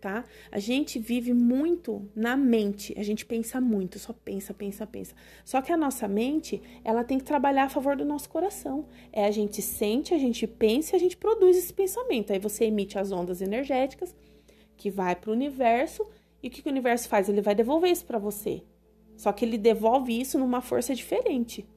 Tá? 0.00 0.24
A 0.50 0.58
gente 0.58 0.98
vive 0.98 1.34
muito 1.34 2.08
na 2.16 2.34
mente, 2.34 2.94
a 2.96 3.02
gente 3.02 3.26
pensa 3.26 3.60
muito, 3.60 3.98
só 3.98 4.14
pensa, 4.14 4.54
pensa, 4.54 4.86
pensa. 4.86 5.14
Só 5.44 5.60
que 5.60 5.70
a 5.70 5.76
nossa 5.76 6.08
mente, 6.08 6.62
ela 6.82 7.04
tem 7.04 7.18
que 7.18 7.24
trabalhar 7.24 7.64
a 7.64 7.68
favor 7.68 7.94
do 7.94 8.04
nosso 8.04 8.30
coração. 8.30 8.86
É 9.12 9.26
a 9.26 9.30
gente 9.30 9.60
sente, 9.60 10.14
a 10.14 10.18
gente 10.18 10.46
pensa 10.46 10.94
e 10.94 10.96
a 10.96 10.98
gente 10.98 11.18
produz 11.18 11.54
esse 11.54 11.70
pensamento. 11.70 12.32
Aí 12.32 12.38
você 12.38 12.64
emite 12.64 12.98
as 12.98 13.12
ondas 13.12 13.42
energéticas 13.42 14.16
que 14.74 14.90
vai 14.90 15.14
para 15.14 15.30
o 15.30 15.34
universo 15.34 16.06
e 16.42 16.48
o 16.48 16.50
que, 16.50 16.62
que 16.62 16.68
o 16.68 16.72
universo 16.72 17.06
faz? 17.06 17.28
Ele 17.28 17.42
vai 17.42 17.54
devolver 17.54 17.90
isso 17.90 18.06
para 18.06 18.18
você. 18.18 18.62
Só 19.18 19.32
que 19.32 19.44
ele 19.44 19.58
devolve 19.58 20.18
isso 20.18 20.38
numa 20.38 20.62
força 20.62 20.94
diferente. 20.94 21.68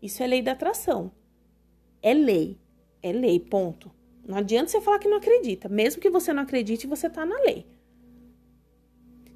Isso 0.00 0.22
é 0.22 0.28
lei 0.28 0.42
da 0.42 0.52
atração. 0.52 1.10
É 2.00 2.14
lei. 2.14 2.56
É 3.02 3.10
lei, 3.10 3.40
ponto. 3.40 3.97
Não 4.28 4.36
adianta 4.36 4.70
você 4.70 4.80
falar 4.82 4.98
que 4.98 5.08
não 5.08 5.16
acredita. 5.16 5.70
Mesmo 5.70 6.02
que 6.02 6.10
você 6.10 6.34
não 6.34 6.42
acredite, 6.42 6.86
você 6.86 7.06
está 7.06 7.24
na 7.24 7.40
lei. 7.40 7.66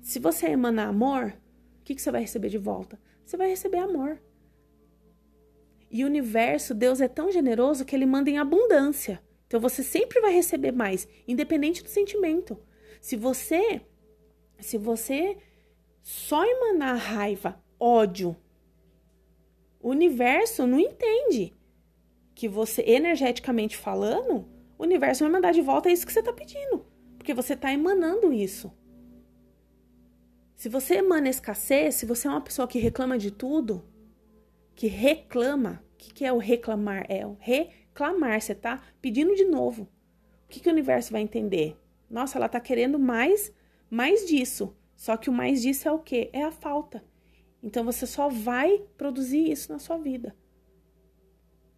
Se 0.02 0.18
você 0.18 0.48
emanar 0.48 0.88
amor, 0.88 1.34
o 1.80 1.82
que, 1.82 1.94
que 1.94 2.02
você 2.02 2.10
vai 2.10 2.20
receber 2.20 2.50
de 2.50 2.58
volta? 2.58 3.00
Você 3.24 3.38
vai 3.38 3.48
receber 3.48 3.78
amor. 3.78 4.20
E 5.90 6.04
o 6.04 6.06
universo, 6.06 6.74
Deus 6.74 7.00
é 7.00 7.08
tão 7.08 7.32
generoso 7.32 7.86
que 7.86 7.96
ele 7.96 8.04
manda 8.04 8.28
em 8.28 8.36
abundância. 8.36 9.22
Então 9.46 9.58
você 9.58 9.82
sempre 9.82 10.20
vai 10.20 10.34
receber 10.34 10.72
mais, 10.72 11.08
independente 11.26 11.82
do 11.82 11.88
sentimento. 11.88 12.58
Se 13.00 13.16
você 13.16 13.80
se 14.60 14.76
você 14.76 15.38
só 16.02 16.44
emanar 16.44 16.96
raiva, 16.96 17.60
ódio, 17.80 18.36
o 19.80 19.88
universo 19.88 20.66
não 20.66 20.78
entende 20.78 21.52
que 22.34 22.46
você, 22.46 22.82
energeticamente 22.86 23.76
falando, 23.76 24.48
o 24.82 24.84
universo 24.84 25.22
vai 25.22 25.32
mandar 25.32 25.52
de 25.52 25.62
volta 25.62 25.88
isso 25.88 26.04
que 26.04 26.12
você 26.12 26.18
está 26.18 26.32
pedindo. 26.32 26.84
Porque 27.16 27.32
você 27.32 27.54
está 27.54 27.72
emanando 27.72 28.32
isso. 28.32 28.72
Se 30.56 30.68
você 30.68 30.96
emana 30.96 31.28
escassez, 31.28 31.94
se 31.94 32.04
você 32.04 32.26
é 32.26 32.30
uma 32.30 32.40
pessoa 32.40 32.66
que 32.66 32.80
reclama 32.80 33.16
de 33.16 33.30
tudo, 33.30 33.84
que 34.74 34.88
reclama, 34.88 35.84
o 35.94 35.96
que, 35.96 36.12
que 36.12 36.24
é 36.24 36.32
o 36.32 36.38
reclamar? 36.38 37.06
É 37.08 37.24
o 37.24 37.36
reclamar, 37.38 38.40
você 38.40 38.52
está 38.52 38.82
pedindo 39.00 39.36
de 39.36 39.44
novo. 39.44 39.84
O 40.46 40.48
que, 40.48 40.58
que 40.58 40.68
o 40.68 40.72
universo 40.72 41.12
vai 41.12 41.22
entender? 41.22 41.76
Nossa, 42.10 42.36
ela 42.36 42.46
está 42.46 42.58
querendo 42.58 42.98
mais, 42.98 43.52
mais 43.88 44.26
disso. 44.26 44.76
Só 44.96 45.16
que 45.16 45.30
o 45.30 45.32
mais 45.32 45.62
disso 45.62 45.88
é 45.88 45.92
o 45.92 46.00
quê? 46.00 46.28
É 46.32 46.42
a 46.42 46.50
falta. 46.50 47.04
Então 47.62 47.84
você 47.84 48.04
só 48.04 48.28
vai 48.28 48.82
produzir 48.98 49.48
isso 49.48 49.72
na 49.72 49.78
sua 49.78 49.96
vida. 49.96 50.34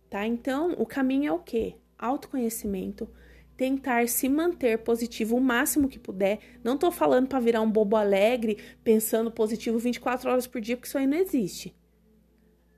Tá? 0.08 0.26
Então, 0.26 0.72
o 0.78 0.86
caminho 0.86 1.28
é 1.28 1.32
o 1.32 1.38
quê? 1.38 1.76
Autoconhecimento, 1.98 3.08
tentar 3.56 4.08
se 4.08 4.28
manter 4.28 4.78
positivo 4.78 5.36
o 5.36 5.40
máximo 5.40 5.88
que 5.88 5.98
puder. 5.98 6.38
Não 6.62 6.76
tô 6.76 6.90
falando 6.90 7.28
para 7.28 7.40
virar 7.40 7.60
um 7.60 7.70
bobo 7.70 7.96
alegre, 7.96 8.58
pensando 8.82 9.30
positivo 9.30 9.78
24 9.78 10.30
horas 10.30 10.46
por 10.46 10.60
dia, 10.60 10.76
porque 10.76 10.88
isso 10.88 10.98
aí 10.98 11.06
não 11.06 11.18
existe. 11.18 11.74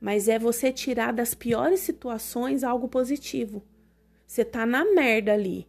Mas 0.00 0.28
é 0.28 0.38
você 0.38 0.72
tirar 0.72 1.12
das 1.12 1.34
piores 1.34 1.80
situações 1.80 2.62
algo 2.62 2.88
positivo. 2.88 3.62
Você 4.26 4.44
tá 4.44 4.66
na 4.66 4.84
merda 4.84 5.32
ali. 5.32 5.66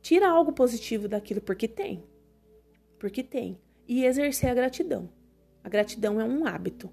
Tira 0.00 0.28
algo 0.28 0.52
positivo 0.52 1.08
daquilo 1.08 1.40
porque 1.40 1.68
tem. 1.68 2.02
Porque 2.98 3.22
tem 3.22 3.60
e 3.86 4.04
exercer 4.04 4.50
a 4.50 4.54
gratidão. 4.54 5.10
A 5.62 5.68
gratidão 5.68 6.20
é 6.20 6.24
um 6.24 6.46
hábito. 6.46 6.90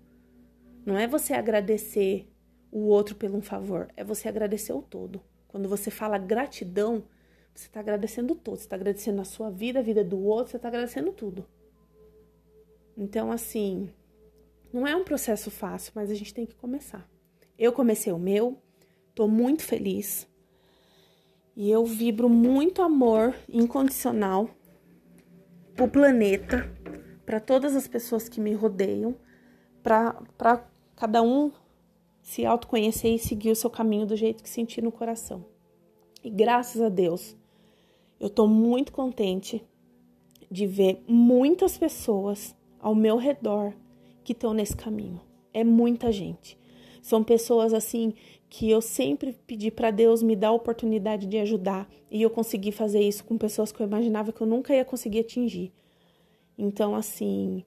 Não 0.86 0.98
é 0.98 1.08
você 1.08 1.34
agradecer 1.34 2.28
o 2.72 2.82
outro 2.88 3.16
pelo 3.16 3.38
um 3.38 3.41
favor, 3.41 3.88
é 3.96 4.04
você 4.04 4.28
agradecer 4.28 4.74
o 4.74 4.82
todo. 4.82 5.22
Quando 5.56 5.70
você 5.70 5.89
fala 5.89 6.18
gratidão, 6.18 7.01
você 7.53 7.68
está 7.68 7.80
agradecendo 7.80 8.34
o 8.34 8.36
todo. 8.36 8.58
Você 8.58 8.66
está 8.66 8.76
agradecendo 8.76 9.22
a 9.22 9.24
sua 9.24 9.49
vida, 9.49 9.80
a 9.80 9.82
vida 9.82 10.03
do 10.03 10.22
outro, 10.22 10.51
você 10.51 10.58
está 10.58 10.68
agradecendo 10.68 11.14
tudo. 11.14 11.47
Então, 12.97 13.32
assim, 13.32 13.89
não 14.74 14.86
é 14.86 14.93
um 14.93 15.06
processo 15.06 15.49
fácil, 15.49 15.93
mas 15.95 16.12
a 16.12 16.14
gente 16.14 16.34
tem 16.34 16.45
que 16.45 16.56
começar. 16.56 17.10
Eu 17.58 17.72
comecei 17.72 18.12
o 18.12 18.20
meu, 18.20 18.62
tô 19.16 19.30
muito 19.30 19.64
feliz. 19.64 20.28
E 21.56 21.72
eu 21.72 21.86
vibro 21.86 22.28
muito 22.28 22.82
amor 22.82 23.34
incondicional 23.47 24.49
pro 25.74 25.88
planeta, 25.88 26.70
para 27.26 27.39
todas 27.39 27.78
as 27.78 27.88
pessoas 27.88 28.28
que 28.28 28.41
me 28.41 28.51
rodeiam, 28.51 29.16
para 29.82 30.68
cada 30.97 31.22
um 31.22 31.49
se 32.26 32.44
autoconhecer 32.44 33.14
e 33.14 33.20
seguir 33.20 33.52
o 33.52 33.56
seu 33.56 33.70
caminho 33.70 34.08
do 34.08 34.16
jeito 34.16 34.42
que 34.42 34.50
sentir 34.50 34.82
no 34.82 34.92
coração. 34.92 35.46
E 36.24 36.30
graças 36.30 36.82
a 36.82 36.90
Deus, 36.90 37.38
eu 38.20 38.32
tô 38.32 38.48
muito 38.48 38.92
contente 38.92 39.64
de 40.50 40.66
ver 40.66 41.04
muitas 41.08 41.78
pessoas 41.78 42.56
ao 42.80 42.96
meu 42.96 43.16
redor 43.16 43.74
que 44.24 44.32
estão 44.34 44.56
nesse 44.56 44.76
caminho. 44.76 45.22
É 45.54 45.64
muita 45.64 46.12
gente. 46.12 46.58
São 47.00 47.24
pessoas 47.24 47.76
assim 47.76 48.16
que 48.50 48.72
eu 48.72 48.82
sempre 48.82 49.38
pedi 49.46 49.70
para 49.70 49.92
Deus 49.92 50.24
me 50.24 50.36
dar 50.36 50.48
a 50.48 50.54
oportunidade 50.54 51.28
de 51.28 51.38
ajudar 51.38 51.88
e 52.10 52.24
eu 52.24 52.32
consegui 52.32 52.72
fazer 52.72 53.02
isso 53.02 53.24
com 53.24 53.38
pessoas 53.38 53.72
que 53.72 53.80
eu 53.80 53.86
imaginava 53.86 54.34
que 54.34 54.42
eu 54.42 54.48
nunca 54.48 54.74
ia 54.74 54.84
conseguir 54.84 55.20
atingir. 55.20 55.72
Então, 56.58 56.96
assim, 56.96 57.64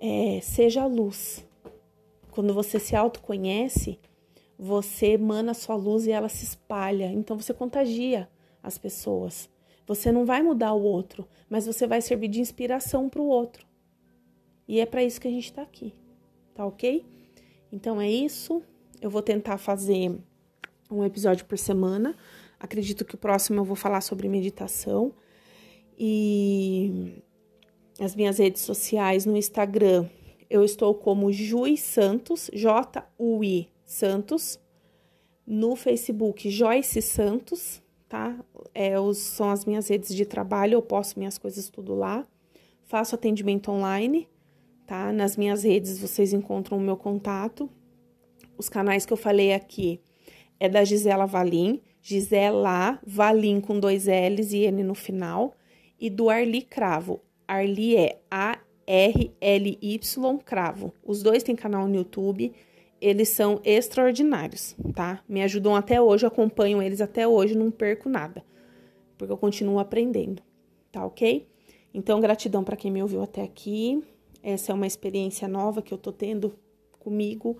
é, 0.00 0.40
seja 0.40 0.82
a 0.82 0.86
luz. 0.86 1.46
Quando 2.38 2.54
você 2.54 2.78
se 2.78 2.94
autoconhece, 2.94 3.98
você 4.56 5.06
emana 5.06 5.50
a 5.50 5.54
sua 5.54 5.74
luz 5.74 6.06
e 6.06 6.12
ela 6.12 6.28
se 6.28 6.44
espalha. 6.44 7.06
Então, 7.06 7.36
você 7.36 7.52
contagia 7.52 8.30
as 8.62 8.78
pessoas. 8.78 9.50
Você 9.88 10.12
não 10.12 10.24
vai 10.24 10.40
mudar 10.40 10.72
o 10.72 10.80
outro, 10.80 11.26
mas 11.50 11.66
você 11.66 11.84
vai 11.84 12.00
servir 12.00 12.28
de 12.28 12.40
inspiração 12.40 13.08
para 13.08 13.20
o 13.20 13.26
outro. 13.26 13.66
E 14.68 14.78
é 14.78 14.86
para 14.86 15.02
isso 15.02 15.20
que 15.20 15.26
a 15.26 15.30
gente 15.32 15.46
está 15.46 15.62
aqui, 15.62 15.92
tá 16.54 16.64
ok? 16.64 17.04
Então 17.72 18.00
é 18.00 18.08
isso. 18.08 18.62
Eu 19.00 19.10
vou 19.10 19.20
tentar 19.20 19.58
fazer 19.58 20.16
um 20.88 21.02
episódio 21.02 21.44
por 21.44 21.58
semana. 21.58 22.14
Acredito 22.60 23.04
que 23.04 23.16
o 23.16 23.18
próximo 23.18 23.58
eu 23.58 23.64
vou 23.64 23.74
falar 23.74 24.00
sobre 24.00 24.28
meditação. 24.28 25.12
E 25.98 27.20
as 27.98 28.14
minhas 28.14 28.38
redes 28.38 28.62
sociais 28.62 29.26
no 29.26 29.36
Instagram, 29.36 30.08
eu 30.50 30.64
estou 30.64 30.94
como 30.94 31.32
Jui 31.32 31.76
Santos, 31.76 32.50
J-U-I 32.52 33.68
Santos. 33.84 34.58
No 35.46 35.74
Facebook, 35.76 36.50
Joyce 36.50 37.00
Santos, 37.00 37.82
tá? 38.06 38.38
É, 38.74 39.00
os, 39.00 39.16
são 39.16 39.50
as 39.50 39.64
minhas 39.64 39.88
redes 39.88 40.14
de 40.14 40.26
trabalho, 40.26 40.74
eu 40.74 40.82
posto 40.82 41.18
minhas 41.18 41.38
coisas 41.38 41.70
tudo 41.70 41.94
lá. 41.94 42.26
Faço 42.84 43.14
atendimento 43.14 43.70
online, 43.70 44.28
tá? 44.86 45.10
Nas 45.10 45.38
minhas 45.38 45.62
redes 45.62 45.98
vocês 45.98 46.34
encontram 46.34 46.76
o 46.76 46.80
meu 46.80 46.98
contato. 46.98 47.68
Os 48.58 48.68
canais 48.68 49.06
que 49.06 49.12
eu 49.12 49.16
falei 49.16 49.54
aqui 49.54 50.00
é 50.60 50.68
da 50.68 50.84
Gisela 50.84 51.24
Valim, 51.24 51.80
Gisela 52.02 52.98
Valim 53.06 53.60
com 53.60 53.80
dois 53.80 54.06
L's 54.06 54.52
e 54.52 54.64
N 54.64 54.82
no 54.82 54.94
final, 54.94 55.54
e 55.98 56.10
do 56.10 56.28
Arli 56.28 56.60
Cravo, 56.60 57.22
Arli 57.46 57.96
é 57.96 58.20
A-R-L-Y 58.88 60.38
Cravo. 60.38 60.94
Os 61.04 61.22
dois 61.22 61.42
têm 61.42 61.54
canal 61.54 61.86
no 61.86 61.96
YouTube. 61.96 62.54
Eles 63.00 63.28
são 63.28 63.60
extraordinários, 63.62 64.74
tá? 64.94 65.22
Me 65.28 65.42
ajudam 65.42 65.76
até 65.76 66.00
hoje, 66.00 66.26
acompanho 66.26 66.82
eles 66.82 67.00
até 67.00 67.28
hoje, 67.28 67.54
não 67.54 67.70
perco 67.70 68.08
nada. 68.08 68.42
Porque 69.16 69.32
eu 69.32 69.36
continuo 69.36 69.78
aprendendo, 69.78 70.42
tá 70.90 71.04
ok? 71.04 71.46
Então, 71.92 72.20
gratidão 72.20 72.64
para 72.64 72.76
quem 72.76 72.90
me 72.90 73.02
ouviu 73.02 73.22
até 73.22 73.42
aqui. 73.42 74.02
Essa 74.42 74.72
é 74.72 74.74
uma 74.74 74.86
experiência 74.86 75.46
nova 75.46 75.82
que 75.82 75.92
eu 75.92 75.98
tô 75.98 76.10
tendo 76.10 76.58
comigo 76.98 77.58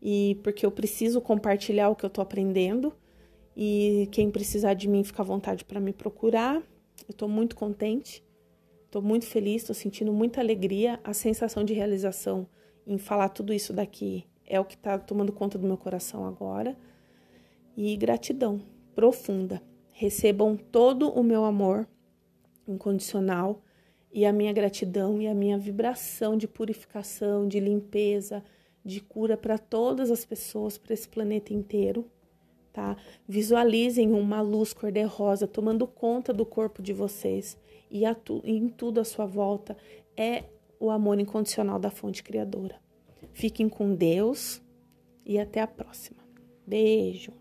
e 0.00 0.38
porque 0.42 0.64
eu 0.64 0.70
preciso 0.70 1.20
compartilhar 1.20 1.88
o 1.88 1.96
que 1.96 2.04
eu 2.04 2.10
tô 2.10 2.20
aprendendo. 2.20 2.92
E 3.56 4.08
quem 4.12 4.30
precisar 4.30 4.74
de 4.74 4.88
mim, 4.88 5.02
fica 5.02 5.22
à 5.22 5.24
vontade 5.24 5.64
para 5.64 5.80
me 5.80 5.92
procurar. 5.92 6.62
Eu 7.08 7.14
tô 7.14 7.26
muito 7.26 7.56
contente 7.56 8.22
Estou 8.96 9.06
muito 9.06 9.26
feliz, 9.26 9.60
estou 9.60 9.74
sentindo 9.74 10.10
muita 10.10 10.40
alegria. 10.40 10.98
A 11.04 11.12
sensação 11.12 11.62
de 11.62 11.74
realização 11.74 12.48
em 12.86 12.96
falar 12.96 13.28
tudo 13.28 13.52
isso 13.52 13.70
daqui 13.70 14.24
é 14.46 14.58
o 14.58 14.64
que 14.64 14.74
está 14.74 14.98
tomando 14.98 15.34
conta 15.34 15.58
do 15.58 15.66
meu 15.66 15.76
coração 15.76 16.24
agora. 16.26 16.74
E 17.76 17.94
gratidão 17.94 18.58
profunda. 18.94 19.60
Recebam 19.90 20.56
todo 20.56 21.10
o 21.10 21.22
meu 21.22 21.44
amor 21.44 21.86
incondicional 22.66 23.62
e 24.10 24.24
a 24.24 24.32
minha 24.32 24.54
gratidão 24.54 25.20
e 25.20 25.28
a 25.28 25.34
minha 25.34 25.58
vibração 25.58 26.34
de 26.34 26.48
purificação, 26.48 27.46
de 27.46 27.60
limpeza, 27.60 28.42
de 28.82 29.02
cura 29.02 29.36
para 29.36 29.58
todas 29.58 30.10
as 30.10 30.24
pessoas, 30.24 30.78
para 30.78 30.94
esse 30.94 31.06
planeta 31.06 31.52
inteiro. 31.52 32.10
Tá? 32.72 32.96
Visualizem 33.28 34.10
uma 34.10 34.40
luz 34.40 34.72
cor-de-rosa 34.72 35.46
tomando 35.46 35.86
conta 35.86 36.32
do 36.32 36.46
corpo 36.46 36.80
de 36.80 36.94
vocês 36.94 37.58
e 37.90 38.04
em 38.44 38.68
tudo 38.68 39.00
à 39.00 39.04
sua 39.04 39.26
volta 39.26 39.76
é 40.16 40.44
o 40.78 40.90
amor 40.90 41.18
incondicional 41.18 41.78
da 41.78 41.90
fonte 41.90 42.22
criadora. 42.22 42.80
Fiquem 43.32 43.68
com 43.68 43.94
Deus 43.94 44.62
e 45.24 45.38
até 45.38 45.60
a 45.60 45.66
próxima. 45.66 46.22
Beijo. 46.66 47.32